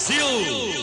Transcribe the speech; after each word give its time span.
Brasil! 0.00 0.80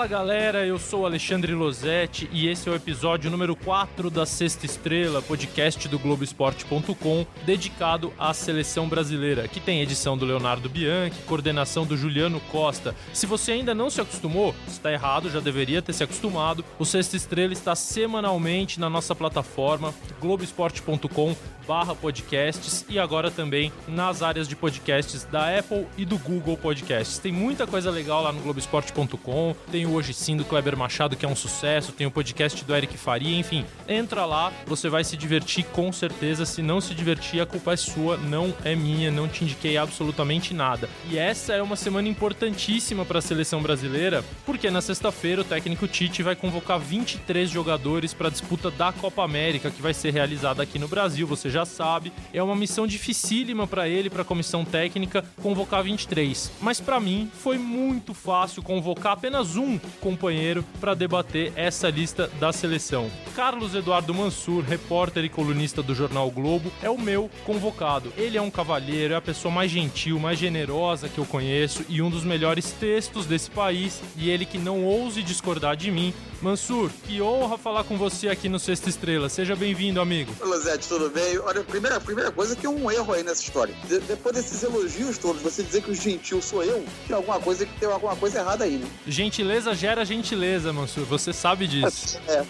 Fala 0.00 0.06
galera, 0.06 0.66
eu 0.66 0.78
sou 0.78 1.04
Alexandre 1.04 1.54
Losetti 1.54 2.28
e 2.32 2.48
esse 2.48 2.68
é 2.68 2.72
o 2.72 2.74
episódio 2.74 3.30
número 3.30 3.56
4 3.56 4.10
da 4.10 4.24
Sexta 4.24 4.64
Estrela, 4.64 5.20
podcast 5.20 5.88
do 5.88 5.98
Globoesporte.com, 5.98 7.26
dedicado 7.44 8.12
à 8.18 8.32
seleção 8.32 8.88
brasileira, 8.88 9.48
que 9.48 9.60
tem 9.60 9.82
edição 9.82 10.16
do 10.16 10.24
Leonardo 10.24 10.70
Bianchi, 10.70 11.20
coordenação 11.26 11.84
do 11.84 11.96
Juliano 11.96 12.40
Costa. 12.52 12.94
Se 13.12 13.26
você 13.26 13.52
ainda 13.52 13.74
não 13.74 13.90
se 13.90 14.00
acostumou, 14.00 14.54
está 14.68 14.92
errado, 14.92 15.30
já 15.30 15.40
deveria 15.40 15.82
ter 15.82 15.92
se 15.92 16.04
acostumado. 16.04 16.64
O 16.78 16.84
Sexta 16.84 17.16
Estrela 17.16 17.52
está 17.52 17.74
semanalmente 17.74 18.80
na 18.80 18.88
nossa 18.88 19.14
plataforma 19.14 19.94
globoesporte.com 20.18 21.36
barra 21.70 21.94
podcasts 21.94 22.84
e 22.88 22.98
agora 22.98 23.30
também 23.30 23.72
nas 23.86 24.24
áreas 24.24 24.48
de 24.48 24.56
podcasts 24.56 25.22
da 25.22 25.56
Apple 25.56 25.86
e 25.96 26.04
do 26.04 26.18
Google 26.18 26.56
Podcasts. 26.56 27.18
Tem 27.18 27.30
muita 27.30 27.64
coisa 27.64 27.92
legal 27.92 28.24
lá 28.24 28.32
no 28.32 28.40
globoesporte.com, 28.40 29.54
tem 29.70 29.86
o 29.86 29.92
Hoje 29.92 30.12
Sim 30.12 30.36
do 30.36 30.44
Kleber 30.44 30.76
Machado, 30.76 31.14
que 31.14 31.24
é 31.24 31.28
um 31.28 31.36
sucesso, 31.36 31.92
tem 31.92 32.08
o 32.08 32.10
podcast 32.10 32.64
do 32.64 32.74
Eric 32.74 32.98
Faria, 32.98 33.38
enfim, 33.38 33.64
entra 33.86 34.24
lá, 34.24 34.52
você 34.66 34.88
vai 34.88 35.04
se 35.04 35.16
divertir 35.16 35.64
com 35.66 35.92
certeza. 35.92 36.44
Se 36.44 36.60
não 36.60 36.80
se 36.80 36.92
divertir, 36.92 37.40
a 37.40 37.46
culpa 37.46 37.74
é 37.74 37.76
sua, 37.76 38.16
não 38.16 38.52
é 38.64 38.74
minha, 38.74 39.08
não 39.08 39.28
te 39.28 39.44
indiquei 39.44 39.76
absolutamente 39.76 40.52
nada. 40.52 40.88
E 41.08 41.18
essa 41.18 41.52
é 41.52 41.62
uma 41.62 41.76
semana 41.76 42.08
importantíssima 42.08 43.04
para 43.04 43.20
a 43.20 43.22
seleção 43.22 43.62
brasileira, 43.62 44.24
porque 44.44 44.72
na 44.72 44.80
sexta-feira 44.80 45.42
o 45.42 45.44
técnico 45.44 45.86
Tite 45.86 46.20
vai 46.20 46.34
convocar 46.34 46.80
23 46.80 47.48
jogadores 47.48 48.12
para 48.12 48.26
a 48.26 48.30
disputa 48.32 48.72
da 48.72 48.90
Copa 48.92 49.22
América, 49.22 49.70
que 49.70 49.80
vai 49.80 49.94
ser 49.94 50.12
realizada 50.12 50.64
aqui 50.64 50.76
no 50.76 50.88
Brasil, 50.88 51.28
você 51.28 51.48
já 51.48 51.59
sabe. 51.64 52.12
É 52.32 52.42
uma 52.42 52.56
missão 52.56 52.86
dificílima 52.86 53.66
para 53.66 53.88
ele, 53.88 54.10
para 54.10 54.22
a 54.22 54.24
comissão 54.24 54.64
técnica, 54.64 55.24
convocar 55.42 55.82
23. 55.82 56.50
Mas 56.60 56.80
para 56.80 57.00
mim 57.00 57.30
foi 57.32 57.58
muito 57.58 58.14
fácil 58.14 58.62
convocar 58.62 59.12
apenas 59.12 59.56
um 59.56 59.78
companheiro 60.00 60.64
para 60.80 60.94
debater 60.94 61.52
essa 61.56 61.88
lista 61.88 62.28
da 62.38 62.52
seleção. 62.52 63.10
Carlos 63.34 63.74
Eduardo 63.74 64.14
Mansur, 64.14 64.62
repórter 64.64 65.24
e 65.24 65.28
colunista 65.28 65.82
do 65.82 65.94
jornal 65.94 66.28
o 66.28 66.30
Globo, 66.30 66.72
é 66.82 66.90
o 66.90 66.98
meu 66.98 67.30
convocado. 67.44 68.12
Ele 68.16 68.36
é 68.36 68.42
um 68.42 68.50
cavalheiro, 68.50 69.14
é 69.14 69.16
a 69.16 69.20
pessoa 69.20 69.52
mais 69.52 69.70
gentil, 69.70 70.18
mais 70.18 70.38
generosa 70.38 71.08
que 71.08 71.18
eu 71.18 71.24
conheço 71.24 71.84
e 71.88 72.02
um 72.02 72.10
dos 72.10 72.24
melhores 72.24 72.72
textos 72.72 73.26
desse 73.26 73.50
país. 73.50 74.00
E 74.16 74.30
ele 74.30 74.44
que 74.44 74.58
não 74.58 74.84
ouse 74.84 75.22
discordar 75.22 75.76
de 75.76 75.90
mim. 75.90 76.14
Mansur, 76.42 76.90
que 77.06 77.20
honra 77.20 77.58
falar 77.58 77.84
com 77.84 77.98
você 77.98 78.28
aqui 78.28 78.48
no 78.48 78.58
Sexta 78.58 78.88
Estrela. 78.88 79.28
Seja 79.28 79.54
bem-vindo, 79.54 80.00
amigo. 80.00 80.32
Olá, 80.40 80.56
Zé, 80.58 80.78
tudo 80.78 81.10
bem? 81.10 81.38
Olha, 81.44 81.60
a 81.60 81.64
primeira, 81.64 82.00
primeira 82.00 82.30
coisa 82.30 82.52
é 82.52 82.56
que 82.56 82.62
tem 82.62 82.70
um 82.70 82.90
erro 82.90 83.12
aí 83.12 83.22
nessa 83.22 83.42
história. 83.42 83.74
De, 83.86 83.98
depois 84.00 84.34
desses 84.34 84.62
elogios 84.62 85.18
todos, 85.18 85.42
você 85.42 85.62
dizer 85.62 85.82
que 85.82 85.90
o 85.90 85.94
gentil 85.94 86.40
sou 86.42 86.62
eu, 86.62 86.84
tem 87.06 87.16
alguma 87.16 87.40
coisa 87.40 87.66
que 87.66 87.78
tem 87.78 87.88
alguma 87.88 88.16
coisa 88.16 88.38
errada 88.40 88.64
aí, 88.64 88.76
né? 88.76 88.86
Gentileza 89.06 89.74
gera 89.74 90.04
gentileza, 90.04 90.72
Mansur. 90.72 91.04
Você 91.04 91.32
sabe 91.32 91.66
disso. 91.66 92.18
É. 92.30 92.44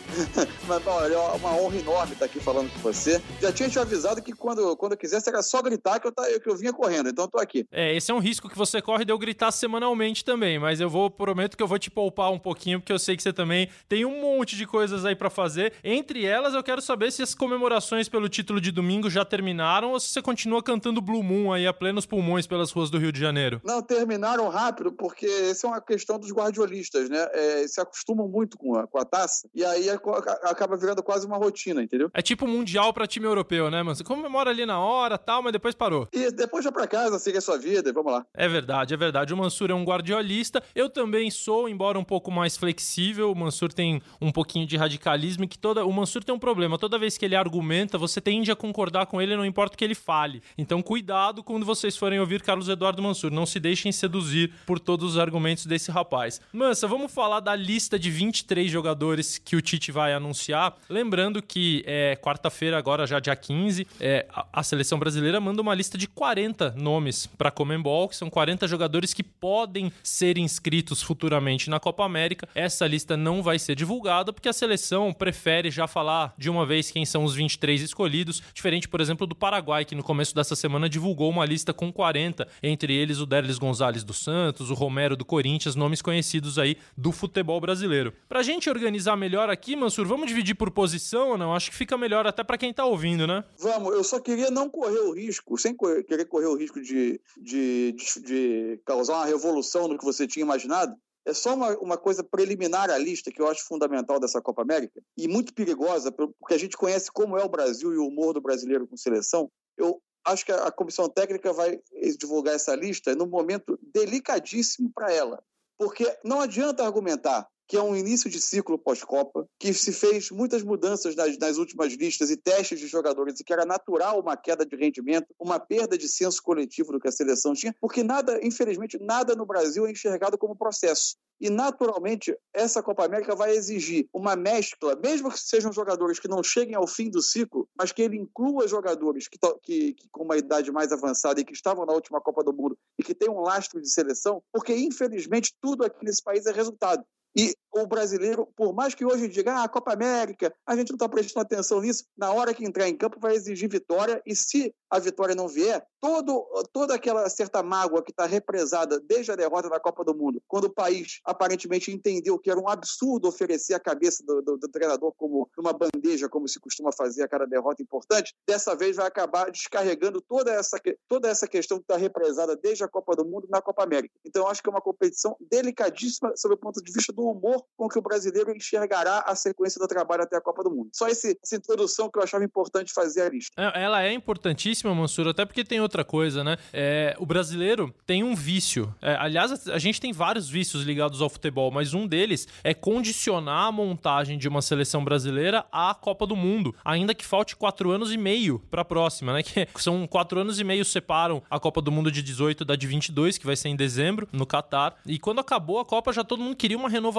Mas, 0.67 0.87
olha, 0.87 1.15
é 1.15 1.19
uma 1.37 1.55
honra 1.55 1.77
enorme 1.77 2.13
estar 2.13 2.27
aqui 2.27 2.39
falando 2.39 2.71
com 2.71 2.81
você. 2.81 3.23
Já 3.41 3.51
tinha 3.51 3.69
te 3.69 3.79
avisado 3.79 4.21
que 4.21 4.33
quando, 4.33 4.77
quando 4.77 4.93
eu 4.93 4.99
quisesse 4.99 5.29
era 5.29 5.43
só 5.43 5.63
gritar 5.63 5.99
que 5.99 6.07
eu, 6.07 6.13
que 6.13 6.49
eu 6.49 6.57
vinha 6.57 6.73
correndo, 6.73 7.09
então 7.09 7.25
eu 7.25 7.29
tô 7.29 7.39
aqui. 7.39 7.67
É, 7.73 7.97
esse 7.97 8.11
é 8.11 8.15
um 8.15 8.19
risco 8.19 8.49
que 8.49 8.59
você 8.59 8.83
corre 8.83 9.05
de 9.05 9.13
eu 9.13 9.19
gritar 9.19 9.51
semanalmente 9.53 10.25
também, 10.25 10.59
mas 10.59 10.81
eu 10.81 10.91
vou, 10.91 11.09
prometo 11.11 11.57
que 11.57 11.63
eu 11.63 11.67
vou 11.67 11.79
te 11.79 11.91
poupar 11.91 12.31
um 12.31 12.39
pouquinho, 12.39 12.81
porque 12.81 12.93
eu 12.93 12.99
sei 12.99 13.17
que 13.17 13.23
você 13.23 13.33
também 13.33 13.71
tem 13.89 14.05
um 14.05 14.21
monte 14.21 14.57
de 14.57 14.67
coisas 14.67 15.05
aí 15.05 15.15
para 15.15 15.31
fazer. 15.31 15.73
Entre 15.83 16.27
elas, 16.27 16.53
eu 16.53 16.63
quero 16.63 16.83
saber 16.83 17.11
se 17.11 17.23
as 17.23 17.35
comemorações 17.35 18.09
pelo 18.09 18.29
título 18.29 18.61
de 18.61 18.71
domingo 18.81 19.11
já 19.11 19.25
terminaram 19.25 19.93
ou 19.93 20.01
se 20.01 20.09
você 20.09 20.23
continua 20.23 20.63
cantando 20.63 21.03
Blue 21.03 21.23
Moon 21.23 21.53
aí 21.53 21.67
a 21.67 21.73
plenos 21.73 22.07
pulmões 22.07 22.47
pelas 22.47 22.73
ruas 22.73 22.89
do 22.91 22.99
Rio 22.99 23.13
de 23.13 23.21
Janeiro. 23.21 23.61
Não, 23.63 23.83
terminaram 23.83 24.49
rápido, 24.49 24.91
porque 24.91 25.27
essa 25.27 25.67
é 25.67 25.71
uma 25.71 25.81
questão 25.81 26.19
dos 26.19 26.33
guardiolistas, 26.33 27.11
né? 27.11 27.29
É, 27.33 27.69
se 27.69 27.79
acostumam 27.79 28.27
muito 28.27 28.57
com 28.57 28.75
a, 28.77 28.87
com 28.87 28.99
a 28.99 29.05
taça 29.05 29.49
e 29.55 29.63
aí 29.63 29.89
acaba 29.91 30.77
virando 30.77 31.03
quase 31.03 31.27
uma 31.27 31.37
rotina, 31.37 31.83
entendeu? 31.83 32.11
É 32.15 32.23
tipo 32.23 32.47
mundial 32.47 32.93
para 32.95 33.07
time 33.07 33.27
europeu, 33.27 33.71
né, 33.71 33.83
mano? 33.83 33.95
Você 33.95 34.03
comemora 34.03 34.51
ali 34.51 34.65
na 34.65 34.81
hora 34.81 35.19
tal, 35.19 35.43
mas 35.43 35.53
depois 35.53 35.75
parou. 35.75 36.09
E 36.13 36.31
depois 36.31 36.65
já 36.65 36.73
para 36.73 36.87
casa, 36.87 37.19
siga 37.19 37.39
a 37.39 37.43
sua 37.43 37.59
vida 37.59 37.91
e 37.91 37.93
vamos 37.93 38.13
lá. 38.13 38.27
É 38.33 38.49
verdade, 38.49 38.95
é 38.95 38.97
verdade. 38.97 39.35
O 39.35 39.37
Mansur 39.37 39.71
é 39.71 39.75
um 39.75 39.85
guardiolista. 39.85 40.63
Eu 40.75 40.89
também 40.89 41.31
sou, 41.31 41.69
embora 41.69 41.99
um 41.99 42.05
pouco 42.05 42.31
mais 42.31 42.57
flexível. 42.57 43.31
O 43.31 43.37
Mansur 43.37 43.73
tem 43.73 44.01
um 44.21 44.33
pouquinho 44.33 44.67
de 44.67 44.77
radicalismo 44.77 45.45
e 45.45 45.49
que 45.49 45.59
toda. 45.59 45.85
O 45.85 45.93
Mansur 45.93 46.25
tem 46.25 46.35
um 46.35 46.39
problema. 46.39 46.79
Toda 46.79 46.99
vez 46.99 47.19
que 47.19 47.25
ele 47.25 47.37
argumenta, 47.37 47.99
você 47.99 48.21
tende 48.21 48.51
a 48.51 48.57
concordar 48.71 49.07
com 49.07 49.21
ele, 49.21 49.37
não 49.37 49.45
importa 49.45 49.75
o 49.75 49.79
que 49.79 49.85
ele 49.85 49.97
fale. 49.97 50.43
Então, 50.57 50.81
cuidado 50.81 51.43
quando 51.43 51.67
vocês 51.67 51.97
forem 51.97 52.21
ouvir 52.21 52.41
Carlos 52.41 52.69
Eduardo 52.69 53.03
Mansur. 53.03 53.31
Não 53.31 53.45
se 53.45 53.59
deixem 53.59 53.91
seduzir 53.91 54.53
por 54.65 54.79
todos 54.79 55.13
os 55.13 55.19
argumentos 55.19 55.67
desse 55.67 55.91
rapaz. 55.91 56.41
Mansa, 56.53 56.87
vamos 56.87 57.13
falar 57.13 57.41
da 57.41 57.57
lista 57.57 57.99
de 57.99 58.11
23 58.11 58.71
jogadores 58.71 59.39
que 59.39 59.57
o 59.57 59.61
Tite 59.61 59.91
vai 59.91 60.13
anunciar. 60.13 60.77
Lembrando 60.89 61.43
que 61.43 61.83
é 61.85 62.17
quarta-feira, 62.17 62.79
agora 62.79 63.07
já 63.07 63.19
dia 63.19 63.35
15, 63.35 63.87
é, 63.99 64.27
a, 64.33 64.47
a 64.53 64.63
seleção 64.63 64.99
brasileira 64.99 65.41
manda 65.41 65.61
uma 65.61 65.75
lista 65.75 65.99
de 65.99 66.07
40 66.07 66.77
nomes 66.79 67.27
para 67.27 67.51
Comembol, 67.51 68.09
que 68.09 68.17
são 68.17 68.31
40 68.31 68.69
jogadores 68.69 69.13
que 69.13 69.25
podem 69.25 69.93
ser 70.03 70.39
inscritos 70.39 71.03
futuramente 71.03 71.69
na 71.69 71.81
Copa 71.81 72.05
América. 72.05 72.49
Essa 72.55 72.87
lista 72.87 73.17
não 73.17 73.43
vai 73.43 73.59
ser 73.59 73.75
divulgada 73.75 74.33
porque 74.33 74.49
a 74.49 74.53
seleção 74.53 75.13
prefere 75.13 75.71
já 75.71 75.89
falar 75.89 76.35
de 76.39 76.49
uma 76.49 76.65
vez 76.65 76.91
quem 76.91 77.05
são 77.05 77.25
os 77.25 77.35
23 77.35 77.81
escolhidos, 77.83 78.43
diferente, 78.61 78.87
por 78.87 79.01
exemplo, 79.01 79.27
do 79.27 79.35
Paraguai, 79.35 79.87
que 79.87 79.95
no 79.95 80.03
começo 80.03 80.35
dessa 80.35 80.55
semana 80.55 80.87
divulgou 80.87 81.31
uma 81.31 81.47
lista 81.47 81.73
com 81.73 81.91
40, 81.91 82.47
entre 82.63 82.95
eles 82.95 83.19
o 83.19 83.25
Derlis 83.25 83.57
Gonzalez 83.57 84.05
do 84.05 84.13
Santos, 84.13 84.71
o 84.71 84.75
Romero 84.75 85.17
do 85.17 85.25
Corinthians, 85.25 85.75
nomes 85.75 86.03
conhecidos 86.03 86.59
aí 86.59 86.77
do 86.97 87.11
futebol 87.11 87.59
brasileiro. 87.59 88.13
Pra 88.29 88.43
gente 88.43 88.69
organizar 88.69 89.17
melhor 89.17 89.49
aqui, 89.49 89.75
Mansur, 89.75 90.07
vamos 90.07 90.29
dividir 90.29 90.55
por 90.55 90.71
posição 90.71 91.31
ou 91.31 91.39
não? 91.39 91.55
Acho 91.55 91.71
que 91.71 91.77
fica 91.77 91.97
melhor 91.97 92.27
até 92.27 92.45
para 92.45 92.59
quem 92.59 92.73
tá 92.73 92.85
ouvindo, 92.85 93.27
né? 93.27 93.43
Vamos, 93.59 93.95
eu 93.95 94.05
só 94.05 94.21
queria 94.21 94.51
não 94.51 94.69
correr 94.69 95.01
o 95.01 95.15
risco, 95.15 95.57
sem 95.57 95.75
correr, 95.75 96.05
querer 96.05 96.27
correr 96.27 96.47
o 96.47 96.57
risco 96.57 96.83
de, 96.83 97.19
de, 97.41 97.93
de, 97.97 98.23
de 98.23 98.81
causar 98.85 99.15
uma 99.15 99.27
revolução 99.27 99.89
no 99.89 99.97
que 99.97 100.05
você 100.05 100.27
tinha 100.27 100.45
imaginado, 100.45 100.95
é 101.31 101.35
só 101.35 101.55
uma, 101.55 101.77
uma 101.79 101.97
coisa 101.97 102.23
preliminar 102.23 102.91
à 102.91 102.99
lista 102.99 103.31
que 103.31 103.41
eu 103.41 103.49
acho 103.49 103.65
fundamental 103.65 104.19
dessa 104.19 104.43
Copa 104.43 104.63
América 104.63 105.01
e 105.17 105.29
muito 105.29 105.55
perigosa, 105.55 106.13
porque 106.13 106.55
a 106.55 106.59
gente 106.59 106.77
conhece 106.77 107.11
como 107.11 107.39
é 107.39 107.45
o 107.45 107.49
Brasil 107.49 107.93
e 107.93 107.99
o 107.99 108.07
humor 108.07 108.35
do 108.35 108.41
brasileiro 108.41 108.87
com 108.87 108.97
seleção. 108.97 109.51
Eu 109.77 110.03
acho 110.25 110.45
que 110.45 110.53
a 110.53 110.71
comissão 110.71 111.09
técnica 111.09 111.53
vai 111.53 111.81
divulgar 112.19 112.55
essa 112.55 112.75
lista 112.75 113.15
num 113.15 113.27
momento 113.27 113.79
delicadíssimo 113.95 114.91
para 114.95 115.13
ela. 115.13 115.43
Porque 115.79 116.15
não 116.25 116.41
adianta 116.41 116.85
argumentar 116.85 117.49
que 117.71 117.77
é 117.77 117.83
um 117.83 117.95
início 117.95 118.29
de 118.29 118.41
ciclo 118.41 118.77
pós-Copa, 118.77 119.47
que 119.57 119.73
se 119.73 119.93
fez 119.93 120.33
muitas 120.33 120.61
mudanças 120.65 121.15
nas, 121.15 121.39
nas, 121.39 121.57
últimas 121.57 121.93
listas 121.93 122.29
e 122.29 122.37
testes 122.37 122.81
de 122.81 122.89
jogadores, 122.89 123.39
e 123.39 123.45
que 123.45 123.53
era 123.53 123.65
natural 123.65 124.19
uma 124.19 124.37
queda 124.37 124.67
de 124.67 124.75
rendimento, 124.75 125.33
uma 125.39 125.61
perda 125.61 125.97
de 125.97 126.09
senso 126.09 126.43
coletivo 126.43 126.91
do 126.91 126.99
que 126.99 127.07
a 127.07 127.13
seleção 127.13 127.55
tinha, 127.55 127.73
porque 127.81 128.03
nada, 128.03 128.41
infelizmente, 128.43 128.99
nada 129.01 129.37
no 129.37 129.47
Brasil 129.47 129.87
é 129.87 129.93
enxergado 129.93 130.37
como 130.37 130.57
processo. 130.57 131.15
E, 131.41 131.49
naturalmente, 131.49 132.37
essa 132.53 132.83
Copa 132.83 133.05
América 133.05 133.37
vai 133.37 133.53
exigir 133.53 134.09
uma 134.13 134.35
mescla, 134.35 134.97
mesmo 134.97 135.31
que 135.31 135.39
sejam 135.39 135.73
jogadores 135.73 136.19
que 136.19 136.27
não 136.27 136.43
cheguem 136.43 136.75
ao 136.75 136.89
fim 136.89 137.09
do 137.09 137.23
ciclo, 137.23 137.69
mas 137.79 137.93
que 137.93 138.03
ele 138.03 138.17
inclua 138.17 138.67
jogadores 138.67 139.29
que, 139.29 139.39
que, 139.63 139.95
que 139.95 140.09
com 140.11 140.25
uma 140.25 140.37
idade 140.37 140.73
mais 140.73 140.91
avançada 140.91 141.41
e 141.41 141.45
que 141.45 141.53
estavam 141.53 141.87
na 141.87 141.93
última 141.93 142.21
Copa 142.21 142.43
do 142.43 142.53
Mundo 142.53 142.77
e 142.99 143.05
que 143.05 143.15
têm 143.15 143.31
um 143.31 143.41
lastro 143.41 143.81
de 143.81 143.89
seleção, 143.89 144.43
porque, 144.53 144.75
infelizmente, 144.75 145.55
tudo 145.63 145.85
aqui 145.85 146.05
nesse 146.05 146.23
país 146.23 146.45
é 146.47 146.53
resultado. 146.53 147.05
E 147.37 147.55
o 147.73 147.87
brasileiro, 147.87 148.49
por 148.57 148.75
mais 148.75 148.95
que 148.95 149.05
hoje 149.05 149.29
diga, 149.29 149.53
ah, 149.53 149.65
a 149.65 149.69
Copa 149.69 149.93
América, 149.93 150.53
a 150.67 150.75
gente 150.75 150.91
não 150.91 150.97
está 150.97 151.09
prestando 151.09 151.45
atenção 151.45 151.81
nisso, 151.81 152.05
na 152.17 152.33
hora 152.33 152.53
que 152.53 152.65
entrar 152.65 152.89
em 152.89 152.97
campo 152.97 153.21
vai 153.21 153.35
exigir 153.35 153.69
vitória, 153.69 154.21
e 154.27 154.35
se 154.35 154.75
a 154.91 154.99
vitória 154.99 155.35
não 155.37 155.47
vier, 155.47 155.85
todo, 156.01 156.45
toda 156.73 156.95
aquela 156.95 157.29
certa 157.29 157.63
mágoa 157.63 158.03
que 158.03 158.11
está 158.11 158.27
represada 158.27 158.99
desde 159.01 159.31
a 159.31 159.37
derrota 159.37 159.69
da 159.69 159.79
Copa 159.79 160.05
do 160.05 160.15
Mundo, 160.15 160.43
quando 160.49 160.65
o 160.65 160.75
país 160.75 161.21
aparentemente 161.25 161.93
entendeu 161.93 162.39
que 162.39 162.51
era 162.51 162.59
um 162.59 162.69
absurdo 162.69 163.29
oferecer 163.29 163.75
a 163.75 163.81
cabeça 163.81 164.25
do, 164.27 164.43
do, 164.43 164.57
do 164.57 164.69
treinador 164.69 165.13
como 165.17 165.49
uma 165.57 165.73
bandeja, 165.73 166.29
como 166.29 166.49
se 166.49 166.59
costuma 166.59 166.91
fazer 166.91 167.23
a 167.23 167.29
cada 167.29 167.47
derrota 167.47 167.83
importante, 167.83 168.35
dessa 168.49 168.75
vez 168.75 168.97
vai 168.97 169.07
acabar 169.07 169.51
descarregando 169.51 170.21
toda 170.21 170.51
essa, 170.53 170.81
toda 171.09 171.29
essa 171.29 171.47
questão 171.47 171.79
que 171.79 171.85
está 171.85 171.97
represada 171.97 172.57
desde 172.57 172.83
a 172.83 172.89
Copa 172.89 173.15
do 173.15 173.25
Mundo 173.25 173.47
na 173.49 173.63
Copa 173.63 173.85
América. 173.85 174.15
Então, 174.25 174.49
acho 174.49 174.61
que 174.61 174.69
é 174.69 174.73
uma 174.73 174.81
competição 174.81 175.37
delicadíssima 175.41 176.33
sob 176.37 176.55
o 176.55 176.59
ponto 176.59 176.83
de 176.83 176.93
vista 176.93 177.13
do 177.13 177.20
do 177.21 177.29
humor 177.29 177.63
com 177.77 177.89
que 177.89 177.99
o 177.99 178.03
brasileiro 178.03 178.51
enxergará 178.57 179.25
a 179.27 179.35
sequência 179.35 179.79
do 179.79 179.87
trabalho 179.87 180.23
até 180.23 180.37
a 180.37 180.41
Copa 180.41 180.63
do 180.65 180.71
Mundo. 180.71 180.89
Só 180.95 181.07
esse, 181.09 181.39
essa 181.43 181.57
introdução 181.57 182.11
que 182.11 182.19
eu 182.19 182.23
achava 182.23 182.43
importante 182.43 182.93
fazer 182.93 183.23
a 183.23 183.29
lista. 183.29 183.51
É, 183.57 183.83
ela 183.83 184.03
é 184.03 184.13
importantíssima, 184.13 184.95
Mansur, 184.95 185.29
até 185.29 185.45
porque 185.45 185.63
tem 185.63 185.81
outra 185.81 186.05
coisa, 186.05 186.43
né? 186.43 186.57
É, 186.73 187.15
o 187.19 187.27
brasileiro 187.27 187.95
tem 188.07 188.25
um 188.25 188.35
vício. 188.35 188.95
É, 189.03 189.15
aliás, 189.17 189.69
a 189.69 189.79
gente 189.79 190.01
tem 190.01 190.13
vários 190.13 190.49
vícios 190.49 190.83
ligados 190.83 191.21
ao 191.21 191.29
futebol, 191.29 191.71
mas 191.71 191.93
um 191.93 192.07
deles 192.07 192.49
é 192.65 192.73
condicionar 192.73 193.67
a 193.67 193.73
montagem 193.73 194.39
de 194.39 194.49
uma 194.49 194.63
seleção 194.63 195.05
brasileira 195.05 195.67
à 195.71 195.95
Copa 195.95 196.27
do 196.27 196.35
Mundo, 196.35 196.75
ainda 196.85 197.15
que 197.15 197.27
falte 197.27 197.55
quatro 197.55 197.91
anos 197.91 198.13
e 198.13 198.17
meio 198.17 198.59
para 198.71 198.83
a 198.83 198.85
próxima, 198.85 199.35
né? 199.35 199.43
Que 199.71 199.83
são 199.83 200.07
quatro 200.07 200.41
anos 200.41 200.59
e 200.59 200.65
meio 200.65 200.85
separam 200.85 201.43
a 201.51 201.61
Copa 201.61 201.83
do 201.83 201.93
Mundo 201.93 202.11
de 202.11 202.23
18 202.23 202.65
da 202.65 202.77
de 202.77 202.87
22, 202.87 203.37
que 203.37 203.47
vai 203.47 203.57
ser 203.57 203.69
em 203.69 203.77
dezembro, 203.77 204.29
no 204.33 204.47
Catar. 204.47 204.97
E 205.07 205.19
quando 205.19 205.41
acabou 205.41 205.79
a 205.79 205.85
Copa, 205.85 206.13
já 206.13 206.25
todo 206.25 206.43
mundo 206.43 206.57
queria 206.57 206.77
uma 206.77 206.89
renovação 206.89 207.10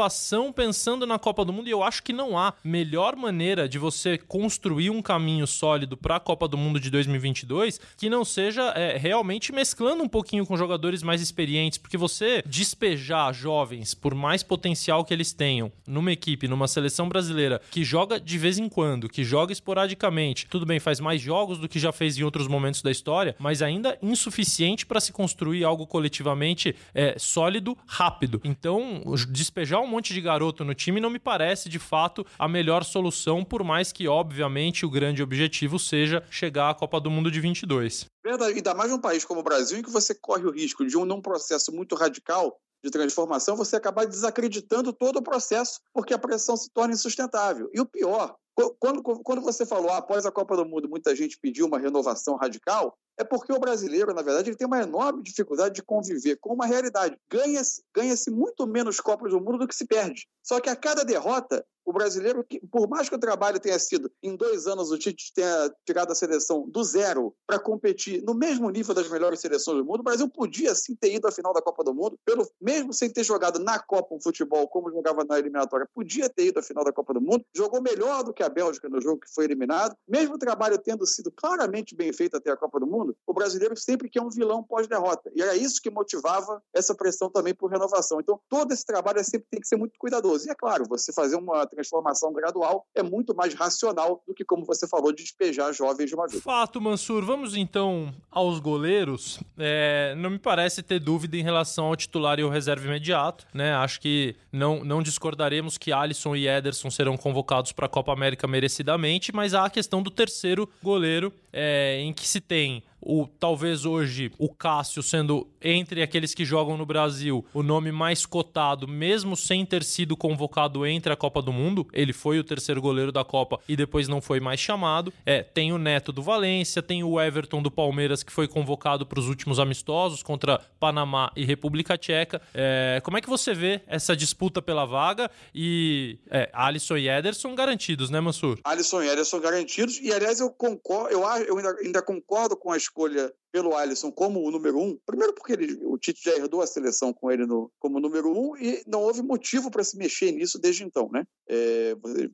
pensando 0.54 1.06
na 1.06 1.20
Copa 1.20 1.44
do 1.44 1.54
Mundo, 1.54 1.68
e 1.68 1.72
eu 1.72 1.84
acho 1.84 2.04
que 2.04 2.14
não 2.14 2.38
há 2.38 2.54
melhor 2.64 3.16
maneira 3.16 3.68
de 3.68 3.78
você 3.78 4.18
construir 4.18 4.90
um 4.90 5.02
caminho 5.02 5.46
sólido 5.48 5.98
para 5.98 6.16
a 6.16 6.20
Copa 6.20 6.48
do 6.48 6.58
Mundo 6.58 6.80
de 6.80 6.90
2022 6.90 7.80
que 7.98 8.10
não 8.10 8.24
seja 8.24 8.70
é, 8.76 8.98
realmente 8.98 9.52
mesclando 9.52 10.04
um 10.04 10.08
pouquinho 10.08 10.46
com 10.46 10.56
jogadores 10.58 11.04
mais 11.04 11.22
experientes, 11.22 11.78
porque 11.78 11.98
você 11.98 12.44
despejar 12.46 13.34
jovens, 13.34 13.94
por 13.94 14.16
mais 14.16 14.44
potencial 14.44 15.04
que 15.04 15.14
eles 15.14 15.34
tenham, 15.34 15.72
numa 15.86 16.12
equipe, 16.12 16.48
numa 16.48 16.68
seleção 16.68 17.10
brasileira 17.10 17.62
que 17.70 17.84
joga 17.84 18.20
de 18.20 18.38
vez 18.38 18.58
em 18.58 18.70
quando, 18.70 19.10
que 19.10 19.24
joga 19.24 19.52
esporadicamente, 19.52 20.48
tudo 20.48 20.66
bem, 20.66 20.80
faz 20.80 21.00
mais 21.00 21.22
jogos 21.22 21.58
do 21.58 21.68
que 21.68 21.80
já 21.80 21.92
fez 21.92 22.18
em 22.18 22.24
outros 22.24 22.48
momentos 22.48 22.82
da 22.82 22.92
história, 22.92 23.36
mas 23.40 23.62
ainda 23.62 23.98
insuficiente 24.02 24.86
para 24.86 25.00
se 25.00 25.12
construir 25.12 25.64
algo 25.64 25.86
coletivamente 25.86 26.76
é, 26.94 27.16
sólido, 27.18 27.78
rápido. 27.86 28.42
Então, 28.44 29.04
despejar 29.30 29.81
um 29.82 29.88
monte 29.88 30.14
de 30.14 30.22
garoto 30.22 30.64
no 30.64 30.74
time 30.74 31.00
não 31.00 31.10
me 31.10 31.20
parece 31.20 31.70
de 31.70 31.80
fato 31.80 32.26
a 32.38 32.48
melhor 32.48 32.84
solução, 32.84 33.44
por 33.44 33.64
mais 33.64 33.92
que, 33.92 34.08
obviamente, 34.08 34.86
o 34.86 34.90
grande 34.90 35.22
objetivo 35.22 35.78
seja 35.78 36.24
chegar 36.30 36.70
à 36.70 36.74
Copa 36.74 37.00
do 37.00 37.12
Mundo 37.12 37.32
de 37.32 37.40
22. 37.40 38.06
Verdade, 38.24 38.56
ainda 38.56 38.74
mais 38.74 38.92
num 38.92 39.00
país 39.00 39.26
como 39.26 39.40
o 39.40 39.44
Brasil, 39.44 39.78
em 39.78 39.84
que 39.84 39.90
você 39.90 40.14
corre 40.14 40.46
o 40.46 40.52
risco 40.52 40.86
de 40.86 40.98
um 40.98 41.06
num 41.06 41.22
processo 41.22 41.72
muito 41.72 41.96
radical 41.96 42.58
de 42.84 42.90
transformação, 42.90 43.56
você 43.56 43.76
acabar 43.76 44.06
desacreditando 44.06 44.92
todo 44.92 45.18
o 45.18 45.24
processo, 45.24 45.80
porque 45.94 46.14
a 46.14 46.20
pressão 46.20 46.58
se 46.58 46.70
torna 46.72 46.94
insustentável. 46.94 47.70
E 47.74 47.80
o 47.80 47.86
pior, 47.86 48.36
quando, 48.80 49.02
quando 49.02 49.42
você 49.42 49.66
falou, 49.66 49.92
ah, 49.92 49.98
após 49.98 50.26
a 50.26 50.32
Copa 50.32 50.56
do 50.56 50.66
Mundo, 50.66 50.90
muita 50.90 51.16
gente 51.16 51.38
pediu 51.40 51.68
uma 51.68 51.80
renovação 51.80 52.36
radical, 52.36 52.98
é 53.22 53.24
porque 53.24 53.54
o 53.54 53.60
brasileiro, 53.60 54.14
na 54.14 54.22
verdade, 54.22 54.50
ele 54.50 54.58
tem 54.58 54.68
uma 54.68 54.82
enorme 54.82 55.22
dificuldade 55.22 55.76
de 55.76 55.84
conviver 55.84 56.38
com 56.38 56.54
uma 56.54 56.66
realidade. 56.66 57.16
Ganha-se 57.30 57.84
ganha 57.96 58.16
muito 58.30 58.68
menos 58.68 59.00
Copas 59.00 59.32
do 59.32 59.40
Mundo 59.40 59.60
do 59.60 59.68
que 59.68 59.76
se 59.76 59.86
perde. 59.86 60.28
Só 60.44 60.60
que 60.60 60.70
a 60.70 60.76
cada 60.76 61.04
derrota, 61.04 61.64
o 61.86 61.94
brasileiro, 61.94 62.46
por 62.72 62.88
mais 62.88 63.10
que 63.10 63.16
o 63.16 63.20
trabalho 63.20 63.60
tenha 63.60 63.78
sido, 63.78 64.12
em 64.22 64.36
dois 64.36 64.68
anos, 64.68 64.92
o 64.92 64.98
Tite 64.98 65.32
tenha 65.34 65.72
tirado 65.86 66.12
a 66.12 66.16
seleção 66.16 66.68
do 66.68 66.84
zero 66.84 67.34
para 67.46 67.60
competir 67.60 68.24
no 68.24 68.34
mesmo 68.34 68.70
nível 68.70 68.94
das 68.94 69.10
melhores 69.10 69.40
seleções 69.40 69.78
do 69.78 69.86
mundo, 69.86 70.00
o 70.00 70.04
Brasil 70.04 70.30
podia 70.30 70.74
sim 70.76 70.96
ter 70.96 71.14
ido 71.14 71.28
à 71.28 71.32
final 71.32 71.54
da 71.54 71.62
Copa 71.62 71.84
do 71.84 71.94
Mundo, 71.94 72.18
pelo, 72.26 72.48
mesmo 72.62 72.94
sem 72.94 73.10
ter 73.10 73.24
jogado 73.24 73.60
na 73.60 73.80
Copa 73.80 74.16
um 74.16 74.22
futebol 74.22 74.68
como 74.68 74.92
jogava 74.92 75.24
na 75.24 75.40
eliminatória, 75.40 75.88
podia 75.94 76.30
ter 76.30 76.48
ido 76.48 76.60
à 76.60 76.64
final 76.64 76.84
da 76.84 76.94
Copa 76.94 77.14
do 77.14 77.22
Mundo, 77.22 77.44
jogou 77.56 77.82
melhor 77.82 78.24
do 78.24 78.34
que 78.34 78.44
a 78.44 78.50
Bélgica 78.50 78.88
no 78.88 79.02
jogo 79.02 79.20
que 79.20 79.34
foi 79.34 79.46
eliminado, 79.46 79.96
mesmo 80.08 80.36
o 80.36 80.40
trabalho 80.40 80.78
tendo 80.78 81.06
sido 81.06 81.32
claramente 81.32 81.96
bem 81.96 82.14
feito 82.14 82.38
até 82.38 82.52
a 82.52 82.58
Copa 82.58 82.80
do 82.80 82.88
Mundo, 82.88 83.11
o 83.26 83.34
brasileiro 83.34 83.76
sempre 83.78 84.10
quer 84.10 84.22
um 84.22 84.30
vilão 84.30 84.64
pós-derrota. 84.64 85.32
E 85.36 85.42
era 85.42 85.56
isso 85.56 85.82
que 85.82 85.90
motivava 85.90 86.62
essa 86.74 86.96
pressão 86.96 87.30
também 87.30 87.54
por 87.54 87.70
renovação. 87.70 88.20
Então, 88.20 88.40
todo 88.50 88.72
esse 88.72 88.86
trabalho 88.86 89.24
sempre 89.24 89.48
tem 89.50 89.60
que 89.60 89.68
ser 89.68 89.76
muito 89.76 89.94
cuidadoso. 89.98 90.48
E 90.48 90.52
é 90.52 90.56
claro, 90.56 90.86
você 90.88 91.14
fazer 91.14 91.36
uma 91.36 91.66
transformação 91.66 92.34
gradual 92.34 92.86
é 92.96 93.04
muito 93.04 93.36
mais 93.36 93.54
racional 93.54 94.22
do 94.28 94.34
que, 94.34 94.44
como 94.44 94.66
você 94.66 94.88
falou, 94.88 95.14
despejar 95.14 95.74
jovens 95.74 96.10
de 96.10 96.16
uma 96.16 96.28
vez. 96.28 96.42
Fato, 96.44 96.82
Mansur. 96.82 97.26
Vamos 97.26 97.56
então 97.56 98.14
aos 98.30 98.60
goleiros. 98.60 99.40
É, 99.58 100.16
não 100.18 100.30
me 100.30 100.40
parece 100.40 100.82
ter 100.82 101.00
dúvida 101.00 101.38
em 101.38 101.44
relação 101.44 101.86
ao 101.86 101.96
titular 101.96 102.40
e 102.40 102.44
ao 102.44 102.50
reserva 102.50 102.86
imediato. 102.86 103.46
Né? 103.54 103.74
Acho 103.74 104.00
que 104.00 104.36
não, 104.52 104.84
não 104.84 105.02
discordaremos 105.02 105.78
que 105.78 105.92
Alisson 105.92 106.36
e 106.36 106.48
Ederson 106.48 106.90
serão 106.90 107.18
convocados 107.18 107.72
para 107.72 107.86
a 107.86 107.90
Copa 107.90 108.12
América 108.12 108.48
merecidamente, 108.48 109.34
mas 109.34 109.54
há 109.54 109.66
a 109.66 109.70
questão 109.70 110.02
do 110.02 110.12
terceiro 110.12 110.70
goleiro, 110.84 111.34
é, 111.52 112.00
em 112.00 112.14
que 112.14 112.28
se 112.28 112.42
tem 112.42 112.84
o 113.02 113.28
talvez 113.28 113.86
hoje 113.86 114.32
o 114.38 114.50
Cássio 114.50 115.02
sendo 115.02 115.48
entre 115.62 116.02
aqueles 116.02 116.34
que 116.34 116.46
jogam 116.46 116.78
no 116.78 116.86
Brasil 116.86 117.46
o 117.54 117.64
nome 117.64 117.92
mais 117.92 118.26
cotado, 118.26 118.88
mesmo 118.88 119.36
sem 119.36 119.66
ter 119.66 119.84
sido 119.84 120.16
convocado 120.16 120.86
entre 120.86 121.12
a 121.12 121.16
Copa 121.16 121.42
do 121.42 121.52
Mundo. 121.52 121.88
Ele 121.94 122.14
foi 122.14 122.40
o 122.40 122.44
terceiro 122.44 122.82
goleiro 122.82 123.12
da 123.12 123.24
Copa 123.24 123.60
e 123.68 123.76
depois 123.76 124.08
não 124.08 124.22
foi 124.22 124.40
mais 124.40 124.60
chamado. 124.60 125.14
É, 125.26 125.42
tem 125.42 125.74
o 125.74 125.78
Neto 125.78 126.12
do 126.12 126.22
Valência, 126.22 126.82
tem 126.82 127.04
o 127.04 127.20
Everton 127.20 127.62
do 127.62 127.72
Palmeiras 127.72 128.24
que 128.24 128.32
foi 128.32 128.48
convocado 128.48 129.06
para 129.06 129.20
os 129.20 129.28
últimos 129.28 129.60
amistosos 129.60 130.22
contra 130.22 130.60
Panamá 130.80 131.32
e 131.36 131.46
República 131.46 131.98
Tcheca. 131.98 132.42
É, 132.54 133.02
como 133.04 133.18
é 133.18 133.22
que 133.22 133.30
você 133.30 133.54
vê 133.54 133.82
essa 133.88 134.16
disputa 134.16 134.62
pela 134.62 134.86
vaga 134.86 135.30
e 135.54 136.20
é, 136.30 136.50
Alisson 136.54 136.98
e 136.98 137.10
Ederson 137.10 137.56
garantidos, 137.56 138.10
né, 138.10 138.20
Mansur? 138.20 138.60
Alisson 138.64 139.02
e 139.02 139.10
Ederson 139.10 139.40
garantidos 139.40 140.00
e 140.00 140.12
aliás 140.12 140.40
eu 140.40 140.50
concordo, 140.50 141.10
eu, 141.10 141.22
eu 141.22 141.58
ainda, 141.58 141.76
ainda 141.84 142.02
concordo 142.02 142.56
com 142.56 142.72
as 142.72 142.88
escolha 142.92 143.34
pelo 143.52 143.76
Alisson 143.76 144.12
como 144.12 144.42
o 144.42 144.50
número 144.50 144.80
um, 144.80 144.98
primeiro 145.06 145.34
porque 145.34 145.54
ele, 145.54 145.78
o 145.84 145.98
Tite 145.98 146.22
já 146.24 146.32
herdou 146.38 146.62
a 146.62 146.68
seleção 146.68 147.12
com 147.12 147.30
ele 147.30 147.46
no, 147.46 147.70
como 147.80 148.00
número 148.00 148.32
um 148.32 148.56
e 148.56 148.82
não 148.88 149.02
houve 149.02 149.22
motivo 149.22 149.70
para 149.70 149.84
se 149.84 149.98
mexer 149.98 150.32
nisso 150.32 150.58
desde 150.58 150.84
então, 150.84 151.10
né? 151.12 151.26
É, 151.50 151.94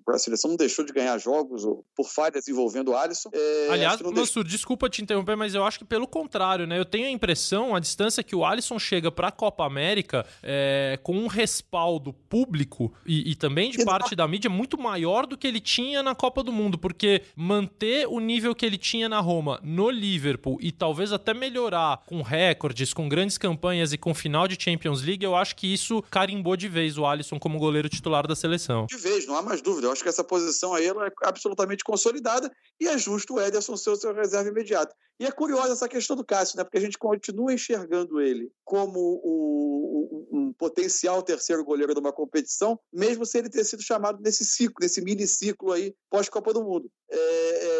a 0.09 0.19
seleção 0.19 0.51
não 0.51 0.57
deixou 0.57 0.85
de 0.85 0.93
ganhar 0.93 1.17
jogos 1.17 1.63
por 1.95 2.07
falhas 2.07 2.47
envolvendo 2.47 2.91
o 2.91 2.95
Alisson. 2.95 3.29
É, 3.33 3.67
Aliás, 3.71 3.99
Mansur, 3.99 4.43
desculpa 4.43 4.87
te 4.89 5.01
interromper, 5.01 5.35
mas 5.35 5.55
eu 5.55 5.63
acho 5.63 5.79
que 5.79 5.85
pelo 5.85 6.07
contrário, 6.07 6.67
né? 6.67 6.77
Eu 6.77 6.85
tenho 6.85 7.07
a 7.07 7.11
impressão, 7.11 7.75
a 7.75 7.79
distância 7.79 8.23
que 8.23 8.35
o 8.35 8.45
Alisson 8.45 8.77
chega 8.77 9.11
para 9.11 9.29
a 9.29 9.31
Copa 9.31 9.65
América 9.65 10.23
é, 10.43 10.99
com 11.01 11.13
um 11.13 11.25
respaldo 11.25 12.13
público 12.13 12.93
e, 13.07 13.31
e 13.31 13.35
também 13.35 13.71
de 13.71 13.83
parte 13.83 14.15
da 14.15 14.27
mídia 14.27 14.51
muito 14.51 14.77
maior 14.77 15.25
do 15.25 15.35
que 15.35 15.47
ele 15.47 15.59
tinha 15.59 16.03
na 16.03 16.13
Copa 16.13 16.43
do 16.43 16.51
Mundo, 16.51 16.77
porque 16.77 17.23
manter 17.35 18.07
o 18.07 18.19
nível 18.19 18.53
que 18.53 18.65
ele 18.65 18.77
tinha 18.77 19.09
na 19.09 19.19
Roma 19.19 19.59
no 19.63 19.89
Liverpool 19.89 20.46
e 20.61 20.71
talvez 20.71 21.11
até 21.11 21.33
melhorar 21.33 22.03
com 22.05 22.21
recordes, 22.21 22.93
com 22.93 23.09
grandes 23.09 23.37
campanhas 23.37 23.91
e 23.91 23.97
com 23.97 24.13
final 24.13 24.47
de 24.47 24.57
Champions 24.61 25.03
League, 25.03 25.25
eu 25.25 25.35
acho 25.35 25.55
que 25.55 25.73
isso 25.73 26.01
carimbou 26.09 26.55
de 26.55 26.69
vez 26.69 26.97
o 26.97 27.05
Alisson 27.05 27.39
como 27.39 27.59
goleiro 27.59 27.89
titular 27.89 28.25
da 28.25 28.35
seleção. 28.35 28.85
De 28.85 28.97
vez, 28.97 29.27
não 29.27 29.35
há 29.35 29.41
mais 29.41 29.61
dúvida. 29.61 29.87
Eu 29.87 29.91
acho 29.91 30.03
que 30.03 30.09
essa 30.09 30.23
posição 30.23 30.73
aí 30.73 30.85
ela 30.85 31.07
é 31.07 31.11
absolutamente 31.23 31.83
consolidada 31.83 32.51
e 32.79 32.87
é 32.87 32.97
justo 32.97 33.35
o 33.35 33.41
Ederson 33.41 33.75
ser 33.75 33.89
o 33.89 33.95
seu 33.95 34.13
reserva 34.13 34.49
imediato. 34.49 34.95
E 35.19 35.25
é 35.25 35.31
curiosa 35.31 35.73
essa 35.73 35.89
questão 35.89 36.15
do 36.15 36.23
Cássio, 36.23 36.57
né? 36.57 36.63
porque 36.63 36.77
a 36.77 36.81
gente 36.81 36.97
continua 36.97 37.51
enxergando 37.51 38.21
ele 38.21 38.51
como 38.63 38.99
o, 38.99 40.27
um 40.31 40.53
potencial 40.53 41.23
terceiro 41.23 41.63
goleiro 41.63 41.93
de 41.93 41.99
uma 41.99 42.13
competição, 42.13 42.79
mesmo 42.93 43.25
sem 43.25 43.39
ele 43.39 43.49
ter 43.49 43.63
sido 43.63 43.81
chamado 43.81 44.21
nesse 44.21 44.45
ciclo, 44.45 44.75
nesse 44.79 45.01
mini 45.01 45.25
ciclo 45.25 45.71
aí 45.71 45.93
pós-Copa 46.09 46.53
do 46.53 46.63
Mundo. 46.63 46.89
É, 47.09 47.17
é, 47.17 47.76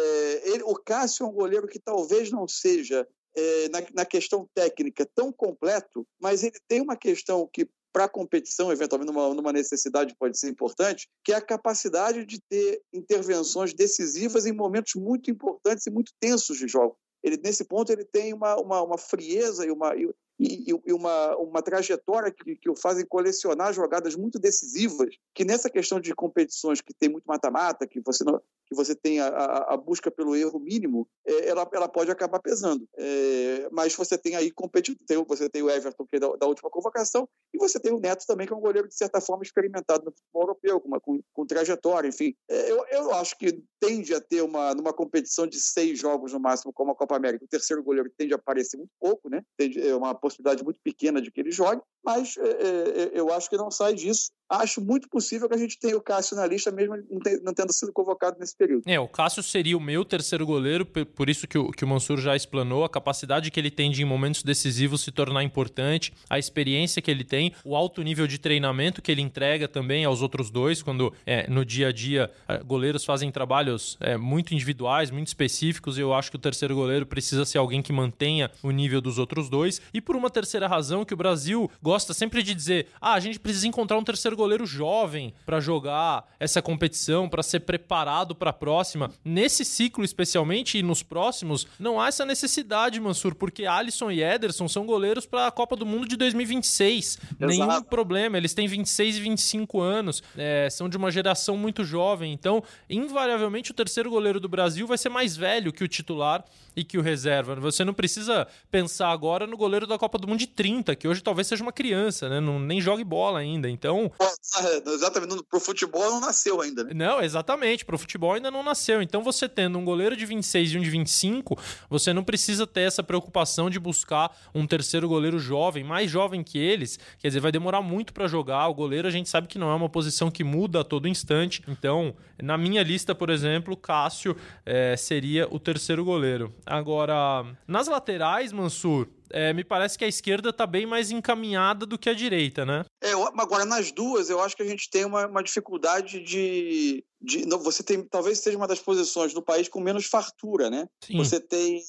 ele, 0.48 0.62
o 0.64 0.74
Cássio 0.74 1.24
é 1.24 1.28
um 1.28 1.32
goleiro 1.32 1.66
que 1.66 1.78
talvez 1.78 2.30
não 2.30 2.46
seja 2.48 3.06
é, 3.36 3.68
na, 3.68 3.78
na, 3.94 4.04
questão 4.04 4.48
técnica 4.54 5.06
tão 5.14 5.32
completo, 5.32 6.06
mas 6.20 6.42
ele 6.42 6.58
tem 6.66 6.80
uma 6.80 6.96
questão 6.96 7.48
que 7.52 7.68
para 7.92 8.04
a 8.04 8.08
competição, 8.08 8.70
eventualmente 8.70 9.12
numa, 9.12 9.34
numa, 9.34 9.52
necessidade 9.52 10.14
pode 10.18 10.38
ser 10.38 10.48
importante, 10.48 11.08
que 11.24 11.32
é 11.32 11.36
a 11.36 11.40
capacidade 11.40 12.24
de 12.24 12.40
ter 12.48 12.82
intervenções 12.92 13.72
decisivas 13.74 14.46
em 14.46 14.52
momentos 14.52 14.94
muito 14.94 15.30
importantes 15.30 15.86
e 15.86 15.90
muito 15.90 16.12
tensos 16.20 16.58
de 16.58 16.68
jogo. 16.68 16.96
Ele, 17.22 17.40
nesse 17.42 17.64
ponto 17.64 17.90
ele 17.90 18.04
tem 18.04 18.32
uma, 18.32 18.56
uma, 18.56 18.82
uma 18.82 18.98
frieza 18.98 19.66
e 19.66 19.70
uma, 19.70 19.94
e, 19.96 20.70
e 20.86 20.92
uma, 20.92 21.36
uma 21.36 21.62
trajetória 21.62 22.32
que, 22.32 22.56
que 22.56 22.70
o 22.70 22.76
fazem 22.76 23.04
colecionar 23.04 23.72
jogadas 23.72 24.14
muito 24.14 24.38
decisivas, 24.38 25.16
que 25.34 25.44
nessa 25.44 25.68
questão 25.68 25.98
de 25.98 26.14
competições 26.14 26.80
que 26.80 26.94
tem 26.94 27.08
muito 27.08 27.24
mata-mata, 27.24 27.86
que 27.86 28.00
você 28.00 28.22
não, 28.22 28.40
que 28.68 28.76
você 28.76 28.94
tem 28.94 29.18
a, 29.20 29.28
a, 29.28 29.76
busca 29.76 30.10
pelo 30.10 30.36
erro 30.36 30.60
mínimo, 30.60 31.08
é, 31.26 31.48
ela, 31.48 31.68
ela 31.72 31.88
pode 31.88 32.10
acabar 32.10 32.38
pesando. 32.40 32.86
É, 32.96 33.68
mas 33.72 33.94
você 33.94 34.18
tem 34.18 34.36
aí 34.36 34.50
competitivo, 34.50 35.24
você 35.26 35.48
tem 35.48 35.62
o 35.62 35.70
Everton, 35.70 36.06
que 36.06 36.16
é 36.16 36.20
da, 36.20 36.28
da, 36.36 36.46
última 36.46 36.70
convocação, 36.70 37.28
e 37.54 37.58
você 37.58 37.80
tem 37.80 37.92
o 37.92 37.98
Neto 37.98 38.24
também, 38.26 38.46
que 38.46 38.52
é 38.52 38.56
um 38.56 38.60
goleiro, 38.60 38.88
de 38.88 38.94
certa 38.94 39.20
forma, 39.20 39.42
experimentado 39.42 40.04
no 40.04 40.12
futebol 40.12 40.42
europeu, 40.42 40.80
com, 40.80 40.88
uma, 40.88 41.00
com, 41.00 41.20
com 41.32 41.46
trajetória, 41.46 42.08
enfim. 42.08 42.34
É, 42.48 42.70
eu, 42.70 42.84
eu 42.90 43.14
acho 43.14 43.36
que 43.38 43.62
tende 43.80 44.14
a 44.14 44.20
ter 44.20 44.42
uma, 44.42 44.74
numa 44.74 44.92
competição 44.92 45.46
de 45.46 45.58
seis 45.60 45.98
jogos 45.98 46.32
no 46.32 46.40
máximo, 46.40 46.72
como 46.72 46.92
a 46.92 46.96
Copa 46.96 47.16
América, 47.16 47.44
o 47.44 47.48
terceiro 47.48 47.82
goleiro 47.82 48.12
tende 48.16 48.34
a 48.34 48.36
aparecer 48.36 48.76
muito 48.76 48.90
pouco, 49.00 49.28
né? 49.30 49.42
Tende, 49.56 49.80
é 49.80 49.94
uma 49.94 50.14
possibilidade 50.14 50.62
muito 50.62 50.80
pequena 50.82 51.22
de 51.22 51.30
que 51.30 51.40
ele 51.40 51.50
jogue, 51.50 51.80
mas 52.04 52.36
é, 52.36 52.42
é, 52.42 53.02
é, 53.02 53.10
eu 53.20 53.32
acho 53.32 53.48
que 53.48 53.56
não 53.56 53.70
sai 53.70 53.94
disso. 53.94 54.30
Acho 54.48 54.80
muito 54.80 55.08
possível 55.08 55.48
que 55.48 55.54
a 55.54 55.58
gente 55.58 55.78
tenha 55.78 55.96
o 55.96 56.02
Cássio 56.02 56.36
na 56.36 56.46
lista, 56.46 56.70
mesmo 56.70 56.96
não, 57.10 57.18
ter, 57.18 57.40
não 57.42 57.52
tendo 57.52 57.72
sido 57.72 57.92
convocado 57.92 58.38
nesse 58.38 58.56
período. 58.58 58.82
É, 58.86 58.98
o 58.98 59.06
Cássio 59.06 59.42
seria 59.42 59.76
o 59.76 59.80
meu 59.80 60.04
terceiro 60.04 60.44
goleiro, 60.44 60.84
por 60.84 61.30
isso 61.30 61.46
que 61.46 61.56
o, 61.56 61.70
que 61.70 61.84
o 61.84 61.88
Mansur 61.88 62.18
já 62.18 62.34
explanou, 62.34 62.84
a 62.84 62.88
capacidade 62.88 63.50
que 63.50 63.60
ele 63.60 63.70
tem 63.70 63.90
de, 63.90 64.02
em 64.02 64.04
momentos 64.04 64.42
decisivos, 64.42 65.02
se 65.02 65.12
tornar 65.12 65.42
importante, 65.44 66.12
a 66.28 66.38
experiência 66.38 67.00
que 67.00 67.10
ele 67.10 67.24
tem, 67.24 67.52
o 67.64 67.76
alto 67.76 68.02
nível 68.02 68.26
de 68.26 68.38
treinamento 68.38 69.00
que 69.00 69.12
ele 69.12 69.22
entrega 69.22 69.68
também 69.68 70.04
aos 70.04 70.20
outros 70.20 70.50
dois, 70.50 70.82
quando 70.82 71.14
é, 71.24 71.48
no 71.48 71.64
dia 71.64 71.88
a 71.88 71.92
dia 71.92 72.30
goleiros 72.66 73.04
fazem 73.04 73.30
trabalhos 73.30 73.96
é, 74.00 74.16
muito 74.16 74.52
individuais, 74.52 75.10
muito 75.10 75.28
específicos, 75.28 75.96
e 75.96 76.00
eu 76.00 76.12
acho 76.12 76.30
que 76.30 76.36
o 76.36 76.40
terceiro 76.40 76.74
goleiro 76.74 77.06
precisa 77.06 77.44
ser 77.44 77.58
alguém 77.58 77.80
que 77.80 77.92
mantenha 77.92 78.50
o 78.62 78.70
nível 78.70 79.00
dos 79.00 79.18
outros 79.18 79.48
dois. 79.48 79.80
E 79.94 80.00
por 80.00 80.16
uma 80.16 80.30
terceira 80.30 80.66
razão, 80.66 81.04
que 81.04 81.14
o 81.14 81.16
Brasil 81.16 81.70
gosta 81.82 82.12
sempre 82.12 82.42
de 82.42 82.54
dizer: 82.54 82.88
ah, 83.00 83.14
a 83.14 83.20
gente 83.20 83.38
precisa 83.38 83.68
encontrar 83.68 83.98
um 83.98 84.04
terceiro 84.04 84.36
goleiro 84.36 84.66
jovem 84.66 85.32
para 85.46 85.60
jogar 85.60 86.26
essa 86.40 86.60
competição, 86.60 87.28
para 87.28 87.42
ser 87.42 87.60
preparado 87.60 88.34
para 88.34 88.47
a 88.48 88.52
próxima. 88.52 89.10
Nesse 89.24 89.64
ciclo, 89.64 90.04
especialmente, 90.04 90.78
e 90.78 90.82
nos 90.82 91.02
próximos, 91.02 91.66
não 91.78 92.00
há 92.00 92.08
essa 92.08 92.24
necessidade, 92.24 93.00
Mansur, 93.00 93.34
porque 93.34 93.66
Alisson 93.66 94.10
e 94.10 94.22
Ederson 94.22 94.68
são 94.68 94.86
goleiros 94.86 95.26
para 95.26 95.46
a 95.46 95.50
Copa 95.50 95.76
do 95.76 95.86
Mundo 95.86 96.08
de 96.08 96.16
2026. 96.16 97.06
Exato. 97.06 97.46
Nenhum 97.46 97.82
problema, 97.82 98.36
eles 98.36 98.54
têm 98.54 98.66
26 98.66 99.16
e 99.16 99.20
25 99.20 99.80
anos, 99.80 100.22
é, 100.36 100.68
são 100.70 100.88
de 100.88 100.96
uma 100.96 101.10
geração 101.10 101.56
muito 101.56 101.84
jovem. 101.84 102.32
Então, 102.32 102.62
invariavelmente, 102.88 103.70
o 103.70 103.74
terceiro 103.74 104.10
goleiro 104.10 104.40
do 104.40 104.48
Brasil 104.48 104.86
vai 104.86 104.98
ser 104.98 105.08
mais 105.08 105.36
velho 105.36 105.72
que 105.72 105.84
o 105.84 105.88
titular 105.88 106.44
e 106.76 106.84
que 106.84 106.96
o 106.96 107.02
reserva. 107.02 107.56
Você 107.56 107.84
não 107.84 107.92
precisa 107.92 108.46
pensar 108.70 109.10
agora 109.10 109.46
no 109.46 109.56
goleiro 109.56 109.86
da 109.86 109.98
Copa 109.98 110.18
do 110.18 110.28
Mundo 110.28 110.38
de 110.38 110.46
30, 110.46 110.94
que 110.94 111.08
hoje 111.08 111.22
talvez 111.22 111.46
seja 111.46 111.62
uma 111.62 111.72
criança, 111.72 112.28
né? 112.28 112.40
Não, 112.40 112.60
nem 112.60 112.80
jogue 112.80 113.02
bola 113.02 113.40
ainda. 113.40 113.68
Então. 113.68 114.10
Exatamente, 114.86 115.42
pro 115.50 115.60
futebol 115.60 116.10
não 116.10 116.20
nasceu 116.20 116.60
ainda, 116.60 116.84
né? 116.84 116.92
Não, 116.94 117.20
exatamente, 117.20 117.84
pro 117.84 117.98
futebol 117.98 118.32
ainda 118.38 118.50
não 118.50 118.62
nasceu. 118.62 119.02
Então 119.02 119.22
você 119.22 119.48
tendo 119.48 119.78
um 119.78 119.84
goleiro 119.84 120.16
de 120.16 120.24
26 120.26 120.72
e 120.72 120.78
um 120.78 120.80
de 120.80 120.90
25, 120.90 121.58
você 121.88 122.12
não 122.12 122.24
precisa 122.24 122.66
ter 122.66 122.82
essa 122.82 123.02
preocupação 123.02 123.68
de 123.68 123.78
buscar 123.78 124.34
um 124.54 124.66
terceiro 124.66 125.08
goleiro 125.08 125.38
jovem, 125.38 125.84
mais 125.84 126.10
jovem 126.10 126.42
que 126.42 126.58
eles. 126.58 126.98
Quer 127.18 127.28
dizer, 127.28 127.40
vai 127.40 127.52
demorar 127.52 127.82
muito 127.82 128.12
para 128.12 128.26
jogar. 128.26 128.66
O 128.68 128.74
goleiro 128.74 129.06
a 129.06 129.10
gente 129.10 129.28
sabe 129.28 129.46
que 129.46 129.58
não 129.58 129.70
é 129.70 129.74
uma 129.74 129.88
posição 129.88 130.30
que 130.30 130.42
muda 130.42 130.80
a 130.80 130.84
todo 130.84 131.08
instante. 131.08 131.62
Então, 131.68 132.14
na 132.42 132.56
minha 132.56 132.82
lista, 132.82 133.14
por 133.14 133.30
exemplo, 133.30 133.76
Cássio 133.76 134.36
é, 134.64 134.96
seria 134.96 135.46
o 135.50 135.58
terceiro 135.58 136.04
goleiro. 136.04 136.54
Agora, 136.64 137.44
nas 137.66 137.88
laterais, 137.88 138.52
Mansur, 138.52 139.08
é, 139.30 139.52
me 139.52 139.64
parece 139.64 139.98
que 139.98 140.04
a 140.04 140.08
esquerda 140.08 140.50
está 140.50 140.66
bem 140.66 140.86
mais 140.86 141.10
encaminhada 141.10 141.84
do 141.86 141.98
que 141.98 142.08
a 142.08 142.14
direita, 142.14 142.64
né? 142.64 142.84
É, 143.02 143.12
agora, 143.12 143.64
nas 143.64 143.92
duas, 143.92 144.30
eu 144.30 144.40
acho 144.40 144.56
que 144.56 144.62
a 144.62 144.66
gente 144.66 144.88
tem 144.90 145.04
uma, 145.04 145.26
uma 145.26 145.42
dificuldade 145.42 146.20
de, 146.20 147.04
de. 147.20 147.46
não, 147.46 147.58
você 147.58 147.82
tem. 147.82 148.02
Talvez 148.02 148.38
seja 148.38 148.56
uma 148.56 148.66
das 148.66 148.80
posições 148.80 149.32
do 149.32 149.42
país 149.42 149.68
com 149.68 149.80
menos 149.80 150.06
fartura, 150.06 150.70
né? 150.70 150.88
Sim. 151.04 151.16
Você 151.16 151.40
tem. 151.40 151.82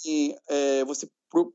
É, 0.48 0.84
você 0.86 1.08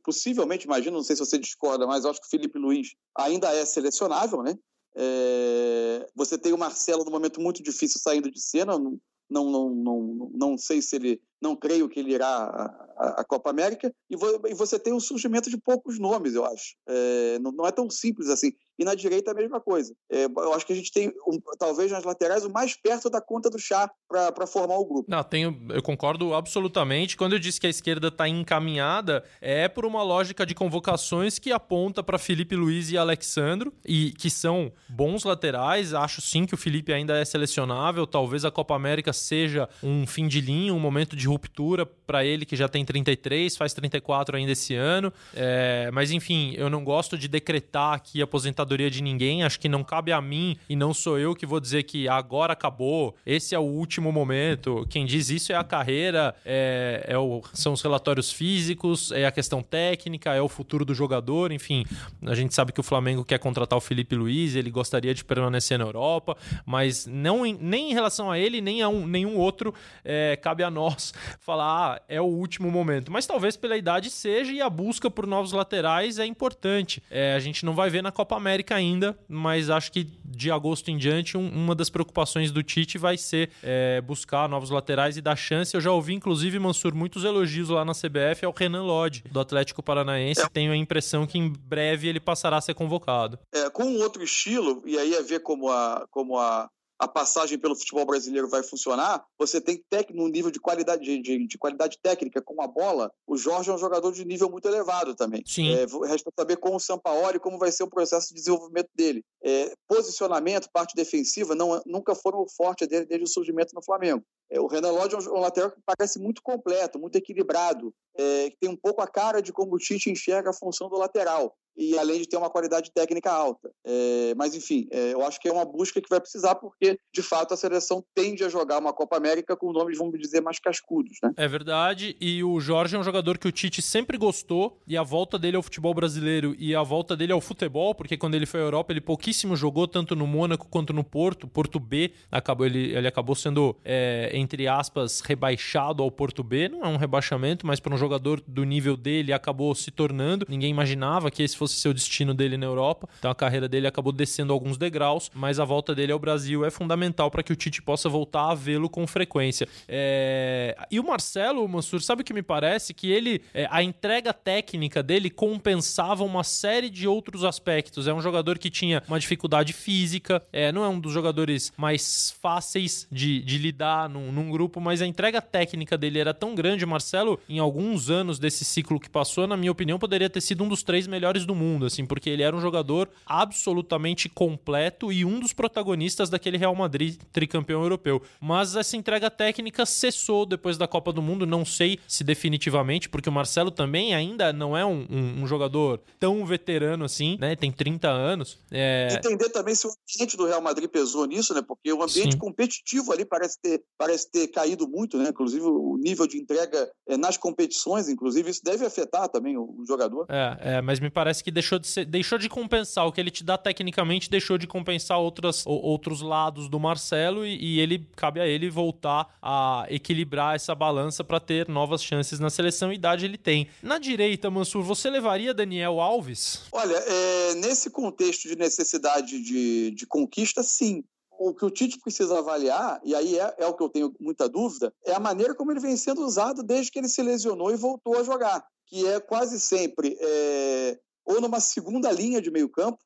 possivelmente, 0.05 0.67
imagino, 0.67 0.97
não 0.97 1.03
sei 1.03 1.17
se 1.17 1.25
você 1.25 1.37
discorda, 1.37 1.87
mas 1.87 2.05
eu 2.05 2.11
acho 2.11 2.21
que 2.21 2.26
o 2.26 2.31
Felipe 2.31 2.59
Luiz 2.59 2.95
ainda 3.17 3.53
é 3.53 3.64
selecionável, 3.64 4.43
né? 4.43 4.57
É, 4.97 6.07
você 6.14 6.38
tem 6.38 6.53
o 6.53 6.59
Marcelo 6.59 7.05
num 7.05 7.11
momento 7.11 7.41
muito 7.41 7.62
difícil 7.62 8.00
saindo 8.00 8.31
de 8.31 8.41
cena, 8.41 8.79
não, 8.79 9.00
não, 9.29 9.50
não, 9.50 9.71
não, 9.71 10.31
não 10.33 10.59
sei 10.59 10.81
se 10.81 10.97
ele 10.97 11.21
não 11.44 11.54
creio 11.54 11.88
que 11.90 12.00
ele 12.00 12.14
irá 12.14 12.74
à, 12.96 13.24
Copa 13.24 13.50
América, 13.50 13.92
e, 14.08 14.16
vo, 14.16 14.40
e, 14.46 14.54
você 14.54 14.78
tem 14.78 14.92
o 14.92 15.00
surgimento 15.00 15.50
de 15.50 15.58
poucos 15.58 15.98
nomes, 15.98 16.34
eu 16.34 16.44
acho. 16.44 16.74
É, 16.88 17.38
não, 17.40 17.52
não, 17.52 17.66
é 17.66 17.70
tão 17.70 17.90
simples 17.90 18.28
assim. 18.28 18.52
E 18.78 18.84
na 18.84 18.94
direita 18.94 19.30
a 19.30 19.34
mesma 19.34 19.60
coisa. 19.60 19.94
É, 20.10 20.24
eu 20.24 20.54
acho 20.54 20.66
que 20.66 20.72
a 20.72 20.76
gente 20.76 20.90
tem, 20.90 21.08
um, 21.28 21.38
talvez 21.58 21.92
nas 21.92 22.02
laterais, 22.02 22.44
o 22.44 22.50
mais 22.50 22.74
perto 22.74 23.10
da 23.10 23.20
conta 23.20 23.50
do 23.50 23.58
chá 23.58 23.90
para 24.08 24.46
formar 24.46 24.76
o 24.78 24.84
grupo. 24.84 25.04
Não, 25.08 25.22
tenho, 25.22 25.66
eu 25.70 25.82
concordo 25.82 26.34
absolutamente. 26.34 27.16
Quando 27.16 27.34
eu 27.34 27.38
disse 27.38 27.60
que 27.60 27.66
a 27.66 27.70
esquerda 27.70 28.08
está 28.08 28.28
encaminhada, 28.28 29.22
é 29.40 29.68
por 29.68 29.84
uma 29.84 30.02
lógica 30.02 30.46
de 30.46 30.54
convocações 30.54 31.38
que 31.38 31.52
aponta 31.52 32.02
para 32.02 32.18
Felipe 32.18 32.56
Luiz 32.56 32.90
e 32.90 32.96
Alexandro, 32.96 33.72
e 33.84 34.12
que 34.12 34.30
são 34.30 34.72
bons 34.88 35.24
laterais. 35.24 35.92
Acho 35.92 36.20
sim 36.20 36.46
que 36.46 36.54
o 36.54 36.58
Felipe 36.58 36.92
ainda 36.92 37.16
é 37.18 37.24
selecionável. 37.24 38.06
Talvez 38.06 38.44
a 38.44 38.50
Copa 38.50 38.74
América 38.74 39.12
seja 39.12 39.68
um 39.82 40.06
fim 40.06 40.26
de 40.26 40.40
linha, 40.40 40.72
um 40.72 40.80
momento 40.80 41.14
de 41.14 41.28
ruptura 41.35 41.85
para 41.85 42.25
ele 42.25 42.45
que 42.45 42.55
já 42.55 42.69
tem 42.69 42.85
33, 42.85 43.57
faz 43.57 43.75
34 43.75 44.37
ainda 44.37 44.53
esse 44.53 44.75
ano. 44.75 45.12
É, 45.35 45.91
mas 45.93 46.11
enfim, 46.11 46.55
eu 46.57 46.71
não 46.71 46.85
gosto 46.85 47.19
de 47.19 47.26
decretar 47.26 47.95
aqui 47.95 48.21
a 48.21 48.25
aposentadoria 48.25 48.91
de 48.91 49.03
ninguém. 49.03 49.43
Acho 49.43 49.59
que 49.59 49.69
não 49.69 49.83
cabe 49.83 50.12
a 50.12 50.21
mim 50.21 50.57
e 50.69 50.76
não 50.76 50.95
sou 50.95 51.19
eu 51.19 51.35
que 51.35 51.45
vou 51.45 51.59
dizer 51.59 51.83
que 51.83 52.09
agora 52.09 52.53
acabou, 52.53 53.17
esse 53.26 53.55
é 53.55 53.59
o 53.59 53.62
último 53.62 54.12
momento. 54.12 54.87
Quem 54.88 55.05
diz 55.05 55.31
isso 55.31 55.53
é 55.53 55.57
a 55.57 55.64
carreira, 55.64 56.35
é, 56.45 57.05
é 57.09 57.19
o, 57.19 57.43
são 57.53 57.73
os 57.73 57.83
relatórios 57.83 58.33
físicos, 58.33 59.11
é 59.11 59.26
a 59.26 59.33
questão 59.33 59.62
técnica, 59.62 60.35
é 60.35 60.41
o 60.41 60.49
futuro 60.49 60.85
do 60.85 60.95
jogador. 60.95 61.50
Enfim, 61.50 61.85
a 62.23 62.35
gente 62.35 62.55
sabe 62.55 62.73
que 62.73 62.81
o 62.81 62.85
Flamengo 62.85 63.25
quer 63.25 63.38
contratar 63.38 63.76
o 63.76 63.81
Felipe 63.81 64.14
Luiz, 64.14 64.55
ele 64.55 64.71
gostaria 64.71 65.14
de 65.14 65.25
permanecer 65.25 65.79
na 65.79 65.85
Europa, 65.85 66.37
mas 66.64 67.07
não 67.07 67.45
em, 67.45 67.57
nem 67.61 67.91
em 67.91 67.95
relação 67.95 68.31
a 68.31 68.38
ele, 68.38 68.61
nem 68.61 68.83
a 68.83 68.88
um, 68.88 69.07
nenhum 69.07 69.37
outro 69.37 69.75
é, 70.05 70.37
cabe 70.37 70.62
a 70.62 70.71
nós 70.71 71.12
falar, 71.40 71.97
ah, 71.97 72.02
é 72.09 72.21
o 72.21 72.25
último 72.25 72.71
momento. 72.71 73.11
Mas 73.11 73.26
talvez 73.26 73.57
pela 73.57 73.76
idade 73.76 74.11
seja 74.11 74.52
e 74.52 74.61
a 74.61 74.71
busca 74.71 75.11
por 75.11 75.26
novos 75.26 75.52
laterais 75.52 76.19
é 76.19 76.26
importante. 76.26 77.02
É, 77.11 77.35
a 77.35 77.38
gente 77.38 77.64
não 77.64 77.75
vai 77.75 77.90
ver 77.90 78.02
na 78.02 78.12
Copa 78.12 78.37
América 78.37 78.75
ainda, 78.75 79.19
mas 79.28 79.71
acho 79.71 79.90
que 79.93 80.09
de 80.25 80.50
agosto 80.50 80.90
em 80.90 80.99
diante, 80.99 81.37
um, 81.37 81.49
uma 81.49 81.75
das 81.75 81.88
preocupações 81.88 82.50
do 82.50 82.62
Tite 82.62 82.99
vai 82.99 83.16
ser 83.16 83.50
é, 83.62 84.00
buscar 84.00 84.49
novos 84.49 84.71
laterais 84.71 85.16
e 85.16 85.21
dar 85.21 85.37
chance. 85.37 85.75
Eu 85.75 85.81
já 85.81 85.93
ouvi, 85.93 86.14
inclusive, 86.14 86.59
Mansur, 86.59 86.95
muitos 86.95 87.25
elogios 87.25 87.69
lá 87.69 87.85
na 87.85 87.93
CBF 87.93 88.45
ao 88.45 88.54
Renan 88.57 88.83
Lodge, 88.83 89.25
do 89.31 89.40
Atlético 89.40 89.83
Paranaense. 89.83 90.40
É. 90.40 90.49
Tenho 90.49 90.73
a 90.73 90.76
impressão 90.76 91.26
que 91.26 91.38
em 91.38 91.49
breve 91.49 92.09
ele 92.09 92.21
passará 92.21 92.57
a 92.57 92.61
ser 92.61 92.75
convocado. 92.75 93.38
É, 93.52 93.71
com 93.71 93.85
um 93.85 93.99
outro 93.99 94.23
estilo, 94.23 94.83
e 94.85 94.99
aí 94.99 95.14
é 95.14 95.23
ver 95.23 95.40
como 95.40 95.71
a, 95.71 96.07
como 96.11 96.38
a, 96.38 96.69
a 96.98 97.08
passagem 97.08 97.58
pelo 97.58 97.74
futebol 97.74 98.06
brasileiro 98.06 98.48
vai 98.48 98.62
funcionar, 98.62 99.24
você 99.38 99.60
tem 99.60 99.82
técnico, 99.90 100.22
um 100.22 100.28
nível 100.28 100.50
de 100.50 100.60
qualidade, 100.60 101.02
de, 101.04 101.46
de, 101.46 101.58
qualidade 101.58 101.98
técnica 102.02 102.40
com 102.40 102.62
a 102.62 102.66
bola. 102.66 103.10
O 103.26 103.36
Jorge 103.36 103.70
é 103.70 103.72
um 103.72 103.78
jogador 103.78 104.12
de 104.12 104.24
nível 104.24 104.50
muito 104.50 104.68
elevado 104.68 105.14
também. 105.14 105.42
Sim. 105.46 105.74
É, 105.74 105.86
resta 106.06 106.30
saber 106.38 106.56
com 106.56 106.74
o 106.74 106.80
Sampaoli 106.80 107.38
como 107.38 107.58
vai 107.58 107.72
ser 107.72 107.82
o 107.82 107.90
processo 107.90 108.28
de 108.28 108.34
desenvolvimento 108.34 108.88
dele. 108.94 109.24
É, 109.42 109.74
posicionamento, 109.88 110.68
parte 110.72 110.94
defensiva, 110.94 111.54
não, 111.54 111.82
nunca 111.84 112.14
foram 112.14 112.40
o 112.40 112.48
forte 112.48 112.86
dele 112.86 113.06
desde 113.06 113.24
o 113.24 113.28
surgimento 113.28 113.74
no 113.74 113.82
Flamengo. 113.82 114.24
É, 114.50 114.60
o 114.60 114.66
Renan 114.66 114.90
Lodge 114.90 115.14
é 115.14 115.18
um, 115.18 115.36
um 115.36 115.40
lateral 115.40 115.70
que 115.70 115.80
parece 115.84 116.18
muito 116.18 116.42
completo, 116.42 116.98
muito 116.98 117.16
equilibrado, 117.16 117.92
é, 118.16 118.50
que 118.50 118.56
tem 118.60 118.70
um 118.70 118.76
pouco 118.76 119.00
a 119.02 119.06
cara 119.06 119.40
de 119.40 119.52
como 119.52 119.74
o 119.74 119.78
Tite 119.78 120.10
enxerga 120.10 120.50
a 120.50 120.54
função 120.54 120.88
do 120.88 120.96
lateral 120.96 121.56
e 121.76 121.98
além 121.98 122.20
de 122.20 122.28
ter 122.28 122.36
uma 122.36 122.50
qualidade 122.50 122.90
técnica 122.92 123.30
alta. 123.30 123.70
É, 123.84 124.34
mas, 124.36 124.54
enfim, 124.54 124.86
é, 124.90 125.12
eu 125.12 125.24
acho 125.24 125.40
que 125.40 125.48
é 125.48 125.52
uma 125.52 125.64
busca 125.64 126.00
que 126.00 126.08
vai 126.08 126.20
precisar, 126.20 126.54
porque, 126.54 126.98
de 127.12 127.22
fato, 127.22 127.52
a 127.52 127.56
seleção 127.56 128.04
tende 128.14 128.44
a 128.44 128.48
jogar 128.48 128.78
uma 128.78 128.92
Copa 128.92 129.16
América 129.16 129.56
com 129.56 129.72
nomes, 129.72 129.98
vamos 129.98 130.18
dizer, 130.18 130.40
mais 130.40 130.58
cascudos. 130.58 131.18
Né? 131.22 131.32
É 131.36 131.48
verdade, 131.48 132.16
e 132.20 132.42
o 132.44 132.60
Jorge 132.60 132.96
é 132.96 132.98
um 132.98 133.02
jogador 133.02 133.38
que 133.38 133.48
o 133.48 133.52
Tite 133.52 133.82
sempre 133.82 134.16
gostou, 134.16 134.78
e 134.86 134.96
a 134.96 135.02
volta 135.02 135.38
dele 135.38 135.56
ao 135.56 135.62
futebol 135.62 135.94
brasileiro 135.94 136.54
e 136.58 136.74
a 136.74 136.82
volta 136.82 137.16
dele 137.16 137.32
ao 137.32 137.40
futebol, 137.40 137.94
porque 137.94 138.16
quando 138.16 138.34
ele 138.34 138.46
foi 138.46 138.60
à 138.60 138.64
Europa, 138.64 138.92
ele 138.92 139.00
pouquíssimo 139.00 139.56
jogou, 139.56 139.88
tanto 139.88 140.14
no 140.14 140.26
Mônaco 140.26 140.68
quanto 140.68 140.92
no 140.92 141.02
Porto. 141.02 141.48
Porto 141.48 141.80
B, 141.80 142.12
acabou, 142.30 142.66
ele, 142.66 142.94
ele 142.94 143.08
acabou 143.08 143.34
sendo, 143.34 143.76
é, 143.84 144.30
entre 144.35 144.67
aspas, 144.69 145.21
rebaixado 145.21 146.03
ao 146.03 146.11
Porto 146.11 146.43
B. 146.43 146.69
Não 146.69 146.83
é 146.83 146.88
um 146.88 146.97
rebaixamento, 146.97 147.67
mas 147.67 147.81
para 147.81 147.95
um 147.95 147.97
jogador 147.97 148.43
do 148.47 148.64
nível 148.64 148.97
dele, 148.97 149.33
acabou 149.33 149.75
se 149.75 149.91
tornando. 149.91 150.47
Ninguém 150.49 150.71
imaginava 150.71 151.31
que 151.31 151.43
esse 151.43 151.57
fosse 151.57 151.76
ser 151.76 151.88
o 151.88 151.95
destino 151.95 152.35
dele 152.35 152.57
na 152.57 152.67
Europa. 152.67 153.09
Então 153.19 153.31
a 153.31 153.35
carreira 153.35 153.69
dele 153.69 153.87
acabou 153.87 154.12
descendo 154.12 154.53
alguns 154.53 154.76
degraus, 154.76 155.31
mas 155.35 155.59
a 155.61 155.64
volta 155.64 155.95
dele 155.95 156.12
ao 156.12 156.19
Brasil 156.19 156.64
é 156.64 156.71
fundamental 156.71 157.31
para 157.31 157.43
que 157.43 157.53
o 157.53 157.57
Tite 157.57 157.83
possa 157.83 158.09
voltar 158.09 158.50
a 158.50 158.55
vê-lo 158.55 158.88
com 158.88 159.07
frequência. 159.07 159.69
É... 159.88 160.76
E 160.91 160.99
o 160.99 161.05
Marcelo 161.05 161.67
Mansur, 161.69 162.00
sabe 162.03 162.23
o 162.23 162.25
que 162.25 162.33
me 162.33 162.43
parece? 162.43 162.93
Que 162.93 163.11
ele, 163.11 163.43
é, 163.53 163.67
a 163.71 163.83
entrega 163.83 164.33
técnica 164.33 165.03
dele 165.03 165.31
compensava 165.31 166.25
uma 166.25 166.45
série 166.45 166.91
de 166.91 167.07
outros 167.07 167.45
aspectos. 167.45 168.07
É 168.07 168.14
um 168.14 168.21
jogador 168.21 168.59
que 168.59 168.71
tinha 168.71 169.03
uma 169.07 169.19
dificuldade 169.19 169.73
física, 169.73 170.43
é, 170.53 170.73
não 170.73 170.85
é 170.85 170.88
um 170.88 170.99
dos 170.99 171.12
jogadores 171.12 171.73
mais 171.76 172.35
fáceis 172.41 173.07
de, 173.11 173.41
de 173.43 173.59
lidar 173.59 174.09
num, 174.25 174.33
num 174.33 174.50
grupo, 174.50 174.81
mas 174.81 175.02
a 175.02 175.07
entrega 175.07 175.40
técnica 175.40 175.97
dele 175.97 176.19
era 176.19 176.33
tão 176.33 176.54
grande. 176.54 176.85
O 176.85 176.88
Marcelo, 176.88 177.38
em 177.49 177.59
alguns 177.59 178.11
anos 178.11 178.38
desse 178.38 178.64
ciclo 178.64 179.00
que 179.00 179.11
passou, 179.11 179.47
na 179.47 179.57
minha 179.57 179.73
opinião, 179.73 179.99
poderia 179.99 180.31
ter 180.31 180.40
sido 180.40 180.64
um 180.64 180.69
dos 180.69 180.83
três 180.83 181.07
melhores 181.07 181.45
do 181.45 181.54
mundo, 181.54 181.87
assim, 181.87 182.04
porque 182.07 182.31
ele 182.31 182.43
era 182.43 182.54
um 182.54 182.61
jogador 182.61 183.09
absolutamente 183.26 184.28
completo 184.28 185.12
e 185.12 185.25
um 185.25 185.40
dos 185.40 185.52
protagonistas 185.52 186.31
daquele 186.31 186.57
Real 186.57 186.75
Madrid 186.75 187.16
tricampeão 187.33 187.83
europeu. 187.83 188.23
Mas 188.40 188.76
essa 188.76 188.97
entrega 188.97 189.31
técnica 189.31 189.87
cessou 189.87 190.47
depois 190.47 190.76
da 190.78 190.87
Copa 190.87 191.12
do 191.12 191.23
Mundo, 191.23 191.47
não 191.47 191.64
sei 191.64 191.99
se 192.07 192.25
definitivamente, 192.25 193.09
porque 193.09 193.28
o 193.28 193.33
Marcelo 193.33 193.71
também 193.71 194.14
ainda 194.14 194.52
não 194.52 194.76
é 194.76 194.85
um, 194.85 195.07
um, 195.11 195.43
um 195.43 195.47
jogador 195.47 196.00
tão 196.19 196.45
veterano 196.47 197.04
assim, 197.04 197.37
né? 197.40 197.57
Tem 197.57 197.71
30 197.71 198.09
anos. 198.09 198.59
É... 198.71 199.09
Entender 199.12 199.49
também 199.50 199.75
se 199.75 199.87
o 199.87 199.90
ambiente 199.90 200.37
do 200.37 200.47
Real 200.47 200.61
Madrid 200.61 200.88
pesou 200.88 201.26
nisso, 201.26 201.54
né? 201.54 201.62
Porque 201.66 201.93
o 201.93 202.02
ambiente 202.02 202.33
Sim. 202.33 202.38
competitivo 202.38 203.12
ali 203.12 203.25
parece 203.25 203.59
ter, 203.61 203.83
parece 203.99 204.13
parece 204.14 204.30
ter 204.30 204.49
caído 204.49 204.88
muito, 204.88 205.18
né? 205.18 205.30
Inclusive 205.30 205.64
o 205.64 205.97
nível 205.99 206.26
de 206.26 206.38
entrega 206.38 206.90
é, 207.06 207.16
nas 207.16 207.37
competições, 207.37 208.09
inclusive, 208.09 208.50
isso 208.50 208.62
deve 208.62 208.87
afetar 208.87 209.28
também 209.28 209.56
o, 209.56 209.62
o 209.62 209.85
jogador. 209.87 210.26
É, 210.28 210.76
é, 210.76 210.80
mas 210.80 211.00
me 211.00 211.11
parece 211.11 211.42
que 211.42 211.50
deixou 211.50 211.78
de, 211.78 211.87
ser, 211.87 212.04
deixou 212.04 212.38
de 212.38 212.49
compensar. 212.49 213.06
O 213.06 213.12
que 213.12 213.21
ele 213.21 213.30
te 213.30 213.42
dá 213.42 213.59
tecnicamente 213.59 214.30
deixou 214.30 214.56
de 214.56 214.66
compensar 214.66 215.18
outras, 215.18 215.64
outros 215.66 216.23
lados 216.23 216.68
do 216.68 216.78
Marcelo 216.78 217.44
e, 217.44 217.76
e 217.76 217.80
ele 217.80 218.06
cabe 218.16 218.40
a 218.40 218.47
ele 218.47 218.71
voltar 218.71 219.37
a 219.42 219.87
equilibrar 219.88 220.54
essa 220.54 220.75
balança 220.75 221.25
para 221.25 221.40
ter 221.40 221.68
novas 221.68 222.02
chances 222.02 222.38
na 222.38 222.50
seleção. 222.50 222.92
Idade 222.92 223.25
ele 223.25 223.38
tem. 223.38 223.68
Na 223.83 223.99
direita, 223.99 224.50
Mansur, 224.50 224.83
você 224.83 225.11
levaria 225.11 225.52
Daniel 225.52 226.00
Alves? 226.00 226.62
Olha, 226.73 226.94
é, 226.94 227.54
nesse 227.54 227.90
contexto 227.90 228.49
de 228.49 228.56
necessidade 228.56 229.42
de, 229.42 229.90
de 229.90 230.06
conquista, 230.06 230.62
sim 230.62 231.02
o 231.38 231.55
que 231.55 231.64
o 231.64 231.71
Tite 231.71 231.99
precisa 232.00 232.38
avaliar, 232.38 233.00
e 233.05 233.14
aí 233.14 233.38
é, 233.38 233.55
é, 233.59 233.67
o 233.67 233.75
que 233.75 233.83
eu 233.83 233.88
tenho 233.88 234.14
muita 234.21 234.49
dúvida, 234.49 234.93
é 235.05 235.12
a 235.12 235.21
maneira 235.21 235.55
como 235.55 235.71
ele 235.71 235.81
vem 235.81 235.97
sendo 235.97 236.25
usado 236.25 236.62
desde 236.62 236.91
que 236.91 236.99
ele 236.99 237.09
se 237.09 237.23
lesionou 237.23 237.71
e 237.71 237.76
voltou 237.76 238.19
a 238.19 238.23
jogar, 238.23 238.64
que 238.87 239.07
é 239.07 239.21
quase 239.21 239.61
sempre 239.61 240.17
é, 240.21 240.99
ou 241.25 241.41
numa 241.41 241.61
segunda 241.61 242.11
linha 242.12 242.41
de 242.41 242.50
meio 242.50 242.69
campo, 242.69 242.99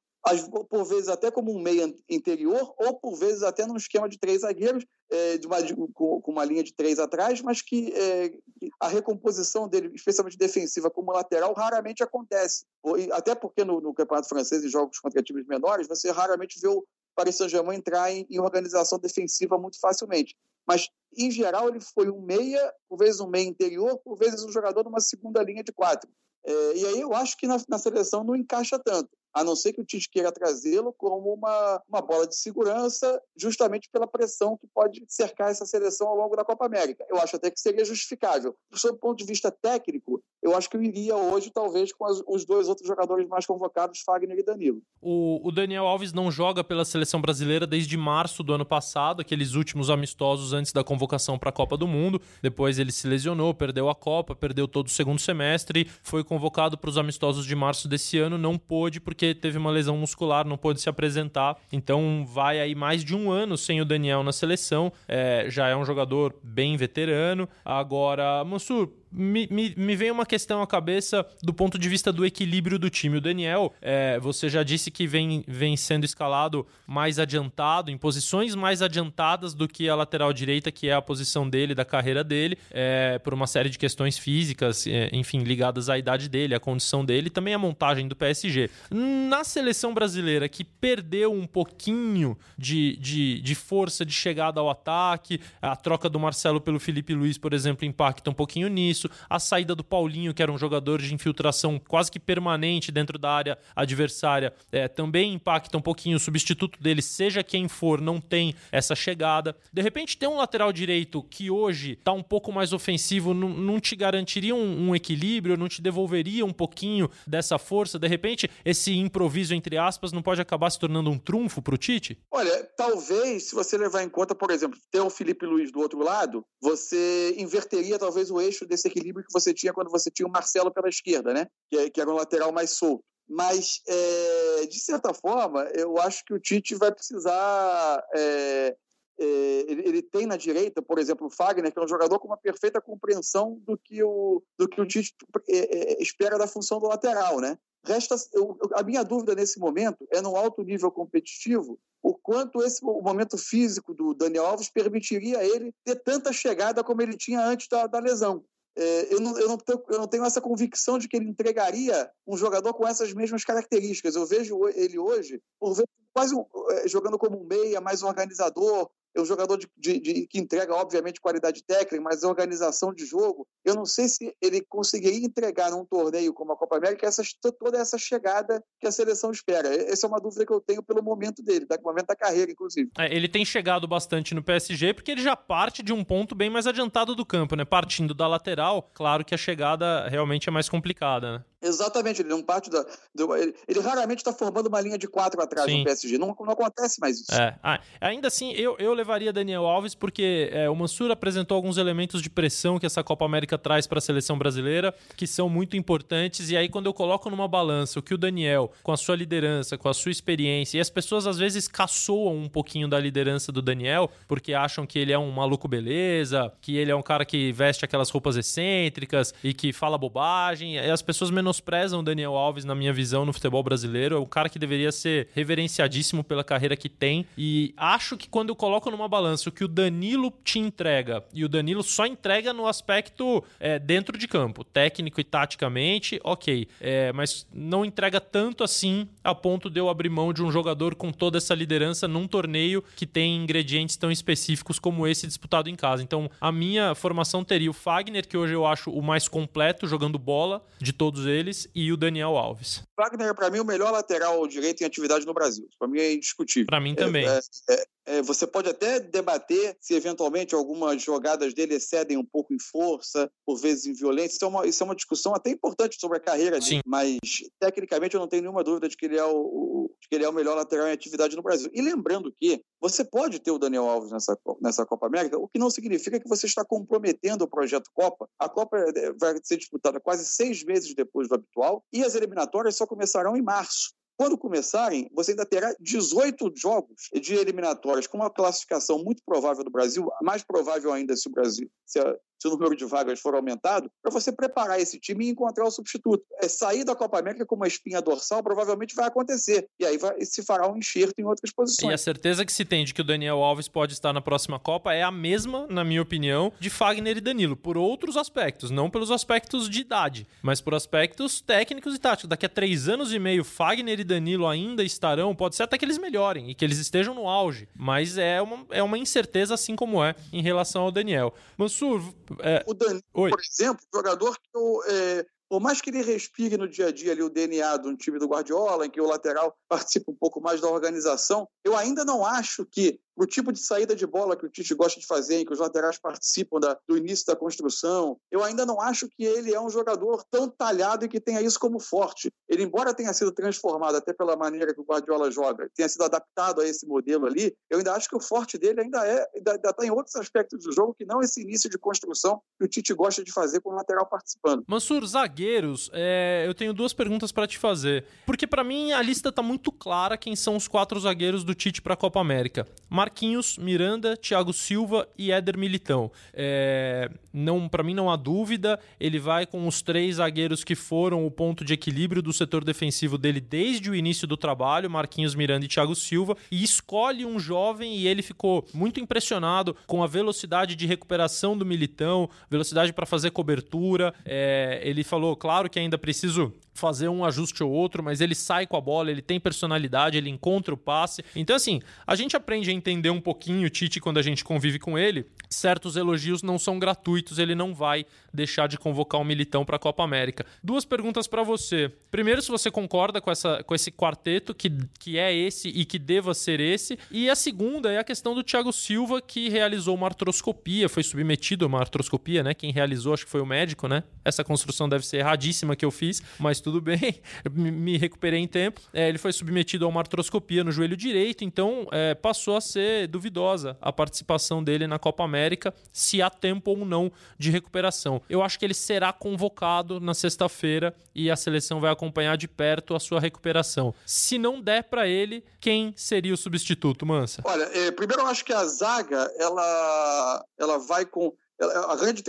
por 0.68 0.84
vezes 0.84 1.08
até 1.08 1.30
como 1.30 1.52
um 1.54 1.60
meio 1.60 1.94
interior, 2.08 2.74
ou 2.76 2.94
por 2.98 3.16
vezes 3.16 3.42
até 3.42 3.66
num 3.66 3.76
esquema 3.76 4.08
de 4.08 4.18
três 4.18 4.42
zagueiros, 4.42 4.84
é, 5.10 5.38
de 5.38 5.46
uma, 5.46 5.56
com, 5.94 6.20
com, 6.20 6.32
uma 6.32 6.44
linha 6.44 6.62
de 6.62 6.74
três 6.74 6.98
atrás, 6.98 7.40
mas 7.40 7.62
que 7.62 7.92
é, 7.94 8.32
a 8.80 8.88
recomposição 8.88 9.68
dele, 9.68 9.90
especialmente 9.94 10.36
defensiva 10.36 10.90
como 10.90 11.12
lateral, 11.12 11.54
raramente 11.54 12.02
acontece. 12.02 12.64
Até 13.12 13.34
porque 13.34 13.64
no, 13.64 13.80
no 13.80 13.94
Campeonato 13.94 14.28
Francês, 14.28 14.64
em 14.64 14.68
jogos 14.68 14.98
contra 14.98 15.22
times 15.22 15.46
menores, 15.46 15.88
você 15.88 16.10
raramente 16.10 16.60
vê 16.60 16.68
o 16.68 16.84
Paris 17.18 17.34
Saint-Germain 17.34 17.76
entrar 17.76 18.12
em, 18.12 18.24
em 18.30 18.38
organização 18.38 18.96
defensiva 18.96 19.58
muito 19.58 19.80
facilmente. 19.80 20.36
Mas, 20.64 20.88
em 21.16 21.32
geral, 21.32 21.68
ele 21.68 21.80
foi 21.80 22.08
um 22.08 22.20
meia, 22.20 22.72
por 22.88 22.96
vezes 22.96 23.20
um 23.20 23.26
meia 23.26 23.48
interior, 23.48 23.98
por 24.04 24.16
vezes 24.16 24.44
um 24.44 24.52
jogador 24.52 24.84
numa 24.84 25.00
segunda 25.00 25.42
linha 25.42 25.64
de 25.64 25.72
quatro. 25.72 26.08
É, 26.46 26.76
e 26.76 26.86
aí 26.86 27.00
eu 27.00 27.12
acho 27.14 27.36
que 27.36 27.48
na, 27.48 27.56
na 27.68 27.76
seleção 27.76 28.22
não 28.22 28.36
encaixa 28.36 28.78
tanto 28.78 29.10
a 29.38 29.44
não 29.44 29.54
ser 29.54 29.72
que 29.72 29.80
o 29.80 29.84
Tite 29.84 30.10
queira 30.10 30.32
trazê-lo 30.32 30.92
como 30.92 31.32
uma, 31.32 31.80
uma 31.88 32.02
bola 32.02 32.26
de 32.26 32.34
segurança, 32.36 33.22
justamente 33.36 33.88
pela 33.92 34.06
pressão 34.06 34.56
que 34.56 34.66
pode 34.66 35.04
cercar 35.06 35.50
essa 35.50 35.64
seleção 35.64 36.08
ao 36.08 36.16
longo 36.16 36.34
da 36.34 36.44
Copa 36.44 36.66
América. 36.66 37.06
Eu 37.08 37.18
acho 37.18 37.36
até 37.36 37.48
que 37.48 37.60
seria 37.60 37.84
justificável. 37.84 38.56
Sob 38.74 38.94
o 38.94 38.98
ponto 38.98 39.18
de 39.18 39.24
vista 39.24 39.50
técnico, 39.52 40.20
eu 40.42 40.56
acho 40.56 40.68
que 40.68 40.76
eu 40.76 40.82
iria 40.82 41.14
hoje, 41.14 41.52
talvez, 41.52 41.92
com 41.92 42.04
as, 42.04 42.20
os 42.26 42.44
dois 42.44 42.68
outros 42.68 42.86
jogadores 42.86 43.28
mais 43.28 43.46
convocados, 43.46 44.00
Fagner 44.00 44.38
e 44.38 44.42
Danilo. 44.42 44.82
O, 45.00 45.46
o, 45.46 45.52
Daniel 45.52 45.86
Alves 45.86 46.12
não 46.12 46.32
joga 46.32 46.64
pela 46.64 46.84
seleção 46.84 47.20
brasileira 47.20 47.66
desde 47.66 47.96
março 47.96 48.42
do 48.42 48.52
ano 48.52 48.66
passado, 48.66 49.20
aqueles 49.20 49.54
últimos 49.54 49.88
amistosos 49.88 50.52
antes 50.52 50.72
da 50.72 50.82
convocação 50.82 51.38
para 51.38 51.50
a 51.50 51.52
Copa 51.52 51.76
do 51.76 51.86
Mundo. 51.86 52.20
Depois 52.42 52.78
ele 52.78 52.90
se 52.90 53.06
lesionou, 53.06 53.54
perdeu 53.54 53.88
a 53.88 53.94
Copa, 53.94 54.34
perdeu 54.34 54.66
todo 54.66 54.88
o 54.88 54.90
segundo 54.90 55.20
semestre, 55.20 55.88
foi 56.02 56.24
convocado 56.24 56.76
para 56.76 56.90
os 56.90 56.98
amistosos 56.98 57.46
de 57.46 57.54
março 57.54 57.86
desse 57.86 58.18
ano, 58.18 58.36
não 58.36 58.58
pôde 58.58 59.00
porque 59.00 59.27
porque 59.28 59.34
teve 59.34 59.58
uma 59.58 59.70
lesão 59.70 59.96
muscular, 59.96 60.46
não 60.46 60.56
pôde 60.56 60.80
se 60.80 60.88
apresentar. 60.88 61.56
Então 61.72 62.24
vai 62.26 62.60
aí 62.60 62.74
mais 62.74 63.04
de 63.04 63.14
um 63.14 63.30
ano 63.30 63.56
sem 63.56 63.80
o 63.80 63.84
Daniel 63.84 64.22
na 64.22 64.32
seleção. 64.32 64.92
É, 65.06 65.46
já 65.48 65.68
é 65.68 65.76
um 65.76 65.84
jogador 65.84 66.34
bem 66.42 66.76
veterano. 66.76 67.48
Agora, 67.64 68.44
Mansur, 68.44 68.88
me, 69.10 69.48
me, 69.50 69.74
me 69.76 69.96
vem 69.96 70.10
uma 70.10 70.26
questão 70.26 70.62
à 70.62 70.66
cabeça 70.66 71.26
do 71.42 71.52
ponto 71.52 71.78
de 71.78 71.88
vista 71.88 72.12
do 72.12 72.24
equilíbrio 72.24 72.78
do 72.78 72.90
time. 72.90 73.18
O 73.18 73.20
Daniel, 73.20 73.72
é, 73.80 74.18
você 74.18 74.48
já 74.48 74.62
disse 74.62 74.90
que 74.90 75.06
vem, 75.06 75.44
vem 75.46 75.76
sendo 75.76 76.04
escalado 76.04 76.66
mais 76.86 77.18
adiantado, 77.18 77.90
em 77.90 77.96
posições 77.96 78.54
mais 78.54 78.82
adiantadas 78.82 79.54
do 79.54 79.66
que 79.66 79.88
a 79.88 79.94
lateral 79.94 80.32
direita, 80.32 80.70
que 80.70 80.88
é 80.88 80.92
a 80.92 81.02
posição 81.02 81.48
dele, 81.48 81.74
da 81.74 81.84
carreira 81.84 82.22
dele, 82.22 82.58
é, 82.70 83.18
por 83.18 83.32
uma 83.32 83.46
série 83.46 83.70
de 83.70 83.78
questões 83.78 84.18
físicas, 84.18 84.86
é, 84.86 85.10
enfim, 85.12 85.38
ligadas 85.38 85.88
à 85.88 85.98
idade 85.98 86.28
dele, 86.28 86.54
à 86.54 86.60
condição 86.60 87.04
dele, 87.04 87.30
também 87.30 87.54
à 87.54 87.58
montagem 87.58 88.08
do 88.08 88.16
PSG. 88.16 88.70
Na 88.90 89.44
seleção 89.44 89.94
brasileira, 89.94 90.48
que 90.48 90.64
perdeu 90.64 91.32
um 91.32 91.46
pouquinho 91.46 92.36
de, 92.56 92.96
de, 92.96 93.40
de 93.40 93.54
força 93.54 94.04
de 94.04 94.12
chegada 94.12 94.60
ao 94.60 94.68
ataque, 94.68 95.40
a 95.60 95.74
troca 95.76 96.08
do 96.08 96.18
Marcelo 96.18 96.60
pelo 96.60 96.78
Felipe 96.78 97.14
Luiz, 97.14 97.38
por 97.38 97.52
exemplo, 97.52 97.86
impacta 97.86 98.30
um 98.30 98.34
pouquinho 98.34 98.68
nisso 98.68 98.97
isso. 98.98 99.10
A 99.30 99.38
saída 99.38 99.74
do 99.74 99.84
Paulinho, 99.84 100.34
que 100.34 100.42
era 100.42 100.50
um 100.50 100.58
jogador 100.58 101.00
de 101.00 101.14
infiltração 101.14 101.78
quase 101.78 102.10
que 102.10 102.18
permanente 102.18 102.90
dentro 102.90 103.18
da 103.18 103.30
área 103.30 103.58
adversária, 103.74 104.52
é, 104.72 104.88
também 104.88 105.34
impacta 105.34 105.78
um 105.78 105.80
pouquinho. 105.80 106.16
O 106.16 106.20
substituto 106.20 106.80
dele, 106.82 107.00
seja 107.00 107.44
quem 107.44 107.68
for, 107.68 108.00
não 108.00 108.20
tem 108.20 108.54
essa 108.72 108.94
chegada. 108.94 109.56
De 109.72 109.80
repente, 109.80 110.16
ter 110.16 110.26
um 110.26 110.36
lateral 110.36 110.72
direito 110.72 111.22
que 111.22 111.50
hoje 111.50 111.92
está 111.92 112.12
um 112.12 112.22
pouco 112.22 112.52
mais 112.52 112.72
ofensivo, 112.72 113.32
não, 113.32 113.78
te 113.78 113.94
garantiria 113.94 114.54
um, 114.54 114.88
um 114.88 114.96
equilíbrio, 114.96 115.56
não 115.56 115.68
te 115.68 115.80
devolveria 115.80 116.44
um 116.44 116.52
pouquinho 116.52 117.08
dessa 117.26 117.58
força? 117.58 117.98
De 117.98 118.08
repente, 118.08 118.50
esse 118.64 118.96
improviso, 118.96 119.54
entre 119.54 119.78
aspas, 119.78 120.12
não 120.12 120.22
pode 120.22 120.40
acabar 120.40 120.70
se 120.70 120.78
tornando 120.78 121.10
um 121.10 121.18
trunfo 121.18 121.62
para 121.62 121.74
o 121.74 121.78
Tite? 121.78 122.18
Olha, 122.30 122.64
talvez, 122.76 123.44
se 123.44 123.54
você 123.54 123.76
levar 123.76 124.02
em 124.02 124.08
conta, 124.08 124.34
por 124.34 124.50
exemplo, 124.50 124.78
ter 124.90 125.00
o 125.00 125.10
Felipe 125.10 125.46
Luiz 125.46 125.70
do 125.70 125.80
outro 125.80 126.02
lado, 126.02 126.44
você 126.60 127.34
inverteria 127.38 127.98
talvez 127.98 128.30
o 128.30 128.40
eixo 128.40 128.66
desse 128.66 128.87
equilíbrio 128.88 129.24
que 129.24 129.32
você 129.32 129.54
tinha 129.54 129.72
quando 129.72 129.90
você 129.90 130.10
tinha 130.10 130.26
o 130.26 130.30
Marcelo 130.30 130.72
pela 130.72 130.88
esquerda, 130.88 131.32
né? 131.32 131.46
Que, 131.70 131.90
que 131.90 132.00
era 132.00 132.10
um 132.10 132.14
lateral 132.14 132.52
mais 132.52 132.70
solto. 132.70 133.04
Mas, 133.28 133.82
é, 133.86 134.66
de 134.66 134.80
certa 134.80 135.12
forma, 135.12 135.62
eu 135.74 135.98
acho 135.98 136.24
que 136.24 136.32
o 136.32 136.40
Tite 136.40 136.74
vai 136.74 136.90
precisar. 136.92 138.02
É, 138.14 138.76
é, 139.20 139.24
ele, 139.68 139.88
ele, 139.88 140.02
tem 140.02 140.26
na 140.26 140.36
direita, 140.36 140.80
por 140.80 140.98
exemplo, 140.98 141.26
o 141.26 141.30
Fagner, 141.30 141.72
que 141.72 141.78
é 141.78 141.82
um 141.82 141.88
jogador 141.88 142.18
com 142.20 142.28
uma 142.28 142.36
perfeita 142.36 142.80
compreensão 142.80 143.60
do 143.66 143.76
que 143.76 144.02
o, 144.02 144.42
do 144.56 144.68
que 144.68 144.80
o 144.80 144.86
Tite 144.86 145.14
é, 145.48 145.56
é, 145.56 146.02
espera 146.02 146.38
da 146.38 146.46
função 146.46 146.78
do 146.78 146.86
lateral, 146.86 147.40
né? 147.40 147.58
Resta, 147.84 148.16
eu, 148.32 148.56
a 148.74 148.82
minha 148.82 149.02
dúvida 149.02 149.34
nesse 149.34 149.58
momento 149.58 150.06
é 150.10 150.20
no 150.20 150.36
alto 150.36 150.62
nível 150.62 150.90
competitivo 150.90 151.78
o 152.02 152.14
quanto 152.14 152.62
esse 152.62 152.84
o 152.84 153.02
momento 153.02 153.36
físico 153.36 153.92
do 153.92 154.14
Daniel 154.14 154.46
Alves 154.46 154.70
permitiria 154.70 155.38
a 155.38 155.44
ele 155.44 155.74
ter 155.84 155.96
tanta 155.96 156.32
chegada 156.32 156.84
como 156.84 157.02
ele 157.02 157.16
tinha 157.16 157.44
antes 157.44 157.68
da, 157.68 157.86
da 157.86 157.98
lesão. 157.98 158.44
É, 158.80 159.12
eu, 159.12 159.18
não, 159.18 159.36
eu, 159.36 159.48
não 159.48 159.58
tenho, 159.58 159.82
eu 159.88 159.98
não 159.98 160.06
tenho 160.06 160.24
essa 160.24 160.40
convicção 160.40 161.00
de 161.00 161.08
que 161.08 161.16
ele 161.16 161.28
entregaria 161.28 162.08
um 162.24 162.36
jogador 162.36 162.72
com 162.74 162.86
essas 162.86 163.12
mesmas 163.12 163.44
características. 163.44 164.14
Eu 164.14 164.24
vejo 164.24 164.56
ele 164.68 164.96
hoje, 164.96 165.42
por 165.58 165.74
vezes, 165.74 165.90
quase 166.18 166.34
é, 166.70 166.88
jogando 166.88 167.16
como 167.16 167.40
um 167.40 167.44
meia, 167.44 167.80
mais 167.80 168.02
um 168.02 168.08
organizador, 168.08 168.90
é 169.14 169.20
um 169.20 169.24
jogador 169.24 169.56
de, 169.56 169.68
de, 169.76 170.00
de, 170.00 170.26
que 170.26 170.38
entrega, 170.38 170.74
obviamente, 170.74 171.20
qualidade 171.20 171.62
técnica, 171.64 172.00
mas 172.00 172.22
organização 172.22 172.92
de 172.92 173.06
jogo. 173.06 173.46
Eu 173.64 173.74
não 173.74 173.84
sei 173.84 174.08
se 174.08 174.34
ele 174.40 174.60
conseguiria 174.68 175.24
entregar 175.24 175.70
num 175.70 175.84
torneio 175.84 176.32
como 176.32 176.52
a 176.52 176.56
Copa 176.56 176.76
América 176.76 177.06
essa, 177.06 177.22
toda 177.58 177.78
essa 177.78 177.98
chegada 177.98 178.62
que 178.80 178.86
a 178.86 178.92
seleção 178.92 179.30
espera. 179.30 179.68
Essa 179.68 180.06
é 180.06 180.08
uma 180.08 180.20
dúvida 180.20 180.44
que 180.44 180.52
eu 180.52 180.60
tenho 180.60 180.82
pelo 180.82 181.02
momento 181.02 181.42
dele, 181.42 181.66
do 181.66 181.82
momento 181.82 182.06
da 182.06 182.16
carreira, 182.16 182.50
inclusive. 182.50 182.90
É, 182.98 183.14
ele 183.14 183.28
tem 183.28 183.44
chegado 183.44 183.88
bastante 183.88 184.34
no 184.34 184.42
PSG 184.42 184.94
porque 184.94 185.10
ele 185.10 185.22
já 185.22 185.34
parte 185.34 185.82
de 185.82 185.92
um 185.92 186.04
ponto 186.04 186.34
bem 186.34 186.50
mais 186.50 186.66
adiantado 186.66 187.14
do 187.14 187.24
campo, 187.24 187.56
né? 187.56 187.64
Partindo 187.64 188.14
da 188.14 188.26
lateral, 188.28 188.90
claro 188.94 189.24
que 189.24 189.34
a 189.34 189.38
chegada 189.38 190.08
realmente 190.08 190.48
é 190.48 190.52
mais 190.52 190.68
complicada, 190.68 191.38
né? 191.38 191.44
Exatamente, 191.60 192.22
ele 192.22 192.28
não 192.28 192.42
parte 192.42 192.70
da. 192.70 192.84
Do, 193.14 193.34
ele, 193.34 193.54
ele, 193.66 193.80
raramente 193.80 194.18
está 194.18 194.32
formando 194.32 194.68
uma 194.68 194.80
linha 194.80 194.96
de 194.96 195.08
quatro 195.08 195.40
atrás 195.42 195.70
Sim. 195.70 195.78
no 195.78 195.84
PSG. 195.84 196.16
Não, 196.16 196.28
não 196.38 196.52
acontece 196.52 197.00
mais 197.00 197.20
isso. 197.20 197.34
É. 197.34 197.58
Ah, 197.62 197.80
ainda 198.00 198.28
assim, 198.28 198.52
eu, 198.52 198.76
eu 198.78 198.94
levaria 198.94 199.32
Daniel 199.32 199.66
Alves 199.66 199.94
porque 199.94 200.50
é, 200.52 200.70
o 200.70 200.76
Mansur 200.76 201.10
apresentou 201.10 201.56
alguns 201.56 201.76
elementos 201.76 202.22
de 202.22 202.30
pressão 202.30 202.78
que 202.78 202.86
essa 202.86 203.02
Copa 203.02 203.24
América 203.24 203.58
traz 203.58 203.86
para 203.86 203.98
a 203.98 204.00
seleção 204.00 204.38
brasileira 204.38 204.94
que 205.16 205.26
são 205.26 205.48
muito 205.48 205.76
importantes. 205.76 206.50
E 206.50 206.56
aí, 206.56 206.68
quando 206.68 206.86
eu 206.86 206.94
coloco 206.94 207.28
numa 207.28 207.48
balança 207.48 207.98
o 207.98 208.02
que 208.02 208.14
o 208.14 208.18
Daniel, 208.18 208.70
com 208.82 208.92
a 208.92 208.96
sua 208.96 209.16
liderança, 209.16 209.76
com 209.76 209.88
a 209.88 209.94
sua 209.94 210.12
experiência, 210.12 210.78
e 210.78 210.80
as 210.80 210.90
pessoas 210.90 211.26
às 211.26 211.38
vezes 211.38 211.66
caçoam 211.66 212.36
um 212.36 212.48
pouquinho 212.48 212.86
da 212.86 213.00
liderança 213.00 213.50
do 213.50 213.60
Daniel 213.60 214.10
porque 214.28 214.54
acham 214.54 214.86
que 214.86 214.98
ele 214.98 215.12
é 215.12 215.18
um 215.18 215.30
maluco 215.32 215.66
beleza, 215.66 216.52
que 216.60 216.76
ele 216.76 216.92
é 216.92 216.94
um 216.94 217.02
cara 217.02 217.24
que 217.24 217.50
veste 217.52 217.84
aquelas 217.84 218.10
roupas 218.10 218.36
excêntricas 218.36 219.34
e 219.42 219.52
que 219.52 219.72
fala 219.72 219.98
bobagem. 219.98 220.76
E 220.76 220.90
as 220.90 221.02
pessoas 221.02 221.30
menos 221.30 221.47
menosprezam 221.48 222.00
o 222.00 222.02
Daniel 222.02 222.36
Alves, 222.36 222.64
na 222.64 222.74
minha 222.74 222.92
visão, 222.92 223.24
no 223.24 223.32
futebol 223.32 223.62
brasileiro. 223.62 224.16
É 224.16 224.18
um 224.18 224.26
cara 224.26 224.48
que 224.48 224.58
deveria 224.58 224.92
ser 224.92 225.28
reverenciadíssimo 225.34 226.22
pela 226.22 226.44
carreira 226.44 226.76
que 226.76 226.88
tem. 226.88 227.24
E 227.36 227.72
acho 227.76 228.16
que 228.16 228.28
quando 228.28 228.50
eu 228.50 228.56
coloco 228.56 228.90
numa 228.90 229.08
balança 229.08 229.48
o 229.48 229.52
que 229.52 229.64
o 229.64 229.68
Danilo 229.68 230.32
te 230.44 230.58
entrega, 230.58 231.24
e 231.32 231.44
o 231.44 231.48
Danilo 231.48 231.82
só 231.82 232.06
entrega 232.06 232.52
no 232.52 232.66
aspecto 232.66 233.42
é, 233.58 233.78
dentro 233.78 234.18
de 234.18 234.28
campo, 234.28 234.62
técnico 234.62 235.20
e 235.20 235.24
taticamente, 235.24 236.20
ok. 236.22 236.68
É, 236.80 237.12
mas 237.12 237.46
não 237.52 237.84
entrega 237.84 238.20
tanto 238.20 238.62
assim 238.62 239.08
a 239.24 239.34
ponto 239.34 239.70
de 239.70 239.80
eu 239.80 239.88
abrir 239.88 240.10
mão 240.10 240.32
de 240.32 240.42
um 240.42 240.50
jogador 240.50 240.94
com 240.94 241.10
toda 241.10 241.38
essa 241.38 241.54
liderança 241.54 242.06
num 242.06 242.28
torneio 242.28 242.84
que 242.94 243.06
tem 243.06 243.36
ingredientes 243.36 243.96
tão 243.96 244.10
específicos 244.10 244.78
como 244.78 245.06
esse 245.06 245.26
disputado 245.26 245.70
em 245.70 245.74
casa. 245.74 246.02
Então, 246.02 246.30
a 246.40 246.52
minha 246.52 246.94
formação 246.94 247.42
teria 247.42 247.70
o 247.70 247.74
Fagner, 247.74 248.26
que 248.26 248.36
hoje 248.36 248.52
eu 248.52 248.66
acho 248.66 248.90
o 248.90 249.02
mais 249.02 249.28
completo 249.28 249.86
jogando 249.86 250.18
bola 250.18 250.62
de 250.78 250.92
todos 250.92 251.24
eles 251.24 251.37
deles 251.38 251.68
e 251.74 251.92
o 251.92 251.96
Daniel 251.96 252.36
Alves. 252.36 252.82
Wagner 252.96 253.28
é, 253.28 253.34
para 253.34 253.50
mim, 253.50 253.60
o 253.60 253.64
melhor 253.64 253.92
lateral 253.92 254.46
direito 254.46 254.82
em 254.82 254.84
atividade 254.84 255.24
no 255.24 255.32
Brasil. 255.32 255.68
Para 255.78 255.88
mim 255.88 256.00
é 256.00 256.12
indiscutível. 256.12 256.66
Para 256.66 256.80
mim 256.80 256.94
também. 256.94 257.26
É, 257.26 257.40
é, 257.70 257.84
é, 258.06 258.22
você 258.22 258.46
pode 258.46 258.68
até 258.68 258.98
debater 258.98 259.76
se 259.80 259.94
eventualmente 259.94 260.54
algumas 260.54 261.00
jogadas 261.02 261.54
dele 261.54 261.74
excedem 261.74 262.16
um 262.16 262.24
pouco 262.24 262.52
em 262.52 262.58
força, 262.58 263.30
por 263.46 263.56
vezes 263.56 263.86
em 263.86 263.92
violência. 263.92 264.36
Isso 264.36 264.44
é 264.44 264.48
uma, 264.48 264.66
isso 264.66 264.82
é 264.82 264.86
uma 264.86 264.96
discussão 264.96 265.34
até 265.34 265.50
importante 265.50 266.00
sobre 266.00 266.18
a 266.18 266.20
carreira 266.20 266.58
dele. 266.58 266.76
Sim. 266.76 266.80
Mas, 266.84 267.18
tecnicamente, 267.60 268.14
eu 268.14 268.20
não 268.20 268.28
tenho 268.28 268.42
nenhuma 268.42 268.64
dúvida 268.64 268.88
de 268.88 268.96
que 268.96 269.06
ele 269.06 269.16
é 269.16 269.24
o, 269.24 269.36
o, 269.36 269.94
de 270.00 270.08
que 270.08 270.14
ele 270.14 270.24
é 270.24 270.28
o 270.28 270.32
melhor 270.32 270.56
lateral 270.56 270.88
em 270.88 270.92
atividade 270.92 271.36
no 271.36 271.42
Brasil. 271.42 271.70
E 271.72 271.80
lembrando 271.80 272.34
que 272.40 272.62
você 272.80 273.04
pode 273.04 273.38
ter 273.40 273.50
o 273.50 273.58
Daniel 273.58 273.88
Alves 273.88 274.10
nessa, 274.10 274.38
nessa 274.60 274.86
Copa 274.86 275.06
América, 275.06 275.38
o 275.38 275.48
que 275.48 275.58
não 275.58 275.68
significa 275.68 276.18
que 276.18 276.28
você 276.28 276.46
está 276.46 276.64
comprometendo 276.64 277.42
o 277.42 277.48
projeto 277.48 277.90
Copa. 277.92 278.28
A 278.38 278.48
Copa 278.48 278.78
é, 278.78 279.12
vai 279.12 279.38
ser 279.42 279.56
disputada 279.56 280.00
quase 280.00 280.24
seis 280.24 280.64
meses 280.64 280.94
depois 280.94 281.27
do 281.28 281.34
habitual 281.36 281.84
e 281.92 282.02
as 282.02 282.14
eliminatórias 282.14 282.76
só 282.76 282.86
começarão 282.86 283.36
em 283.36 283.42
março. 283.42 283.92
Quando 284.18 284.36
começarem, 284.36 285.08
você 285.14 285.30
ainda 285.30 285.46
terá 285.46 285.72
18 285.78 286.52
jogos 286.56 287.08
de 287.14 287.34
eliminatórias 287.34 288.08
com 288.08 288.16
uma 288.16 288.28
classificação 288.28 288.98
muito 289.04 289.22
provável 289.24 289.62
do 289.62 289.70
Brasil, 289.70 290.10
mais 290.20 290.42
provável 290.42 290.92
ainda 290.92 291.14
se 291.14 291.28
o 291.28 291.32
Brasil, 291.32 291.70
se 291.86 292.00
a, 292.00 292.16
se 292.38 292.48
o 292.48 292.50
número 292.50 292.76
de 292.76 292.84
vagas 292.84 293.20
for 293.20 293.34
aumentado, 293.34 293.90
para 294.02 294.12
você 294.12 294.30
preparar 294.30 294.80
esse 294.80 294.98
time 294.98 295.26
e 295.26 295.30
encontrar 295.30 295.64
o 295.64 295.70
substituto. 295.70 296.24
É, 296.40 296.48
sair 296.48 296.84
da 296.84 296.94
Copa 296.94 297.18
América 297.18 297.44
com 297.44 297.56
uma 297.56 297.66
espinha 297.66 298.00
dorsal 298.00 298.42
provavelmente 298.42 298.94
vai 298.94 299.06
acontecer. 299.06 299.68
E 299.78 299.84
aí 299.84 299.98
vai, 299.98 300.24
se 300.24 300.42
fará 300.42 300.70
um 300.70 300.76
enxerto 300.76 301.18
em 301.18 301.24
outras 301.24 301.52
posições. 301.52 301.90
E 301.90 301.94
a 301.94 301.98
certeza 301.98 302.44
que 302.44 302.52
se 302.52 302.64
tem 302.64 302.84
de 302.84 302.94
que 302.94 303.00
o 303.00 303.04
Daniel 303.04 303.42
Alves 303.42 303.68
pode 303.68 303.92
estar 303.92 304.12
na 304.12 304.20
próxima 304.20 304.58
Copa 304.58 304.92
é 304.92 305.02
a 305.02 305.10
mesma, 305.10 305.66
na 305.68 305.84
minha 305.84 306.02
opinião, 306.02 306.52
de 306.60 306.70
Fagner 306.70 307.16
e 307.16 307.20
Danilo, 307.20 307.56
por 307.56 307.76
outros 307.76 308.16
aspectos, 308.16 308.70
não 308.70 308.88
pelos 308.88 309.10
aspectos 309.10 309.68
de 309.68 309.80
idade, 309.80 310.26
mas 310.42 310.60
por 310.60 310.74
aspectos 310.74 311.40
técnicos 311.40 311.94
e 311.94 311.98
táticos. 311.98 312.28
Daqui 312.28 312.46
a 312.46 312.48
três 312.48 312.88
anos 312.88 313.12
e 313.12 313.18
meio, 313.18 313.44
Fagner 313.44 314.00
e 314.00 314.04
Danilo 314.04 314.46
ainda 314.46 314.82
estarão, 314.82 315.34
pode 315.34 315.56
ser 315.56 315.64
até 315.64 315.76
que 315.76 315.84
eles 315.84 315.98
melhorem 315.98 316.50
e 316.50 316.54
que 316.54 316.64
eles 316.64 316.78
estejam 316.78 317.14
no 317.14 317.28
auge, 317.28 317.68
mas 317.74 318.18
é 318.18 318.40
uma, 318.40 318.66
é 318.70 318.82
uma 318.82 318.98
incerteza 318.98 319.54
assim 319.54 319.74
como 319.74 320.02
é 320.02 320.14
em 320.32 320.42
relação 320.42 320.82
ao 320.82 320.92
Daniel. 320.92 321.34
Mansur, 321.56 322.02
é... 322.40 322.64
O 322.66 322.74
Danilo, 322.74 323.02
Oi. 323.14 323.30
por 323.30 323.40
exemplo, 323.40 323.84
jogador 323.94 324.38
que 324.38 324.48
eu, 324.54 324.82
é, 324.86 325.26
por 325.48 325.60
mais 325.60 325.80
que 325.80 325.90
ele 325.90 326.02
respire 326.02 326.56
no 326.56 326.68
dia 326.68 326.88
a 326.88 326.92
dia 326.92 327.12
ali 327.12 327.22
o 327.22 327.30
DNA 327.30 327.78
de 327.78 327.88
um 327.88 327.96
time 327.96 328.18
do 328.18 328.28
Guardiola, 328.28 328.86
em 328.86 328.90
que 328.90 329.00
o 329.00 329.06
lateral 329.06 329.56
participa 329.68 330.10
um 330.10 330.16
pouco 330.16 330.40
mais 330.40 330.60
da 330.60 330.68
organização, 330.68 331.48
eu 331.64 331.76
ainda 331.76 332.04
não 332.04 332.24
acho 332.24 332.66
que 332.66 333.00
o 333.18 333.26
tipo 333.26 333.52
de 333.52 333.58
saída 333.58 333.96
de 333.96 334.06
bola 334.06 334.36
que 334.36 334.46
o 334.46 334.48
Tite 334.48 334.74
gosta 334.74 335.00
de 335.00 335.06
fazer, 335.06 335.40
em 335.40 335.44
que 335.44 335.52
os 335.52 335.58
laterais 335.58 335.98
participam 335.98 336.60
da, 336.60 336.78
do 336.86 336.96
início 336.96 337.26
da 337.26 337.34
construção, 337.34 338.16
eu 338.30 338.44
ainda 338.44 338.64
não 338.64 338.80
acho 338.80 339.08
que 339.08 339.24
ele 339.24 339.52
é 339.52 339.60
um 339.60 339.68
jogador 339.68 340.24
tão 340.30 340.48
talhado 340.48 341.04
e 341.04 341.08
que 341.08 341.20
tenha 341.20 341.42
isso 341.42 341.58
como 341.58 341.80
forte. 341.80 342.32
Ele, 342.48 342.62
embora 342.62 342.94
tenha 342.94 343.12
sido 343.12 343.32
transformado 343.32 343.96
até 343.96 344.12
pela 344.12 344.36
maneira 344.36 344.72
que 344.72 344.80
o 344.80 344.84
Guardiola 344.84 345.30
joga, 345.30 345.68
tenha 345.74 345.88
sido 345.88 346.04
adaptado 346.04 346.60
a 346.60 346.66
esse 346.66 346.86
modelo 346.86 347.26
ali, 347.26 347.54
eu 347.68 347.78
ainda 347.78 347.92
acho 347.92 348.08
que 348.08 348.16
o 348.16 348.20
forte 348.20 348.56
dele 348.56 348.82
ainda 348.82 349.04
é 349.06 349.26
ainda 349.34 349.54
está 349.56 349.84
em 349.84 349.90
outros 349.90 350.14
aspectos 350.16 350.64
do 350.64 350.72
jogo 350.72 350.94
que 350.94 351.04
não 351.04 351.20
esse 351.20 351.42
início 351.42 351.68
de 351.68 351.78
construção 351.78 352.40
que 352.58 352.64
o 352.64 352.68
Tite 352.68 352.94
gosta 352.94 353.24
de 353.24 353.32
fazer 353.32 353.60
com 353.60 353.70
o 353.70 353.74
lateral 353.74 354.06
participando. 354.06 354.64
Mansur, 354.66 355.04
zagueiros, 355.06 355.90
é, 355.92 356.44
eu 356.46 356.54
tenho 356.54 356.72
duas 356.72 356.92
perguntas 356.92 357.32
para 357.32 357.46
te 357.46 357.58
fazer. 357.58 358.04
Porque 358.24 358.46
para 358.46 358.62
mim 358.62 358.92
a 358.92 359.02
lista 359.02 359.30
está 359.30 359.42
muito 359.42 359.72
clara 359.72 360.16
quem 360.16 360.36
são 360.36 360.56
os 360.56 360.68
quatro 360.68 360.98
zagueiros 361.00 361.44
do 361.44 361.54
Tite 361.54 361.82
para 361.82 361.94
a 361.94 361.96
Copa 361.96 362.20
América. 362.20 362.66
Marquinhos, 363.08 363.56
Miranda, 363.56 364.18
Thiago 364.18 364.52
Silva 364.52 365.08
e 365.16 365.32
Éder 365.32 365.56
Militão. 365.56 366.12
É, 366.34 367.10
não, 367.32 367.66
para 367.66 367.82
mim 367.82 367.94
não 367.94 368.10
há 368.10 368.16
dúvida, 368.16 368.78
ele 369.00 369.18
vai 369.18 369.46
com 369.46 369.66
os 369.66 369.80
três 369.80 370.16
zagueiros 370.16 370.62
que 370.62 370.74
foram 370.74 371.24
o 371.24 371.30
ponto 371.30 371.64
de 371.64 371.72
equilíbrio 371.72 372.20
do 372.20 372.34
setor 372.34 372.62
defensivo 372.62 373.16
dele 373.16 373.40
desde 373.40 373.90
o 373.90 373.94
início 373.94 374.26
do 374.26 374.36
trabalho, 374.36 374.90
Marquinhos, 374.90 375.34
Miranda 375.34 375.64
e 375.64 375.68
Thiago 375.68 375.94
Silva, 375.94 376.36
e 376.50 376.62
escolhe 376.62 377.24
um 377.24 377.40
jovem 377.40 377.96
e 377.96 378.06
ele 378.06 378.20
ficou 378.20 378.62
muito 378.74 379.00
impressionado 379.00 379.74
com 379.86 380.02
a 380.02 380.06
velocidade 380.06 380.76
de 380.76 380.86
recuperação 380.86 381.56
do 381.56 381.64
Militão, 381.64 382.28
velocidade 382.50 382.92
para 382.92 383.06
fazer 383.06 383.30
cobertura. 383.30 384.12
É, 384.22 384.82
ele 384.84 385.02
falou, 385.02 385.34
claro 385.34 385.70
que 385.70 385.78
ainda 385.78 385.96
preciso 385.96 386.52
fazer 386.78 387.08
um 387.08 387.24
ajuste 387.24 387.62
ou 387.62 387.70
outro, 387.70 388.02
mas 388.02 388.20
ele 388.20 388.34
sai 388.34 388.66
com 388.66 388.76
a 388.76 388.80
bola, 388.80 389.10
ele 389.10 389.20
tem 389.20 389.38
personalidade, 389.40 390.16
ele 390.16 390.30
encontra 390.30 390.72
o 390.72 390.76
passe. 390.76 391.24
Então, 391.34 391.56
assim, 391.56 391.80
a 392.06 392.14
gente 392.14 392.36
aprende 392.36 392.70
a 392.70 392.72
entender 392.72 393.10
um 393.10 393.20
pouquinho 393.20 393.66
o 393.66 393.70
Tite 393.70 394.00
quando 394.00 394.18
a 394.18 394.22
gente 394.22 394.44
convive 394.44 394.78
com 394.78 394.98
ele. 394.98 395.26
Certos 395.50 395.96
elogios 395.96 396.42
não 396.42 396.58
são 396.58 396.78
gratuitos, 396.78 397.38
ele 397.38 397.54
não 397.54 397.74
vai 397.74 398.06
deixar 398.32 398.66
de 398.66 398.78
convocar 398.78 399.20
um 399.20 399.24
militão 399.24 399.64
para 399.64 399.76
a 399.76 399.78
Copa 399.78 400.02
América. 400.02 400.44
Duas 400.62 400.84
perguntas 400.84 401.26
para 401.26 401.42
você. 401.42 401.90
Primeiro, 402.10 402.42
se 402.42 402.50
você 402.50 402.70
concorda 402.70 403.20
com, 403.20 403.30
essa, 403.30 403.62
com 403.64 403.74
esse 403.74 403.90
quarteto, 403.90 404.54
que, 404.54 404.70
que 404.98 405.18
é 405.18 405.34
esse 405.34 405.68
e 405.68 405.84
que 405.84 405.98
deva 405.98 406.34
ser 406.34 406.60
esse. 406.60 406.98
E 407.10 407.28
a 407.28 407.34
segunda 407.34 407.92
é 407.92 407.98
a 407.98 408.04
questão 408.04 408.34
do 408.34 408.42
Thiago 408.42 408.72
Silva, 408.72 409.20
que 409.20 409.48
realizou 409.48 409.94
uma 409.94 410.06
artroscopia, 410.06 410.88
foi 410.88 411.02
submetido 411.02 411.64
a 411.64 411.68
uma 411.68 411.80
artroscopia, 411.80 412.42
né? 412.42 412.54
Quem 412.54 412.72
realizou, 412.72 413.14
acho 413.14 413.24
que 413.24 413.30
foi 413.30 413.40
o 413.40 413.46
médico, 413.46 413.88
né? 413.88 414.02
Essa 414.24 414.44
construção 414.44 414.88
deve 414.88 415.06
ser 415.06 415.18
erradíssima 415.18 415.76
que 415.76 415.84
eu 415.84 415.90
fiz, 415.90 416.22
mas 416.38 416.60
tudo 416.60 416.80
bem, 416.80 417.20
me 417.50 417.96
recuperei 417.96 418.40
em 418.40 418.46
tempo. 418.46 418.80
É, 418.92 419.08
ele 419.08 419.18
foi 419.18 419.32
submetido 419.32 419.84
a 419.84 419.88
uma 419.88 420.00
artroscopia 420.00 420.62
no 420.64 420.72
joelho 420.72 420.96
direito, 420.96 421.44
então 421.44 421.86
é, 421.92 422.14
passou 422.14 422.56
a 422.56 422.60
ser 422.60 423.06
duvidosa 423.08 423.76
a 423.80 423.92
participação 423.92 424.62
dele 424.62 424.86
na 424.86 424.98
Copa 424.98 425.24
América, 425.24 425.74
se 425.92 426.22
há 426.22 426.30
tempo 426.30 426.70
ou 426.70 426.84
não 426.84 427.10
de 427.38 427.50
recuperação. 427.50 428.22
Eu 428.28 428.42
acho 428.42 428.58
que 428.58 428.64
ele 428.64 428.74
será 428.74 429.12
convocado 429.12 430.00
na 430.00 430.14
sexta-feira 430.14 430.94
e 431.14 431.30
a 431.30 431.36
seleção 431.36 431.80
vai 431.80 431.90
acompanhar 431.90 432.36
de 432.36 432.46
perto 432.46 432.94
a 432.94 433.00
sua 433.00 433.20
recuperação. 433.20 433.94
Se 434.04 434.38
não 434.38 434.60
der 434.60 434.84
para 434.84 435.08
ele, 435.08 435.44
quem 435.60 435.94
seria 435.96 436.34
o 436.34 436.36
substituto, 436.36 437.06
Mansa? 437.06 437.42
Olha, 437.44 437.64
é, 437.74 437.90
primeiro 437.90 438.22
eu 438.22 438.26
acho 438.26 438.44
que 438.44 438.52
a 438.52 438.64
zaga 438.64 439.32
ela, 439.38 440.44
ela 440.58 440.78
vai 440.78 441.04
com 441.04 441.34
a 441.60 441.96
grande 441.96 442.22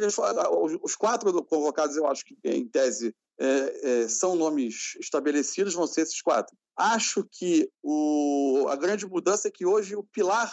os 0.82 0.96
quatro 0.96 1.44
convocados, 1.44 1.96
eu 1.96 2.08
acho 2.08 2.26
que 2.26 2.36
em 2.44 2.66
tese 2.66 3.14
é, 3.40 4.02
é, 4.04 4.08
são 4.08 4.36
nomes 4.36 4.96
estabelecidos, 5.00 5.74
vão 5.74 5.86
ser 5.86 6.02
esses 6.02 6.22
quatro. 6.22 6.56
Acho 6.76 7.24
que 7.32 7.70
o, 7.84 8.68
a 8.70 8.76
grande 8.76 9.06
mudança 9.06 9.48
é 9.48 9.52
que 9.52 9.66
hoje 9.66 9.96
o 9.96 10.04
pilar 10.04 10.52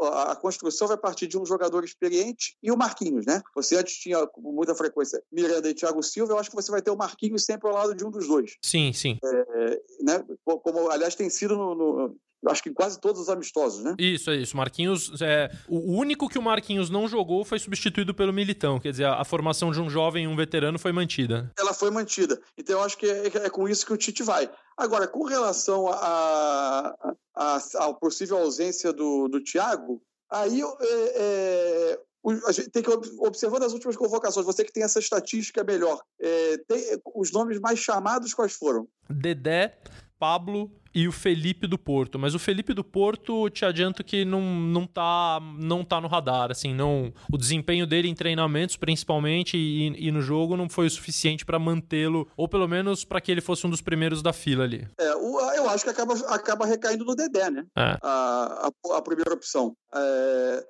a 0.00 0.36
construção 0.36 0.88
vai 0.88 0.96
partir 0.96 1.26
de 1.26 1.38
um 1.38 1.46
jogador 1.46 1.84
experiente 1.84 2.56
e 2.62 2.70
o 2.70 2.76
Marquinhos, 2.76 3.24
né? 3.26 3.42
Você 3.54 3.76
antes 3.76 3.96
tinha 3.96 4.26
com 4.26 4.40
muita 4.40 4.74
frequência 4.74 5.22
Miranda 5.32 5.68
e 5.70 5.74
Thiago 5.74 6.02
Silva, 6.02 6.34
eu 6.34 6.38
acho 6.38 6.50
que 6.50 6.56
você 6.56 6.70
vai 6.70 6.82
ter 6.82 6.90
o 6.90 6.96
Marquinhos 6.96 7.44
sempre 7.44 7.68
ao 7.68 7.74
lado 7.74 7.94
de 7.94 8.04
um 8.04 8.10
dos 8.10 8.26
dois. 8.26 8.56
Sim, 8.62 8.92
sim. 8.92 9.18
É, 9.24 9.80
né? 10.02 10.24
Como, 10.44 10.90
aliás, 10.90 11.14
tem 11.14 11.30
sido 11.30 11.56
no, 11.56 11.74
no 11.74 12.16
acho 12.48 12.62
que 12.62 12.70
em 12.70 12.74
quase 12.74 13.00
todos 13.00 13.20
os 13.20 13.28
amistosos, 13.28 13.82
né? 13.82 13.94
Isso, 13.98 14.30
é 14.30 14.36
isso. 14.36 14.56
Marquinhos, 14.56 15.20
é, 15.20 15.50
o 15.68 15.92
único 15.92 16.28
que 16.28 16.38
o 16.38 16.42
Marquinhos 16.42 16.90
não 16.90 17.08
jogou 17.08 17.44
foi 17.44 17.58
substituído 17.58 18.14
pelo 18.14 18.32
Militão, 18.32 18.78
quer 18.78 18.90
dizer, 18.90 19.04
a, 19.04 19.20
a 19.20 19.24
formação 19.24 19.70
de 19.70 19.80
um 19.80 19.88
jovem 19.88 20.24
e 20.24 20.28
um 20.28 20.36
veterano 20.36 20.78
foi 20.78 20.92
mantida. 20.92 21.52
Ela 21.58 21.74
foi 21.74 21.90
mantida. 21.90 22.40
Então 22.56 22.78
eu 22.78 22.84
acho 22.84 22.96
que 22.96 23.06
é, 23.06 23.26
é 23.26 23.50
com 23.50 23.68
isso 23.68 23.86
que 23.86 23.92
o 23.92 23.96
Tite 23.96 24.22
vai. 24.22 24.50
Agora, 24.76 25.08
com 25.08 25.24
relação 25.24 25.88
a, 25.88 26.94
possível 28.00 28.38
ausência 28.38 28.92
do, 28.92 29.26
do 29.28 29.42
Thiago, 29.42 30.02
aí 30.30 30.60
é, 30.62 31.12
é, 31.16 32.00
a 32.46 32.52
gente 32.52 32.70
tem 32.70 32.82
que 32.82 32.90
observando 33.18 33.62
as 33.62 33.72
últimas 33.72 33.96
convocações, 33.96 34.44
você 34.44 34.64
que 34.64 34.72
tem 34.72 34.82
essa 34.82 34.98
estatística 34.98 35.64
melhor, 35.64 36.00
é, 36.20 36.58
tem, 36.68 37.00
os 37.14 37.32
nomes 37.32 37.58
mais 37.58 37.78
chamados 37.78 38.34
quais 38.34 38.52
foram? 38.52 38.88
Dedé, 39.08 39.78
Pablo 40.18 40.70
e 40.94 41.06
o 41.06 41.12
Felipe 41.12 41.66
do 41.66 41.78
Porto. 41.78 42.18
Mas 42.18 42.34
o 42.34 42.38
Felipe 42.38 42.72
do 42.72 42.82
Porto, 42.82 43.50
te 43.50 43.66
adianto 43.66 44.02
que 44.02 44.24
não, 44.24 44.40
não, 44.40 44.86
tá, 44.86 45.38
não 45.58 45.84
tá 45.84 46.00
no 46.00 46.08
radar. 46.08 46.50
Assim, 46.50 46.72
não, 46.72 47.12
o 47.30 47.36
desempenho 47.36 47.86
dele 47.86 48.08
em 48.08 48.14
treinamentos, 48.14 48.76
principalmente, 48.76 49.58
e, 49.58 50.08
e 50.08 50.10
no 50.10 50.22
jogo, 50.22 50.56
não 50.56 50.70
foi 50.70 50.86
o 50.86 50.90
suficiente 50.90 51.44
para 51.44 51.58
mantê-lo, 51.58 52.26
ou 52.34 52.48
pelo 52.48 52.66
menos 52.66 53.04
para 53.04 53.20
que 53.20 53.30
ele 53.30 53.42
fosse 53.42 53.66
um 53.66 53.70
dos 53.70 53.82
primeiros 53.82 54.22
da 54.22 54.32
fila 54.32 54.64
ali. 54.64 54.88
É, 54.98 55.14
o, 55.16 55.38
eu 55.52 55.68
acho 55.68 55.84
que 55.84 55.90
acaba, 55.90 56.14
acaba 56.28 56.64
recaindo 56.64 57.04
no 57.04 57.14
Dedé, 57.14 57.50
né? 57.50 57.66
É. 57.76 57.98
A, 58.02 58.70
a, 58.70 58.96
a, 58.96 59.02
primeira 59.02 59.34
opção. 59.34 59.76
É, 59.94 60.64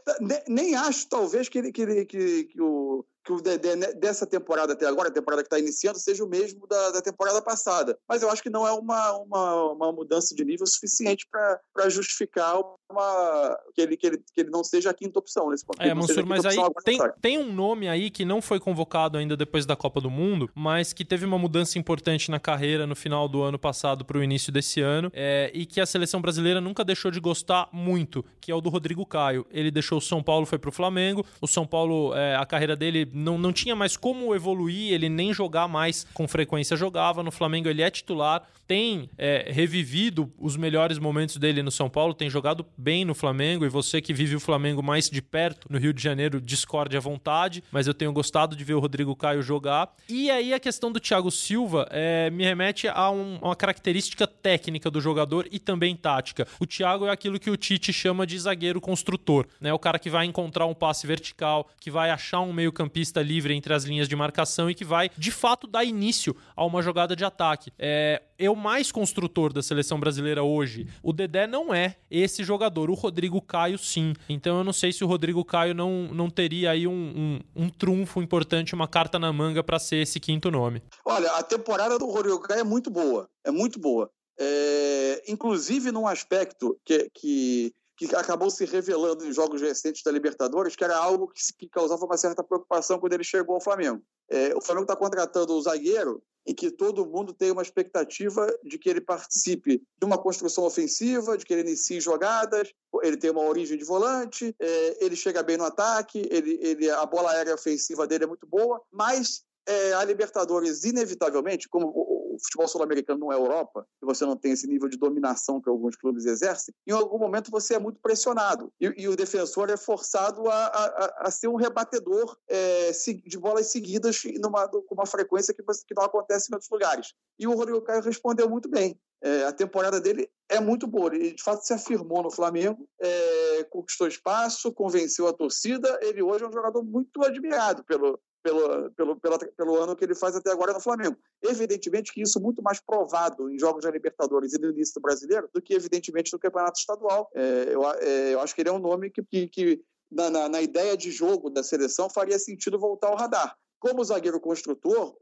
nem 0.49 0.75
acho, 0.75 1.09
talvez, 1.09 1.49
que, 1.49 1.59
ele, 1.59 1.71
que, 1.71 2.05
que, 2.05 2.45
que 2.45 2.61
o 2.61 3.05
que 3.27 3.33
o 3.33 3.41
Dedé 3.41 3.75
né, 3.75 3.93
dessa 3.95 4.25
temporada 4.25 4.73
até 4.73 4.87
agora, 4.87 5.09
a 5.09 5.13
temporada 5.13 5.43
que 5.43 5.49
está 5.49 5.59
iniciando, 5.59 5.99
seja 5.99 6.25
o 6.25 6.29
mesmo 6.29 6.65
da, 6.69 6.93
da, 6.93 7.03
temporada 7.03 7.43
passada. 7.43 7.99
Mas 8.09 8.23
eu 8.23 8.31
acho 8.31 8.41
que 8.41 8.49
não 8.49 8.65
é 8.65 8.71
uma, 8.71 9.19
uma, 9.19 9.73
uma 9.73 9.93
mudança 9.93 10.33
de 10.33 10.45
nível 10.45 10.65
suficiente 10.65 11.27
para 11.29 11.89
justificar 11.89 12.57
uma, 12.89 13.59
que, 13.75 13.81
ele, 13.81 13.97
que, 13.97 14.07
ele, 14.07 14.19
que 14.33 14.41
ele 14.43 14.51
não 14.51 14.63
seja 14.63 14.91
a 14.91 14.95
quinta 14.95 15.19
opção 15.19 15.51
nesse 15.51 15.67
ponto. 15.67 15.83
É, 15.83 15.93
Mansur, 15.93 16.25
mas 16.25 16.47
aí 16.47 16.57
tem, 16.85 17.01
tem 17.21 17.39
um 17.39 17.53
nome 17.53 17.89
aí 17.89 18.11
que 18.11 18.25
não 18.25 18.41
foi 18.41 18.61
convocado 18.61 19.19
ainda 19.19 19.37
depois 19.37 19.67
da 19.67 19.75
Copa 19.75 20.01
do 20.01 20.09
Mundo, 20.09 20.49
mas 20.55 20.93
que 20.93 21.05
teve 21.05 21.27
uma 21.27 21.37
mudança 21.37 21.81
importante 21.81 22.31
na 22.31 22.39
carreira 22.39 22.87
no 22.87 22.95
final 22.95 23.29
do 23.29 23.43
ano 23.43 23.59
passado 23.59 24.05
para 24.05 24.19
o 24.19 24.23
início 24.23 24.53
desse 24.53 24.81
ano 24.81 25.11
é, 25.13 25.51
e 25.53 25.67
que 25.67 25.81
a 25.81 25.87
seleção 25.87 26.21
brasileira 26.21 26.61
nunca 26.61 26.85
deixou 26.85 27.11
de 27.11 27.19
gostar 27.19 27.69
muito, 27.73 28.25
que 28.41 28.53
é 28.53 28.55
o 28.55 28.61
do 28.61 28.69
Rodrigo 28.69 29.05
Caio. 29.05 29.45
Ele 29.51 29.73
deixou 29.73 29.99
o 29.99 30.01
São 30.01 30.23
Paulo, 30.23 30.47
foi 30.47 30.59
para 30.59 30.69
o 30.69 30.73
Flamengo. 30.73 31.27
O 31.41 31.49
São 31.49 31.67
Paulo, 31.67 32.15
é, 32.15 32.37
a 32.37 32.47
carreira 32.47 32.77
dele 32.77 33.05
não, 33.17 33.39
não 33.39 33.53
tinha 33.53 33.75
mais 33.75 33.97
como 33.97 34.35
evoluir, 34.35 34.93
ele 34.93 35.09
nem 35.09 35.33
jogar 35.33 35.67
mais 35.67 36.07
com 36.13 36.29
frequência 36.29 36.77
jogava. 36.77 37.23
No 37.23 37.31
Flamengo 37.31 37.69
ele 37.69 37.81
é 37.81 37.91
titular, 37.91 38.47
tem 38.67 39.09
é, 39.17 39.51
revivido 39.51 40.33
os 40.39 40.57
melhores 40.57 40.99
momentos 40.99 41.37
dele 41.37 41.63
no 41.63 41.71
São 41.71 41.89
Paulo, 41.89 42.15
tem 42.15 42.29
jogado 42.29 42.67
bem 42.77 43.05
no 43.05 43.15
Flamengo 43.15 43.65
e 43.65 43.69
você 43.69 44.01
que 44.01 44.13
vive 44.13 44.35
o 44.35 44.41
Flamengo 44.41 44.83
mais 44.83 45.09
de 45.09 45.23
perto 45.23 45.67
no 45.71 45.79
Rio 45.79 45.93
de 45.93 46.03
Janeiro 46.03 46.41
discorde 46.41 46.97
à 46.97 47.01
vontade, 47.01 47.63
mas 47.71 47.87
eu 47.87 47.95
tenho 47.95 48.13
gostado 48.13 48.57
de 48.57 48.65
ver 48.65 48.75
o 48.75 48.81
Rodrigo 48.81 49.15
Caio 49.15 49.43
jogar. 49.43 49.95
E 50.09 50.31
aí 50.31 50.53
a 50.53 50.61
questão 50.61 50.91
do 50.91 50.99
Thiago 50.99 51.31
Silva 51.31 51.87
é, 51.91 52.31
me 52.31 52.45
remete 52.45 52.89
a 52.89 53.11
um, 53.11 53.37
uma 53.37 53.57
característica 53.57 54.27
técnica 54.27 54.91
do 54.91 55.01
jogador 55.01 55.47
e 55.51 55.59
também 55.59 55.95
tática. 55.97 56.47
O 56.59 56.67
Thiago 56.67 57.07
é 57.07 57.11
aquilo 57.11 57.39
que 57.39 57.51
o 57.51 57.57
Tite 57.57 57.93
chama 57.93 58.27
de 58.27 58.39
zagueiro 58.39 58.81
construtor, 58.81 59.47
né? 59.61 59.73
O 59.73 59.79
cara 59.79 59.99
que 59.99 60.11
vai 60.11 60.27
encontrar 60.27 60.67
um 60.67 60.75
passe 60.75 61.07
vertical, 61.07 61.69
que 61.81 61.91
vai 61.91 62.11
achar 62.11 62.41
um 62.41 62.53
meio-campista 62.53 63.23
livre 63.23 63.55
entre 63.55 63.73
as 63.73 63.85
linhas 63.85 64.09
de 64.09 64.17
marcação 64.17 64.71
e 64.71 64.75
que 64.75 64.85
vai, 64.85 65.11
de 65.17 65.31
fato, 65.31 65.67
dar 65.67 65.85
início 65.85 66.37
a 66.55 66.65
uma 66.65 66.83
jogada 66.83 67.15
de 67.15 67.25
ataque. 67.25 67.73
É, 67.79 68.23
é 68.39 68.51
o 68.51 68.57
mais 68.57 68.93
construtor 68.93 69.53
da 69.53 69.63
seleção 69.63 69.99
brasileira 69.99 70.43
hoje. 70.43 70.87
O 71.03 71.13
Dedé 71.13 71.47
não 71.47 71.75
é 71.75 71.97
esse 72.11 72.45
jogador. 72.45 72.91
O 72.91 72.95
Rodrigo 72.95 73.41
Caio, 73.41 73.79
sim. 73.79 74.15
Então 74.29 74.59
eu 74.59 74.65
não 74.65 74.73
sei 74.73 74.93
se 74.93 75.05
o 75.05 75.07
Rodrigo 75.07 75.45
Caio 75.45 75.75
não, 75.75 76.09
não 76.13 76.31
teria 76.31 76.71
aí 76.71 76.87
um, 76.87 77.41
um, 77.57 77.65
um 77.65 77.69
trunfo 77.69 78.21
importante, 78.21 78.75
uma 78.75 78.89
carta 78.89 79.19
na 79.19 79.33
manga 79.33 79.63
para 79.63 79.79
ser 79.79 79.97
esse 79.97 80.21
quinto 80.21 80.51
nome. 80.51 80.83
Olha, 81.05 81.31
a 81.33 81.43
temporada 81.43 81.99
do 81.99 82.07
Rodrigo 82.07 82.41
Caio 82.41 82.61
é 82.61 82.65
muito 82.65 82.91
boa. 82.91 83.29
É 83.45 83.51
muito 83.51 83.79
boa. 83.79 84.11
É, 84.39 85.23
inclusive 85.29 85.91
num 85.91 86.07
aspecto 86.07 86.79
que, 86.85 87.09
que, 87.15 87.75
que, 87.97 88.15
acabou 88.15 88.51
se 88.51 88.65
revelando 88.65 89.27
em 89.27 89.33
jogos 89.33 89.61
recentes 89.63 90.03
da 90.03 90.11
Libertadores, 90.11 90.77
que 90.77 90.85
era 90.85 90.97
algo 90.97 91.29
que, 91.29 91.41
que 91.59 91.69
causava 91.69 92.05
uma 92.05 92.17
certa 92.17 92.45
preocupação 92.45 92.99
quando 92.99 93.15
ele 93.15 93.25
chegou 93.25 93.55
ao 93.55 93.61
Flamengo. 93.61 94.03
É, 94.29 94.55
o 94.55 94.61
Flamengo 94.61 94.85
está 94.85 94.97
contratando 94.97 95.55
o 95.55 95.63
zagueiro 95.63 96.23
em 96.47 96.55
que 96.55 96.71
todo 96.71 97.07
mundo 97.07 97.33
tem 97.33 97.51
uma 97.51 97.63
expectativa 97.63 98.47
de 98.63 98.79
que 98.79 98.89
ele 98.89 99.01
participe 99.01 99.83
de 99.99 100.05
uma 100.05 100.17
construção 100.17 100.65
ofensiva, 100.65 101.37
de 101.37 101.45
que 101.45 101.53
ele 101.53 101.63
inicie 101.63 102.01
jogadas, 102.01 102.73
ele 103.03 103.17
tem 103.17 103.31
uma 103.31 103.43
origem 103.43 103.77
de 103.77 103.85
volante, 103.85 104.55
é, 104.61 105.05
ele 105.05 105.17
chega 105.17 105.43
bem 105.43 105.57
no 105.57 105.65
ataque, 105.65 106.27
ele, 106.31 106.59
ele, 106.63 106.89
a 106.89 107.05
bola 107.05 107.33
aérea 107.33 107.55
ofensiva 107.55 108.07
dele 108.07 108.25
é 108.25 108.29
muito 108.29 108.47
boa, 108.47 108.81
mas 108.93 109.43
é, 109.67 109.95
a 109.95 110.05
Libertadores, 110.05 110.85
inevitavelmente, 110.85 111.69
como 111.69 111.93
o 112.37 112.45
futebol 112.45 112.69
sul-americano 112.69 113.21
não 113.21 113.33
é 113.33 113.37
Europa, 113.37 113.87
e 114.03 114.07
você 114.07 114.25
não 114.25 114.37
tem 114.37 114.53
esse 114.53 114.67
nível 114.67 114.89
de 114.89 114.97
dominação 114.97 115.61
que 115.61 115.69
alguns 115.69 115.97
clubes 115.97 116.25
exercem, 116.27 116.75
em 116.87 116.93
algum 116.93 117.19
momento 117.19 117.51
você 117.51 117.75
é 117.75 117.79
muito 117.79 118.01
pressionado. 118.01 118.73
E, 118.81 118.93
e 118.97 119.09
o 119.09 119.17
defensor 119.17 119.71
é 119.71 119.77
forçado 119.77 120.49
a, 120.49 120.67
a, 120.67 121.15
a 121.27 121.31
ser 121.31 121.49
um 121.49 121.57
rebatedor 121.57 122.37
é, 122.49 122.91
de 123.25 123.39
bolas 123.39 123.67
seguidas 123.69 124.23
numa, 124.41 124.69
com 124.69 124.95
uma 124.95 125.07
frequência 125.07 125.55
que, 125.55 125.63
que 125.63 125.95
não 125.95 126.05
acontece 126.05 126.51
em 126.51 126.55
outros 126.55 126.71
lugares. 126.71 127.15
E 127.39 127.47
o 127.47 127.55
Rodrigo 127.55 127.83
Caio 127.83 128.03
respondeu 128.03 128.49
muito 128.49 128.69
bem. 128.69 128.99
É, 129.23 129.45
a 129.45 129.53
temporada 129.53 130.01
dele 130.01 130.31
é 130.49 130.61
muito 130.61 130.87
boa. 130.87 131.15
Ele, 131.15 131.33
de 131.33 131.43
fato, 131.43 131.65
se 131.65 131.73
afirmou 131.73 132.23
no 132.23 132.31
Flamengo, 132.31 132.89
é, 133.01 133.65
conquistou 133.71 134.07
espaço, 134.07 134.73
convenceu 134.73 135.27
a 135.27 135.33
torcida. 135.33 135.99
Ele 136.03 136.23
hoje 136.23 136.45
é 136.45 136.49
um 136.49 136.53
jogador 136.53 136.83
muito 136.83 137.25
admirado 137.25 137.83
pelo, 137.85 138.21
pelo, 138.47 138.91
pelo, 138.93 139.17
pelo, 139.17 139.39
pelo 139.57 139.83
ano 139.83 139.97
que 139.97 140.05
ele 140.05 140.15
faz 140.15 140.37
até 140.37 140.53
agora 140.53 140.73
no 140.73 140.81
Flamengo. 140.81 141.17
Evidentemente 141.43 142.13
que 142.13 142.23
isso 142.23 142.39
é 142.39 142.43
muito 142.43 142.63
mais 142.63 142.81
provado 142.81 143.51
em 143.51 143.59
jogos 143.59 143.83
da 143.83 143.91
Libertadores 143.91 144.53
e 144.53 144.61
no 144.61 144.71
início 144.71 144.95
do 144.95 145.01
brasileiro 145.01 145.49
do 145.53 145.61
que, 145.61 145.75
evidentemente, 145.75 146.33
no 146.33 146.39
Campeonato 146.39 146.79
Estadual. 146.79 147.29
É, 147.35 147.69
eu, 147.71 147.85
é, 147.85 148.35
eu, 148.35 148.41
acho 148.41 148.55
que 148.55 148.63
ele 148.63 148.69
é 148.69 148.73
um 148.73 148.79
nome 148.79 149.11
que, 149.11 149.21
que, 149.25 149.49
que 149.49 149.83
na, 150.11 150.31
na, 150.31 150.49
na, 150.49 150.63
ideia 150.63 150.97
de 150.97 151.11
jogo 151.11 151.51
da 151.51 151.65
seleção 151.65 152.09
faria 152.09 152.39
sentido 152.39 152.79
voltar 152.79 153.09
ao 153.09 153.17
radar. 153.17 153.57
Como 153.87 154.03
zagueiro 154.03 154.41
construtor, 154.41 155.15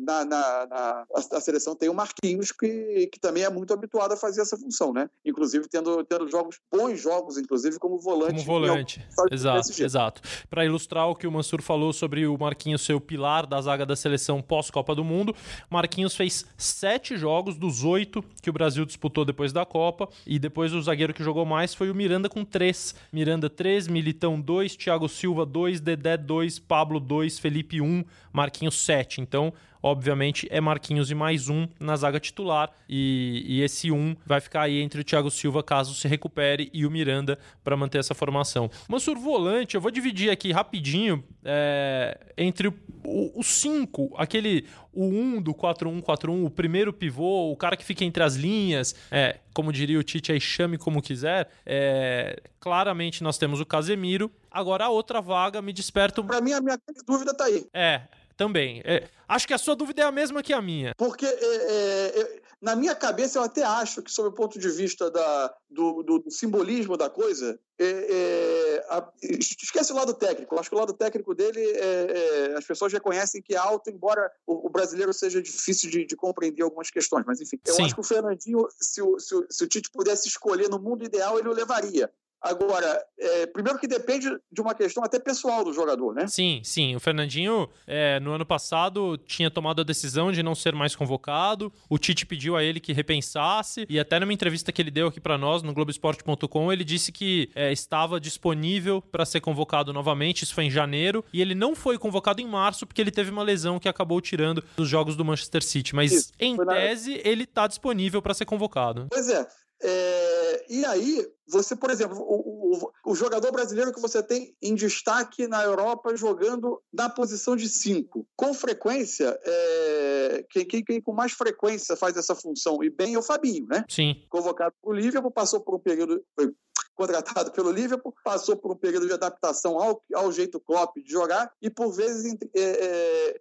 na, 0.00 0.24
na, 0.24 0.66
na, 0.66 1.06
a 1.32 1.40
seleção 1.40 1.76
tem 1.76 1.88
o 1.88 1.94
Marquinhos, 1.94 2.50
que, 2.50 3.08
que 3.12 3.20
também 3.20 3.44
é 3.44 3.50
muito 3.50 3.72
habituado 3.72 4.12
a 4.12 4.16
fazer 4.16 4.40
essa 4.42 4.56
função, 4.56 4.92
né? 4.92 5.08
Inclusive 5.24 5.68
tendo, 5.68 6.02
tendo 6.04 6.28
jogos, 6.28 6.58
bons 6.72 7.00
jogos, 7.00 7.38
inclusive, 7.38 7.78
como 7.78 7.98
volante. 7.98 8.44
Como 8.44 8.44
volante, 8.44 9.06
exato, 9.30 9.80
exato. 9.80 10.22
Para 10.50 10.64
ilustrar 10.64 11.08
o 11.08 11.14
que 11.14 11.24
o 11.24 11.30
Mansur 11.30 11.62
falou 11.62 11.92
sobre 11.92 12.26
o 12.26 12.36
Marquinhos 12.36 12.84
ser 12.84 12.94
o 12.94 13.00
pilar 13.00 13.46
da 13.46 13.60
zaga 13.60 13.86
da 13.86 13.94
seleção 13.94 14.42
pós-Copa 14.42 14.92
do 14.92 15.04
Mundo, 15.04 15.32
Marquinhos 15.70 16.16
fez 16.16 16.44
sete 16.58 17.16
jogos 17.16 17.56
dos 17.56 17.84
oito 17.84 18.24
que 18.42 18.50
o 18.50 18.52
Brasil 18.52 18.84
disputou 18.84 19.24
depois 19.24 19.52
da 19.52 19.64
Copa, 19.64 20.08
e 20.26 20.40
depois 20.40 20.72
o 20.72 20.82
zagueiro 20.82 21.14
que 21.14 21.22
jogou 21.22 21.44
mais 21.44 21.74
foi 21.74 21.90
o 21.92 21.94
Miranda 21.94 22.28
com 22.28 22.44
três. 22.44 22.92
Miranda 23.12 23.48
três, 23.48 23.86
Militão 23.86 24.40
dois, 24.40 24.74
Thiago 24.74 25.08
Silva 25.08 25.46
dois, 25.46 25.80
Dedé 25.80 26.16
dois, 26.16 26.58
Pablo 26.58 26.98
dois, 26.98 27.38
Felipe 27.38 27.83
1, 27.84 28.04
Marquinhos 28.32 28.84
7. 28.84 29.20
Então, 29.20 29.52
obviamente, 29.82 30.48
é 30.50 30.60
Marquinhos 30.60 31.10
e 31.10 31.14
mais 31.14 31.48
um 31.48 31.68
na 31.78 31.94
zaga 31.94 32.18
titular. 32.18 32.70
E, 32.88 33.44
e 33.46 33.62
esse 33.62 33.90
um 33.90 34.16
vai 34.24 34.40
ficar 34.40 34.62
aí 34.62 34.80
entre 34.80 35.02
o 35.02 35.04
Thiago 35.04 35.30
Silva, 35.30 35.62
caso 35.62 35.94
se 35.94 36.08
recupere, 36.08 36.70
e 36.72 36.86
o 36.86 36.90
Miranda 36.90 37.38
para 37.62 37.76
manter 37.76 37.98
essa 37.98 38.14
formação. 38.14 38.70
Mansur 38.88 39.18
Volante, 39.18 39.74
eu 39.74 39.80
vou 39.80 39.90
dividir 39.90 40.30
aqui 40.30 40.52
rapidinho 40.52 41.22
é, 41.44 42.18
entre 42.38 42.72
os 43.04 43.46
cinco, 43.46 44.14
aquele 44.16 44.64
o 44.90 45.04
1 45.04 45.36
um 45.36 45.42
do 45.42 45.52
4-1-4-1, 45.52 46.46
o 46.46 46.50
primeiro 46.50 46.92
pivô, 46.92 47.50
o 47.50 47.56
cara 47.56 47.76
que 47.76 47.84
fica 47.84 48.04
entre 48.04 48.22
as 48.22 48.36
linhas, 48.36 48.94
é, 49.10 49.40
como 49.52 49.72
diria 49.72 49.98
o 49.98 50.02
Tite, 50.02 50.32
aí 50.32 50.40
chame 50.40 50.78
como 50.78 51.02
quiser. 51.02 51.50
É, 51.66 52.40
claramente 52.58 53.22
nós 53.22 53.36
temos 53.36 53.60
o 53.60 53.66
Casemiro. 53.66 54.30
Agora 54.54 54.84
a 54.84 54.88
outra 54.88 55.20
vaga 55.20 55.60
me 55.60 55.72
desperta. 55.72 56.22
Para 56.22 56.40
mim, 56.40 56.52
a 56.52 56.60
minha 56.60 56.78
dúvida 57.04 57.34
tá 57.34 57.46
aí. 57.46 57.66
É, 57.74 58.02
também. 58.36 58.80
É, 58.84 59.08
acho 59.26 59.48
que 59.48 59.52
a 59.52 59.58
sua 59.58 59.74
dúvida 59.74 60.02
é 60.02 60.04
a 60.04 60.12
mesma 60.12 60.44
que 60.44 60.52
a 60.52 60.62
minha. 60.62 60.92
Porque 60.96 61.26
é, 61.26 62.20
é, 62.20 62.40
na 62.62 62.76
minha 62.76 62.94
cabeça 62.94 63.38
eu 63.38 63.42
até 63.42 63.64
acho 63.64 64.00
que, 64.00 64.12
sob 64.12 64.28
o 64.28 64.32
ponto 64.32 64.56
de 64.56 64.68
vista 64.70 65.10
da, 65.10 65.54
do, 65.68 66.04
do, 66.04 66.18
do 66.20 66.30
simbolismo 66.30 66.96
da 66.96 67.10
coisa, 67.10 67.58
é, 67.78 67.84
é, 67.84 68.86
a, 68.88 69.06
esquece 69.22 69.92
o 69.92 69.96
lado 69.96 70.14
técnico. 70.14 70.54
Eu 70.54 70.60
acho 70.60 70.70
que 70.70 70.76
o 70.76 70.78
lado 70.78 70.92
técnico 70.92 71.34
dele, 71.34 71.60
é, 71.60 72.52
é, 72.52 72.56
as 72.56 72.64
pessoas 72.64 72.92
reconhecem 72.92 73.42
que 73.42 73.54
é 73.54 73.58
alto, 73.58 73.90
embora 73.90 74.30
o, 74.46 74.68
o 74.68 74.70
brasileiro 74.70 75.12
seja 75.12 75.42
difícil 75.42 75.90
de, 75.90 76.06
de, 76.06 76.16
compreender 76.16 76.62
algumas 76.62 76.90
questões. 76.90 77.24
Mas, 77.26 77.40
enfim, 77.40 77.58
eu 77.66 77.74
Sim. 77.74 77.84
acho 77.84 77.94
que 77.94 78.00
o 78.00 78.04
Fernandinho, 78.04 78.66
se 78.80 79.02
o, 79.02 79.18
se, 79.18 79.34
o, 79.34 79.46
se 79.50 79.64
o 79.64 79.68
Tite 79.68 79.90
pudesse 79.90 80.28
escolher 80.28 80.70
no 80.70 80.78
mundo 80.78 81.04
ideal, 81.04 81.38
ele 81.38 81.48
o 81.48 81.52
levaria. 81.52 82.10
Agora, 82.44 83.02
é, 83.18 83.46
primeiro 83.46 83.78
que 83.78 83.88
depende 83.88 84.28
de 84.52 84.60
uma 84.60 84.74
questão 84.74 85.02
até 85.02 85.18
pessoal 85.18 85.64
do 85.64 85.72
jogador, 85.72 86.14
né? 86.14 86.26
Sim, 86.26 86.60
sim. 86.62 86.94
O 86.94 87.00
Fernandinho, 87.00 87.70
é, 87.86 88.20
no 88.20 88.32
ano 88.32 88.44
passado, 88.44 89.16
tinha 89.16 89.50
tomado 89.50 89.80
a 89.80 89.84
decisão 89.84 90.30
de 90.30 90.42
não 90.42 90.54
ser 90.54 90.74
mais 90.74 90.94
convocado. 90.94 91.72
O 91.88 91.96
Tite 91.96 92.26
pediu 92.26 92.54
a 92.54 92.62
ele 92.62 92.80
que 92.80 92.92
repensasse. 92.92 93.86
E 93.88 93.98
até 93.98 94.20
numa 94.20 94.32
entrevista 94.32 94.70
que 94.70 94.82
ele 94.82 94.90
deu 94.90 95.06
aqui 95.06 95.20
para 95.20 95.38
nós 95.38 95.62
no 95.62 95.72
Globoesporte.com, 95.72 96.70
ele 96.70 96.84
disse 96.84 97.10
que 97.10 97.48
é, 97.54 97.72
estava 97.72 98.20
disponível 98.20 99.00
para 99.00 99.24
ser 99.24 99.40
convocado 99.40 99.90
novamente. 99.90 100.42
Isso 100.42 100.54
foi 100.54 100.64
em 100.64 100.70
janeiro. 100.70 101.24
E 101.32 101.40
ele 101.40 101.54
não 101.54 101.74
foi 101.74 101.96
convocado 101.96 102.42
em 102.42 102.46
março 102.46 102.86
porque 102.86 103.00
ele 103.00 103.10
teve 103.10 103.30
uma 103.30 103.42
lesão 103.42 103.78
que 103.78 103.88
acabou 103.88 104.20
tirando 104.20 104.62
dos 104.76 104.86
jogos 104.86 105.16
do 105.16 105.24
Manchester 105.24 105.62
City. 105.62 105.94
Mas, 105.94 106.12
Isso, 106.12 106.32
em 106.38 106.58
tese, 106.58 107.12
na... 107.12 107.20
ele 107.24 107.44
está 107.44 107.66
disponível 107.66 108.20
para 108.20 108.34
ser 108.34 108.44
convocado. 108.44 109.06
Pois 109.10 109.30
é. 109.30 109.46
É, 109.86 110.64
e 110.70 110.82
aí, 110.86 111.26
você, 111.46 111.76
por 111.76 111.90
exemplo, 111.90 112.16
o, 112.18 112.74
o, 112.74 112.90
o, 113.04 113.14
jogador 113.14 113.52
brasileiro 113.52 113.92
que 113.92 114.00
você 114.00 114.22
tem 114.22 114.56
em 114.62 114.74
destaque 114.74 115.46
na 115.46 115.62
Europa 115.62 116.16
jogando 116.16 116.82
na 116.90 117.10
posição 117.10 117.54
de 117.54 117.68
5. 117.68 118.26
Com 118.34 118.54
frequência, 118.54 119.38
é, 119.44 120.46
quem, 120.48 120.64
quem, 120.64 120.82
quem, 120.82 121.02
com 121.02 121.12
mais 121.12 121.32
frequência 121.32 121.96
faz 121.96 122.16
essa 122.16 122.34
função, 122.34 122.82
e 122.82 122.88
bem, 122.88 123.12
é 123.12 123.18
o 123.18 123.22
Fabinho, 123.22 123.66
né? 123.66 123.84
Sim. 123.90 124.14
Convocado 124.30 124.74
por 124.80 124.96
Liverpool, 124.96 125.30
passou 125.30 125.60
por 125.60 125.74
um 125.74 125.80
período. 125.80 126.24
Foi 126.34 126.50
contratado 126.94 127.52
pelo 127.52 127.70
Liverpool, 127.70 128.14
passou 128.24 128.56
por 128.56 128.72
um 128.72 128.76
período 128.76 129.06
de 129.06 129.12
adaptação 129.12 129.78
ao, 129.78 130.02
ao 130.14 130.32
jeito 130.32 130.60
Klopp 130.60 130.96
de 130.96 131.10
jogar 131.10 131.52
e, 131.60 131.68
por 131.68 131.92
vezes, 131.92 132.34
é 132.54 132.60
é 132.60 133.40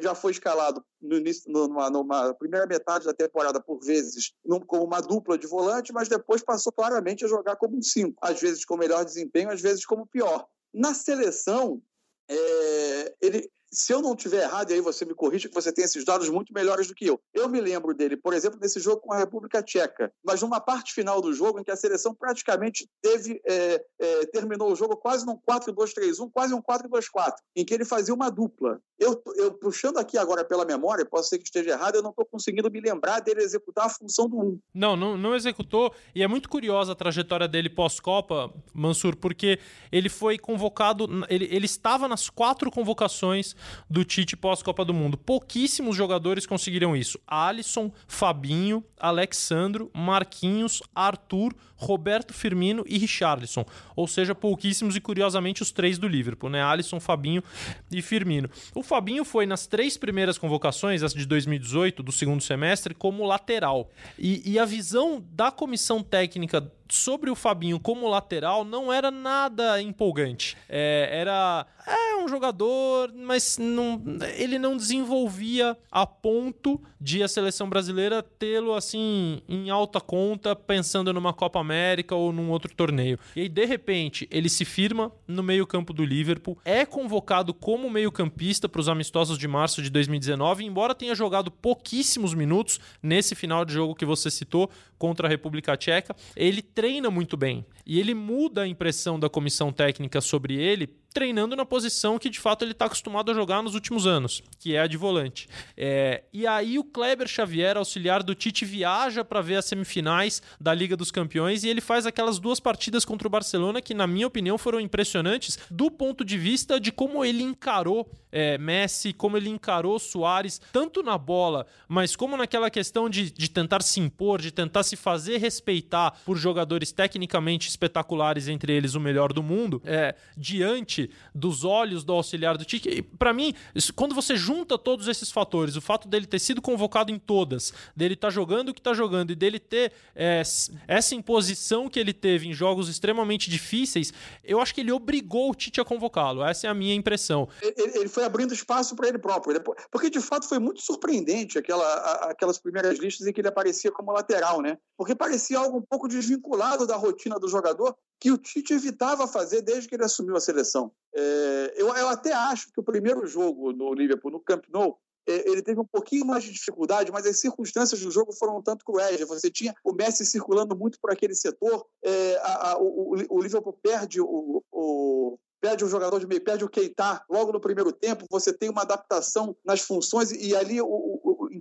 já 0.00 0.14
foi 0.14 0.32
escalado 0.32 0.84
no 1.00 1.16
início, 1.16 1.50
numa, 1.50 1.90
numa, 1.90 2.34
primeira 2.34 2.66
metade 2.66 3.04
da 3.04 3.12
temporada, 3.12 3.60
por 3.60 3.80
vezes, 3.80 4.32
como 4.66 4.84
uma 4.84 5.00
dupla 5.00 5.36
de 5.36 5.46
volante, 5.46 5.92
mas 5.92 6.08
depois 6.08 6.42
passou 6.42 6.72
claramente 6.72 7.24
a 7.24 7.28
jogar 7.28 7.56
como 7.56 7.76
um 7.76 7.82
cinco, 7.82 8.16
às 8.22 8.40
vezes 8.40 8.64
com 8.64 8.76
melhor 8.76 9.04
desempenho, 9.04 9.50
às 9.50 9.60
vezes 9.60 9.84
como 9.84 10.06
pior. 10.06 10.46
Na 10.72 10.94
seleção, 10.94 11.82
é, 12.28 13.14
ele, 13.20 13.50
se 13.70 13.92
eu 13.92 14.00
não 14.00 14.16
tiver 14.16 14.42
errado, 14.42 14.70
e 14.70 14.74
aí 14.74 14.80
você 14.80 15.04
me 15.04 15.14
corrige, 15.14 15.48
que 15.48 15.54
você 15.54 15.72
tem 15.72 15.84
esses 15.84 16.04
dados 16.04 16.28
muito 16.28 16.52
melhores 16.52 16.88
do 16.88 16.94
que 16.94 17.06
eu. 17.06 17.20
Eu 17.34 17.48
me 17.48 17.60
lembro 17.60 17.94
dele, 17.94 18.16
por 18.16 18.32
exemplo, 18.32 18.58
nesse 18.60 18.80
jogo 18.80 19.00
com 19.00 19.12
a 19.12 19.18
República 19.18 19.62
Tcheca, 19.62 20.12
mas 20.24 20.42
numa 20.42 20.60
parte 20.60 20.94
final 20.94 21.20
do 21.20 21.32
jogo 21.32 21.60
em 21.60 21.64
que 21.64 21.70
a 21.70 21.76
seleção 21.76 22.14
praticamente 22.14 22.88
teve, 23.02 23.40
é, 23.46 23.84
é, 23.98 24.26
terminou 24.26 24.72
o 24.72 24.76
jogo 24.76 24.96
quase 24.96 25.26
num 25.26 25.36
4-2-3-1, 25.36 26.30
quase 26.32 26.54
um 26.54 26.62
4-2-4, 26.62 27.34
em 27.56 27.64
que 27.64 27.74
ele 27.74 27.84
fazia 27.84 28.14
uma 28.14 28.30
dupla. 28.30 28.80
Eu, 28.98 29.22
eu 29.36 29.52
puxando 29.52 29.98
aqui 29.98 30.16
agora 30.16 30.44
pela 30.44 30.64
memória, 30.64 31.04
posso 31.04 31.28
ser 31.28 31.38
que 31.38 31.44
esteja 31.44 31.70
errado, 31.70 31.96
eu 31.96 32.02
não 32.02 32.10
estou 32.10 32.24
conseguindo 32.24 32.70
me 32.70 32.80
lembrar 32.80 33.20
dele 33.20 33.42
executar 33.42 33.86
a 33.86 33.90
função 33.90 34.28
do 34.28 34.38
1. 34.38 34.60
Não, 34.74 34.96
não, 34.96 35.16
não 35.16 35.34
executou, 35.34 35.94
e 36.14 36.22
é 36.22 36.26
muito 36.26 36.48
curiosa 36.48 36.92
a 36.92 36.96
trajetória 36.96 37.46
dele 37.46 37.68
pós-Copa, 37.68 38.52
Mansur, 38.72 39.16
porque 39.16 39.58
ele 39.92 40.08
foi 40.08 40.38
convocado, 40.38 41.06
ele, 41.28 41.48
ele 41.50 41.66
estava 41.66 42.08
nas 42.08 42.30
quatro 42.30 42.70
convocações 42.70 43.54
do 43.88 44.04
Tite 44.04 44.36
pós-Copa 44.36 44.84
do 44.84 44.94
Mundo. 44.94 45.16
Pouquíssimos 45.16 45.96
jogadores 45.96 46.46
conseguiram 46.46 46.96
isso. 46.96 47.18
Alisson, 47.26 47.92
Fabinho, 48.06 48.84
Alexandro, 48.98 49.90
Marquinhos, 49.94 50.82
Arthur, 50.94 51.54
Roberto 51.76 52.34
Firmino 52.34 52.84
e 52.86 52.98
Richarlison. 52.98 53.64
Ou 53.94 54.08
seja, 54.08 54.34
pouquíssimos 54.34 54.96
e 54.96 55.00
curiosamente 55.00 55.62
os 55.62 55.70
três 55.70 55.96
do 55.96 56.08
Liverpool, 56.08 56.50
né? 56.50 56.62
Alisson, 56.62 56.98
Fabinho 56.98 57.42
e 57.90 58.02
Firmino. 58.02 58.50
O 58.74 58.82
Fabinho 58.82 59.24
foi 59.24 59.46
nas 59.46 59.66
três 59.66 59.96
primeiras 59.96 60.36
convocações, 60.36 61.02
as 61.02 61.14
de 61.14 61.24
2018, 61.24 62.02
do 62.02 62.10
segundo 62.10 62.42
semestre, 62.42 62.94
como 62.94 63.24
lateral. 63.24 63.90
E, 64.18 64.42
e 64.44 64.58
a 64.58 64.64
visão 64.64 65.24
da 65.32 65.50
comissão 65.50 66.02
técnica 66.02 66.72
sobre 66.88 67.30
o 67.30 67.34
Fabinho 67.34 67.78
como 67.80 68.08
lateral 68.08 68.64
não 68.64 68.92
era 68.92 69.10
nada 69.10 69.80
empolgante. 69.80 70.56
É, 70.68 71.08
era 71.12 71.66
é 71.88 72.16
um 72.22 72.28
jogador, 72.28 73.12
mas 73.14 73.56
não, 73.56 74.02
ele 74.36 74.58
não 74.58 74.76
desenvolvia 74.76 75.76
a 75.90 76.06
ponto 76.06 76.80
de 77.00 77.22
a 77.22 77.28
seleção 77.28 77.68
brasileira 77.68 78.22
tê-lo 78.22 78.74
assim 78.74 79.40
em 79.48 79.70
alta 79.70 80.00
conta, 80.00 80.54
pensando 80.54 81.12
numa 81.12 81.32
Copa 81.32 81.58
América 81.58 82.14
ou 82.14 82.32
num 82.32 82.50
outro 82.50 82.74
torneio. 82.74 83.18
E 83.34 83.42
aí, 83.42 83.48
de 83.48 83.64
repente, 83.64 84.28
ele 84.30 84.48
se 84.48 84.64
firma 84.64 85.10
no 85.26 85.42
meio-campo 85.42 85.92
do 85.92 86.04
Liverpool, 86.04 86.58
é 86.64 86.84
convocado 86.84 87.54
como 87.54 87.88
meio-campista 87.88 88.68
para 88.68 88.80
os 88.80 88.88
amistosos 88.88 89.38
de 89.38 89.48
março 89.48 89.80
de 89.80 89.88
2019, 89.90 90.64
embora 90.64 90.94
tenha 90.94 91.14
jogado 91.14 91.50
pouquíssimos 91.50 92.34
minutos 92.34 92.78
nesse 93.02 93.34
final 93.34 93.64
de 93.64 93.72
jogo 93.72 93.94
que 93.94 94.04
você 94.04 94.30
citou 94.30 94.70
contra 94.98 95.26
a 95.28 95.30
República 95.30 95.76
Tcheca, 95.76 96.14
ele 96.36 96.60
treina 96.78 97.10
muito 97.10 97.36
bem. 97.36 97.66
E 97.84 97.98
ele 97.98 98.14
muda 98.14 98.62
a 98.62 98.68
impressão 98.68 99.18
da 99.18 99.28
comissão 99.28 99.72
técnica 99.72 100.20
sobre 100.20 100.54
ele 100.54 100.88
treinando 101.12 101.56
na 101.56 101.64
posição 101.64 102.18
que 102.18 102.30
de 102.30 102.38
fato 102.38 102.64
ele 102.64 102.72
está 102.72 102.84
acostumado 102.84 103.30
a 103.30 103.34
jogar 103.34 103.62
nos 103.62 103.74
últimos 103.74 104.06
anos, 104.06 104.42
que 104.58 104.74
é 104.74 104.80
a 104.80 104.86
de 104.86 104.96
volante. 104.96 105.48
É, 105.76 106.24
e 106.32 106.46
aí 106.46 106.78
o 106.78 106.84
Kleber 106.84 107.26
Xavier, 107.26 107.76
auxiliar 107.76 108.22
do 108.22 108.34
Tite, 108.34 108.64
viaja 108.64 109.24
para 109.24 109.40
ver 109.40 109.56
as 109.56 109.64
semifinais 109.64 110.42
da 110.60 110.74
Liga 110.74 110.96
dos 110.96 111.10
Campeões 111.10 111.64
e 111.64 111.68
ele 111.68 111.80
faz 111.80 112.06
aquelas 112.06 112.38
duas 112.38 112.60
partidas 112.60 113.04
contra 113.04 113.26
o 113.26 113.30
Barcelona 113.30 113.80
que, 113.80 113.94
na 113.94 114.06
minha 114.06 114.26
opinião, 114.26 114.58
foram 114.58 114.80
impressionantes 114.80 115.58
do 115.70 115.90
ponto 115.90 116.24
de 116.24 116.36
vista 116.36 116.78
de 116.78 116.92
como 116.92 117.24
ele 117.24 117.42
encarou 117.42 118.10
é, 118.30 118.58
Messi, 118.58 119.12
como 119.12 119.36
ele 119.36 119.48
encarou 119.48 119.98
Soares, 119.98 120.60
tanto 120.72 121.02
na 121.02 121.16
bola, 121.16 121.66
mas 121.86 122.14
como 122.14 122.36
naquela 122.36 122.70
questão 122.70 123.08
de, 123.08 123.30
de 123.30 123.50
tentar 123.50 123.82
se 123.82 124.00
impor, 124.00 124.40
de 124.40 124.50
tentar 124.50 124.82
se 124.82 124.96
fazer 124.96 125.38
respeitar 125.38 126.12
por 126.24 126.36
jogadores 126.36 126.92
tecnicamente 126.92 127.68
espetaculares, 127.68 128.48
entre 128.48 128.72
eles 128.72 128.94
o 128.94 129.00
melhor 129.00 129.32
do 129.32 129.42
mundo, 129.42 129.80
é, 129.84 130.14
diante 130.36 130.97
dos 131.34 131.64
olhos 131.64 132.04
do 132.04 132.12
auxiliar 132.12 132.56
do 132.56 132.64
Tite. 132.64 133.02
Para 133.02 133.32
mim, 133.32 133.54
quando 133.94 134.14
você 134.14 134.36
junta 134.36 134.78
todos 134.78 135.08
esses 135.08 135.30
fatores, 135.30 135.76
o 135.76 135.80
fato 135.80 136.08
dele 136.08 136.26
ter 136.26 136.38
sido 136.38 136.62
convocado 136.62 137.12
em 137.12 137.18
todas, 137.18 137.72
dele 137.94 138.14
estar 138.14 138.28
tá 138.28 138.32
jogando 138.32 138.70
o 138.70 138.74
que 138.74 138.80
está 138.80 138.94
jogando 138.94 139.30
e 139.30 139.34
dele 139.34 139.58
ter 139.58 139.92
é, 140.14 140.42
essa 140.86 141.14
imposição 141.14 141.88
que 141.88 141.98
ele 141.98 142.12
teve 142.12 142.48
em 142.48 142.52
jogos 142.52 142.88
extremamente 142.88 143.50
difíceis, 143.50 144.12
eu 144.42 144.60
acho 144.60 144.74
que 144.74 144.80
ele 144.80 144.92
obrigou 144.92 145.50
o 145.50 145.54
Tite 145.54 145.80
a 145.80 145.84
convocá-lo. 145.84 146.44
Essa 146.44 146.66
é 146.66 146.70
a 146.70 146.74
minha 146.74 146.94
impressão. 146.94 147.48
Ele, 147.60 147.74
ele 147.98 148.08
foi 148.08 148.24
abrindo 148.24 148.54
espaço 148.54 148.96
para 148.96 149.08
ele 149.08 149.18
próprio, 149.18 149.62
porque 149.90 150.10
de 150.10 150.20
fato 150.20 150.48
foi 150.48 150.58
muito 150.58 150.80
surpreendente 150.80 151.58
aquela, 151.58 151.94
aquelas 152.30 152.58
primeiras 152.58 152.98
listas 152.98 153.26
em 153.26 153.32
que 153.32 153.40
ele 153.40 153.48
aparecia 153.48 153.90
como 153.90 154.12
lateral, 154.12 154.60
né? 154.60 154.78
Porque 154.96 155.14
parecia 155.14 155.58
algo 155.58 155.78
um 155.78 155.82
pouco 155.82 156.08
desvinculado 156.08 156.86
da 156.86 156.96
rotina 156.96 157.38
do 157.38 157.48
jogador 157.48 157.96
que 158.20 158.30
o 158.30 158.38
Tite 158.38 158.74
evitava 158.74 159.28
fazer 159.28 159.62
desde 159.62 159.88
que 159.88 159.94
ele 159.94 160.04
assumiu 160.04 160.36
a 160.36 160.40
seleção. 160.40 160.87
É, 161.14 161.74
eu, 161.76 161.88
eu, 161.94 162.08
até 162.08 162.32
acho 162.32 162.70
que 162.72 162.80
o 162.80 162.84
primeiro 162.84 163.26
jogo 163.26 163.72
no 163.72 163.92
Liverpool, 163.94 164.30
no 164.30 164.40
Camp 164.40 164.64
Nou, 164.68 164.98
é, 165.28 165.50
ele 165.50 165.62
teve 165.62 165.78
um 165.78 165.84
pouquinho 165.84 166.26
mais 166.26 166.42
de 166.42 166.52
dificuldade, 166.52 167.12
mas 167.12 167.26
as 167.26 167.40
circunstâncias 167.40 168.00
do 168.00 168.10
jogo 168.10 168.32
foram 168.32 168.58
um 168.58 168.62
tanto 168.62 168.84
cruéis. 168.84 169.20
Você 169.28 169.50
tinha 169.50 169.74
o 169.84 169.92
Messi 169.92 170.24
circulando 170.24 170.76
muito 170.76 170.98
por 171.00 171.12
aquele 171.12 171.34
setor, 171.34 171.86
é, 172.02 172.36
a, 172.42 172.72
a, 172.72 172.78
o, 172.78 173.14
o, 173.28 173.40
Liverpool 173.40 173.78
perde 173.82 174.20
o, 174.20 174.62
o 174.72 175.38
perde 175.60 175.84
o 175.84 175.88
jogador 175.88 176.20
de 176.20 176.26
meio, 176.26 176.42
perde 176.42 176.64
o 176.64 176.68
Keita 176.68 177.22
logo 177.28 177.52
no 177.52 177.60
primeiro 177.60 177.92
tempo, 177.92 178.24
você 178.30 178.52
tem 178.52 178.70
uma 178.70 178.82
adaptação 178.82 179.56
nas 179.64 179.80
funções 179.80 180.30
e 180.30 180.54
ali 180.54 180.80
o, 180.80 180.86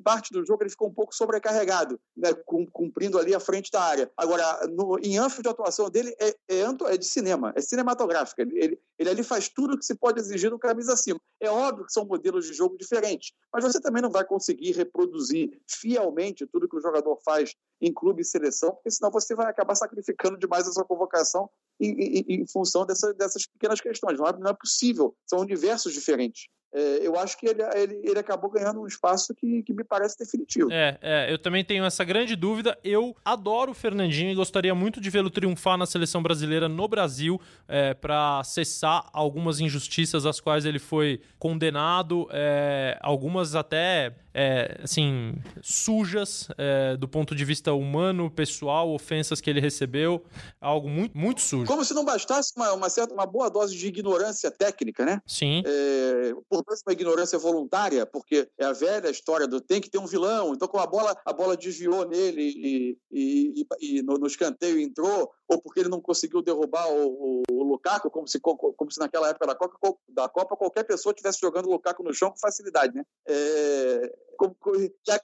parte 0.07 0.31
do 0.31 0.45
jogo 0.45 0.63
ele 0.63 0.69
ficou 0.69 0.87
um 0.87 0.93
pouco 0.93 1.13
sobrecarregado, 1.13 1.99
né, 2.15 2.29
cumprindo 2.71 3.19
ali 3.19 3.35
a 3.35 3.41
frente 3.41 3.69
da 3.69 3.81
área. 3.81 4.09
Agora, 4.15 4.65
no, 4.67 4.97
em 5.03 5.17
ânfimo 5.17 5.43
de 5.43 5.49
atuação 5.49 5.89
dele 5.89 6.15
é, 6.17 6.29
é, 6.49 6.61
é, 6.61 6.97
de 6.97 7.05
cinema, 7.05 7.51
é 7.57 7.59
cinematográfica. 7.59 8.41
Ele, 8.41 8.57
ele, 8.57 8.79
ele 8.97 9.09
ali 9.09 9.21
faz 9.21 9.49
tudo 9.49 9.77
que 9.77 9.83
se 9.83 9.95
pode 9.95 10.21
exigir 10.21 10.49
no 10.49 10.57
camisa 10.57 10.93
acima. 10.93 11.19
É 11.41 11.49
óbvio 11.49 11.85
que 11.85 11.91
são 11.91 12.05
modelos 12.05 12.45
de 12.45 12.53
jogo 12.53 12.77
diferentes, 12.77 13.33
mas 13.53 13.65
você 13.65 13.81
também 13.81 14.01
não 14.01 14.09
vai 14.09 14.23
conseguir 14.23 14.71
reproduzir 14.71 15.59
fielmente 15.69 16.47
tudo 16.47 16.69
que 16.69 16.77
o 16.77 16.81
jogador 16.81 17.19
faz 17.25 17.53
em 17.81 17.93
clube 17.93 18.21
e 18.21 18.25
seleção, 18.25 18.71
porque 18.71 18.89
senão 18.89 19.11
você 19.11 19.35
vai 19.35 19.47
acabar 19.47 19.75
sacrificando 19.75 20.39
demais 20.39 20.69
a 20.69 20.71
sua 20.71 20.85
convocação 20.85 21.49
em, 21.79 21.91
em, 21.91 22.25
em 22.41 22.47
função 22.47 22.85
dessa, 22.85 23.13
dessas 23.13 23.45
pequenas 23.45 23.79
questões. 23.79 24.17
Não 24.17 24.27
é, 24.27 24.37
não 24.37 24.51
é 24.51 24.53
possível, 24.53 25.15
são 25.25 25.39
universos 25.39 25.93
diferentes 25.93 26.47
é, 26.73 26.99
eu 27.01 27.17
acho 27.17 27.37
que 27.37 27.47
ele, 27.47 27.63
ele, 27.75 28.01
ele, 28.03 28.19
acabou 28.19 28.51
ganhando 28.51 28.81
um 28.81 28.87
espaço 28.87 29.33
que, 29.33 29.63
que 29.63 29.73
me 29.73 29.83
parece 29.83 30.17
definitivo. 30.17 30.71
É, 30.71 30.97
é, 31.01 31.31
eu 31.31 31.39
também 31.39 31.63
tenho 31.63 31.85
essa 31.85 32.03
grande 32.03 32.35
dúvida. 32.35 32.77
Eu 32.83 33.15
adoro 33.23 33.71
o 33.71 33.73
Fernandinho 33.73 34.31
e 34.31 34.35
gostaria 34.35 34.75
muito 34.75 34.99
de 34.99 35.09
vê-lo 35.09 35.29
triunfar 35.29 35.77
na 35.77 35.85
seleção 35.85 36.21
brasileira 36.21 36.67
no 36.67 36.87
Brasil 36.87 37.39
é, 37.67 37.93
para 37.93 38.43
cessar 38.43 39.09
algumas 39.13 39.59
injustiças 39.59 40.25
às 40.25 40.39
quais 40.39 40.65
ele 40.65 40.79
foi 40.79 41.21
condenado, 41.39 42.27
é, 42.31 42.97
algumas 43.01 43.55
até 43.55 44.13
é, 44.39 44.81
assim, 44.83 45.33
sujas 45.63 46.47
é, 46.59 46.95
do 46.95 47.07
ponto 47.07 47.33
de 47.33 47.43
vista 47.43 47.73
humano, 47.73 48.29
pessoal, 48.29 48.93
ofensas 48.93 49.41
que 49.41 49.49
ele 49.49 49.59
recebeu, 49.59 50.23
algo 50.61 50.87
muito, 50.87 51.17
muito 51.17 51.41
sujo. 51.41 51.65
Como 51.65 51.83
se 51.83 51.91
não 51.95 52.05
bastasse 52.05 52.53
uma, 52.55 52.71
uma 52.73 52.87
certa, 52.87 53.15
uma 53.15 53.25
boa 53.25 53.49
dose 53.49 53.75
de 53.75 53.87
ignorância 53.87 54.51
técnica, 54.51 55.03
né? 55.03 55.19
Sim. 55.25 55.63
É, 55.65 56.35
por 56.47 56.63
uma 56.85 56.93
ignorância 56.93 57.39
voluntária, 57.39 58.05
porque 58.05 58.47
é 58.59 58.65
a 58.65 58.73
velha 58.73 59.09
história 59.09 59.47
do 59.47 59.59
tem 59.59 59.81
que 59.81 59.89
ter 59.89 59.97
um 59.97 60.05
vilão, 60.05 60.53
então 60.53 60.67
com 60.67 60.77
a 60.77 60.85
bola, 60.85 61.17
a 61.25 61.33
bola 61.33 61.57
desviou 61.57 62.07
nele 62.07 62.43
e, 62.43 62.97
e, 63.11 63.65
e, 63.81 64.01
no, 64.03 64.19
no 64.19 64.27
escanteio 64.27 64.79
entrou, 64.79 65.31
ou 65.47 65.59
porque 65.59 65.79
ele 65.79 65.89
não 65.89 65.99
conseguiu 65.99 66.43
derrubar 66.43 66.87
o, 66.91 67.41
o, 67.49 67.63
Lukaku, 67.63 68.11
como 68.11 68.27
se, 68.27 68.39
como 68.39 68.91
se 68.91 68.99
naquela 68.99 69.29
época 69.29 69.47
da 69.47 69.55
Copa, 69.55 69.99
da 70.07 70.29
Copa 70.29 70.55
qualquer 70.55 70.83
pessoa 70.83 71.11
estivesse 71.11 71.39
jogando 71.41 71.65
o 71.65 71.71
Lukaku 71.71 72.03
no 72.03 72.13
chão 72.13 72.29
com 72.29 72.37
facilidade, 72.37 72.95
né? 72.95 73.03
É, 73.27 74.15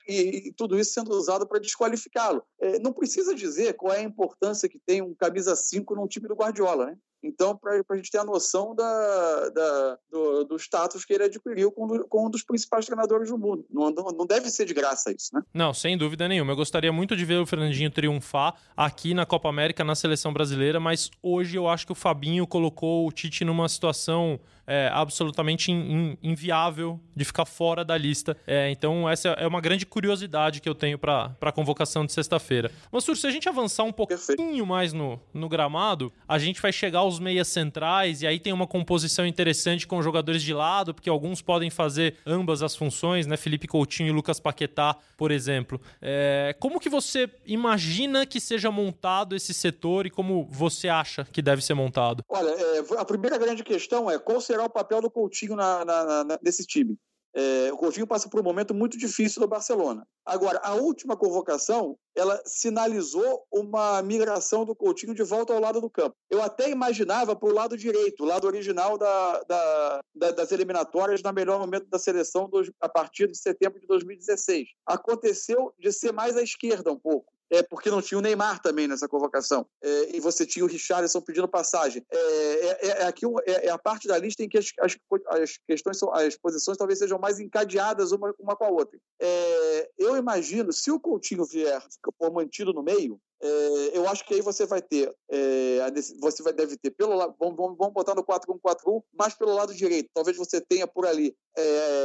e, 0.07 0.47
e, 0.47 0.53
tudo 0.53 0.79
isso 0.79 0.93
sendo 0.93 1.11
usado 1.11 1.47
para 1.47 1.59
desqualificá-lo. 1.59 2.43
É, 2.59 2.79
não 2.79 2.93
precisa 2.93 3.35
dizer 3.35 3.73
qual 3.73 3.93
é 3.93 3.99
a 3.99 4.03
importância 4.03 4.69
que 4.69 4.79
tem 4.79 5.01
um 5.01 5.13
camisa 5.13 5.55
5 5.55 5.95
num 5.95 6.07
time 6.07 6.27
do 6.27 6.35
Guardiola, 6.35 6.87
né? 6.87 6.97
Então, 7.23 7.55
para 7.55 7.81
a 7.89 7.95
gente 7.95 8.11
ter 8.11 8.17
a 8.17 8.25
noção 8.25 8.75
da, 8.75 9.49
da 9.49 9.97
do, 10.11 10.43
do, 10.43 10.55
status 10.57 11.05
que 11.05 11.13
ele 11.13 11.23
adquiriu 11.23 11.71
com, 11.71 11.87
com, 12.09 12.27
um 12.27 12.29
dos 12.29 12.43
principais 12.43 12.85
treinadores 12.85 13.29
do 13.29 13.37
mundo. 13.37 13.65
Não, 13.71 13.89
não, 13.91 14.27
deve 14.27 14.49
ser 14.49 14.65
de 14.65 14.73
graça 14.73 15.09
isso, 15.11 15.29
né? 15.33 15.41
Não, 15.53 15.73
sem 15.73 15.97
dúvida 15.97 16.27
nenhuma. 16.27 16.51
Eu 16.51 16.57
gostaria 16.57 16.91
muito 16.91 17.15
de 17.15 17.23
ver 17.23 17.39
o 17.39 17.45
Fernandinho 17.45 17.89
triunfar 17.89 18.55
aqui 18.75 19.13
na 19.13 19.25
Copa 19.25 19.47
América, 19.47 19.85
na 19.85 19.95
seleção 19.95 20.33
brasileira, 20.33 20.81
mas 20.81 21.09
hoje 21.21 21.57
eu 21.57 21.69
acho 21.69 21.85
que 21.85 21.93
o 21.93 21.95
Fabinho 21.95 22.45
colocou 22.45 23.07
o 23.07 23.11
Tite 23.11 23.45
numa 23.45 23.69
situação 23.69 24.37
é, 24.65 24.89
absolutamente 24.91 25.71
in, 25.71 26.17
in, 26.21 26.31
inviável 26.31 26.99
de 27.15 27.25
ficar 27.25 27.45
fora 27.45 27.83
da 27.83 27.97
lista. 27.97 28.35
É, 28.47 28.69
então, 28.69 29.09
essa 29.09 29.29
é 29.29 29.47
uma 29.47 29.61
grande 29.61 29.85
curiosidade 29.85 30.61
que 30.61 30.69
eu 30.69 30.75
tenho 30.75 30.97
para 30.97 31.35
a 31.41 31.51
convocação 31.51 32.05
de 32.05 32.11
sexta-feira. 32.11 32.71
Mansur, 32.91 33.15
se 33.15 33.27
a 33.27 33.31
gente 33.31 33.47
avançar 33.47 33.83
um 33.83 33.91
pouquinho 33.91 34.65
mais 34.65 34.93
no, 34.93 35.19
no 35.33 35.49
gramado, 35.49 36.11
a 36.27 36.37
gente 36.37 36.61
vai 36.61 36.71
chegar 36.71 36.99
aos 36.99 37.19
meias 37.19 37.47
centrais 37.47 38.21
e 38.21 38.27
aí 38.27 38.39
tem 38.39 38.53
uma 38.53 38.67
composição 38.67 39.25
interessante 39.25 39.85
com 39.85 40.01
jogadores 40.01 40.41
de 40.41 40.53
lado, 40.53 40.93
porque 40.93 41.09
alguns 41.09 41.41
podem 41.41 41.69
fazer 41.69 42.15
ambas 42.25 42.61
as 42.63 42.75
funções, 42.75 43.27
né? 43.27 43.37
Felipe 43.37 43.67
Coutinho 43.67 44.09
e 44.09 44.11
Lucas 44.11 44.39
Paquetá, 44.39 44.95
por 45.17 45.31
exemplo. 45.31 45.79
É, 46.01 46.55
como 46.59 46.79
que 46.79 46.89
você 46.89 47.29
imagina 47.45 48.25
que 48.25 48.39
seja 48.39 48.71
montado 48.71 49.35
esse 49.35 49.53
setor 49.53 50.05
e 50.05 50.09
como 50.09 50.47
você 50.49 50.87
acha 50.89 51.25
que 51.31 51.41
deve 51.41 51.61
ser 51.63 51.73
montado? 51.73 52.23
Olha, 52.29 52.49
é, 52.49 52.83
a 52.97 53.05
primeira 53.05 53.37
grande 53.37 53.63
questão 53.63 54.09
é 54.09 54.17
qual 54.17 54.39
será 54.53 54.65
o 54.65 54.69
papel 54.69 55.01
do 55.01 55.09
Coutinho 55.09 55.55
na, 55.55 55.83
na, 55.83 56.23
na, 56.23 56.39
nesse 56.41 56.63
time. 56.65 56.95
É, 57.35 57.73
o 57.73 57.77
Coutinho 57.77 58.05
passa 58.05 58.29
por 58.29 58.39
um 58.39 58.43
momento 58.43 58.75
muito 58.75 58.95
difícil 58.95 59.41
no 59.41 59.47
Barcelona. 59.47 60.05
Agora, 60.23 60.61
a 60.63 60.75
última 60.75 61.17
convocação, 61.17 61.97
ela 62.15 62.39
sinalizou 62.45 63.43
uma 63.51 64.03
migração 64.03 64.63
do 64.63 64.75
Coutinho 64.75 65.15
de 65.15 65.23
volta 65.23 65.51
ao 65.51 65.59
lado 65.59 65.81
do 65.81 65.89
campo. 65.89 66.15
Eu 66.29 66.43
até 66.43 66.69
imaginava 66.69 67.35
para 67.35 67.49
o 67.49 67.53
lado 67.53 67.75
direito, 67.75 68.21
o 68.21 68.27
lado 68.27 68.45
original 68.45 68.99
da, 68.99 69.43
da, 69.49 70.01
da, 70.13 70.31
das 70.31 70.51
eliminatórias, 70.51 71.23
na 71.23 71.33
melhor 71.33 71.59
momento 71.59 71.89
da 71.89 71.97
seleção, 71.97 72.47
a 72.79 72.87
partir 72.87 73.27
de 73.27 73.35
setembro 73.35 73.79
de 73.79 73.87
2016. 73.87 74.67
Aconteceu 74.85 75.73
de 75.79 75.91
ser 75.91 76.13
mais 76.13 76.37
à 76.37 76.43
esquerda 76.43 76.91
um 76.91 76.99
pouco 76.99 77.33
é, 77.53 77.61
porque 77.61 77.91
não 77.91 78.01
tinha 78.01 78.17
o 78.17 78.21
Neymar 78.21 78.59
também 78.59 78.87
nessa 78.87 79.07
convocação. 79.07 79.63
É, 79.83 80.15
e 80.15 80.19
você 80.19 80.43
tinha 80.43 80.65
o 80.65 80.67
Richarlison 80.67 81.21
pedindo 81.21 81.47
passagem. 81.47 82.03
É, 82.11 82.17
é, 82.17 82.87
é 82.87 83.05
aqui 83.05 83.27
é, 83.45 83.67
é, 83.67 83.69
a 83.69 83.77
parte 83.77 84.07
da 84.07 84.17
lista 84.17 84.43
em 84.43 84.49
que 84.49 84.57
as, 84.57 84.71
as, 84.81 84.97
as, 85.27 85.59
questões, 85.67 85.99
são, 85.99 86.11
as 86.11 86.35
posições 86.35 86.77
talvez 86.77 86.97
sejam 86.97 87.19
mais 87.19 87.39
encadeadas 87.39 88.11
uma, 88.11 88.33
uma 88.39 88.55
com 88.55 88.65
a 88.65 88.69
outra. 88.69 88.99
É, 89.21 89.89
eu 89.99 90.17
imagino, 90.17 90.73
se 90.73 90.89
o 90.89 90.99
Coutinho 90.99 91.45
vier 91.45 91.79
for 92.17 92.33
mantido 92.33 92.73
no 92.73 92.81
meio, 92.81 93.19
é, 93.43 93.97
eu 93.97 94.07
acho 94.07 94.25
que 94.25 94.33
aí 94.33 94.41
você 94.41 94.65
vai 94.65 94.81
ter, 94.81 95.13
é, 95.29 95.79
você 96.21 96.41
vai, 96.41 96.53
deve 96.53 96.77
ter 96.77 96.91
pelo 96.91 97.13
lado, 97.13 97.35
vamos, 97.37 97.57
vamos, 97.57 97.77
vamos 97.77 97.93
botar 97.93 98.15
no 98.15 98.23
4-1-4-1, 98.23 99.03
mas 99.13 99.33
pelo 99.33 99.53
lado 99.53 99.75
direito. 99.75 100.09
Talvez 100.13 100.37
você 100.37 100.61
tenha 100.61 100.87
por 100.87 101.05
ali 101.05 101.35
é, 101.57 102.02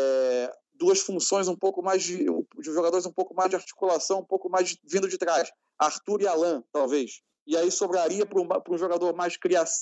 duas 0.88 1.00
funções 1.00 1.48
um 1.48 1.56
pouco 1.56 1.82
mais 1.82 2.02
de, 2.02 2.24
de 2.24 2.72
jogadores 2.72 3.04
um 3.04 3.12
pouco 3.12 3.34
mais 3.34 3.50
de 3.50 3.56
articulação, 3.56 4.20
um 4.20 4.24
pouco 4.24 4.48
mais 4.48 4.70
de, 4.70 4.78
vindo 4.84 5.08
de 5.08 5.18
trás. 5.18 5.50
Arthur 5.78 6.22
e 6.22 6.26
Alain, 6.26 6.62
talvez. 6.72 7.20
E 7.46 7.56
aí 7.56 7.70
sobraria 7.70 8.26
para 8.26 8.40
um, 8.40 8.48
um, 8.74 8.76
jogador 8.76 9.14
mais 9.14 9.38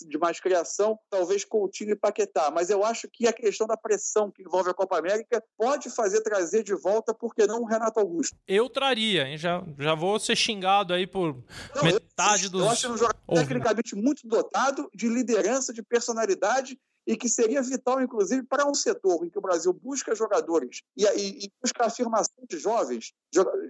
de 0.09 0.19
mais 0.19 0.39
criação, 0.39 0.97
talvez 1.11 1.45
Coutinho 1.45 1.93
e 1.93 1.97
Paquetá. 1.97 2.51
Mas 2.53 2.71
eu 2.71 2.85
acho 2.85 3.09
que 3.13 3.27
a 3.27 3.33
questão 3.33 3.67
da 3.67 3.77
pressão 3.77 4.31
que 4.31 4.43
envolve 4.43 4.71
a 4.71 4.75
Copa 4.75 4.99
América 4.99 5.43
pode 5.57 5.91
fazer 5.91 6.21
trazer 6.23 6.63
de 6.63 6.75
volta, 6.75 7.13
por 7.13 7.35
que 7.35 7.45
não 7.47 7.63
o 7.63 7.65
Renato 7.65 7.99
Augusto? 7.99 8.37
Eu 8.47 8.69
traria, 8.69 9.27
hein? 9.27 9.37
Já, 9.37 9.65
já 9.79 9.95
vou 9.97 10.19
ser 10.21 10.37
xingado 10.37 10.95
aí 10.95 11.09
por 11.09 11.43
não, 11.75 11.83
metade 11.83 12.45
eu, 12.45 12.51
dos. 12.51 12.63
Eu 12.63 12.71
acho 12.71 12.93
um 12.93 12.97
jogador 12.97 13.35
tecnicamente 13.35 13.97
muito 13.97 14.29
dotado, 14.29 14.89
de 14.95 15.09
liderança, 15.09 15.73
de 15.73 15.83
personalidade 15.83 16.79
e 17.07 17.17
que 17.17 17.29
seria 17.29 17.63
vital, 17.63 18.03
inclusive, 18.03 18.43
para 18.43 18.69
um 18.69 18.75
setor 18.75 19.25
em 19.25 19.31
que 19.31 19.39
o 19.39 19.43
Brasil 19.43 19.73
busca 19.73 20.15
jogadores 20.15 20.83
e, 20.97 21.05
e, 21.05 21.45
e 21.45 21.53
busca 21.63 21.85
a 21.85 21.87
afirmação 21.87 22.35
de 22.49 22.59
jovens, 22.59 23.13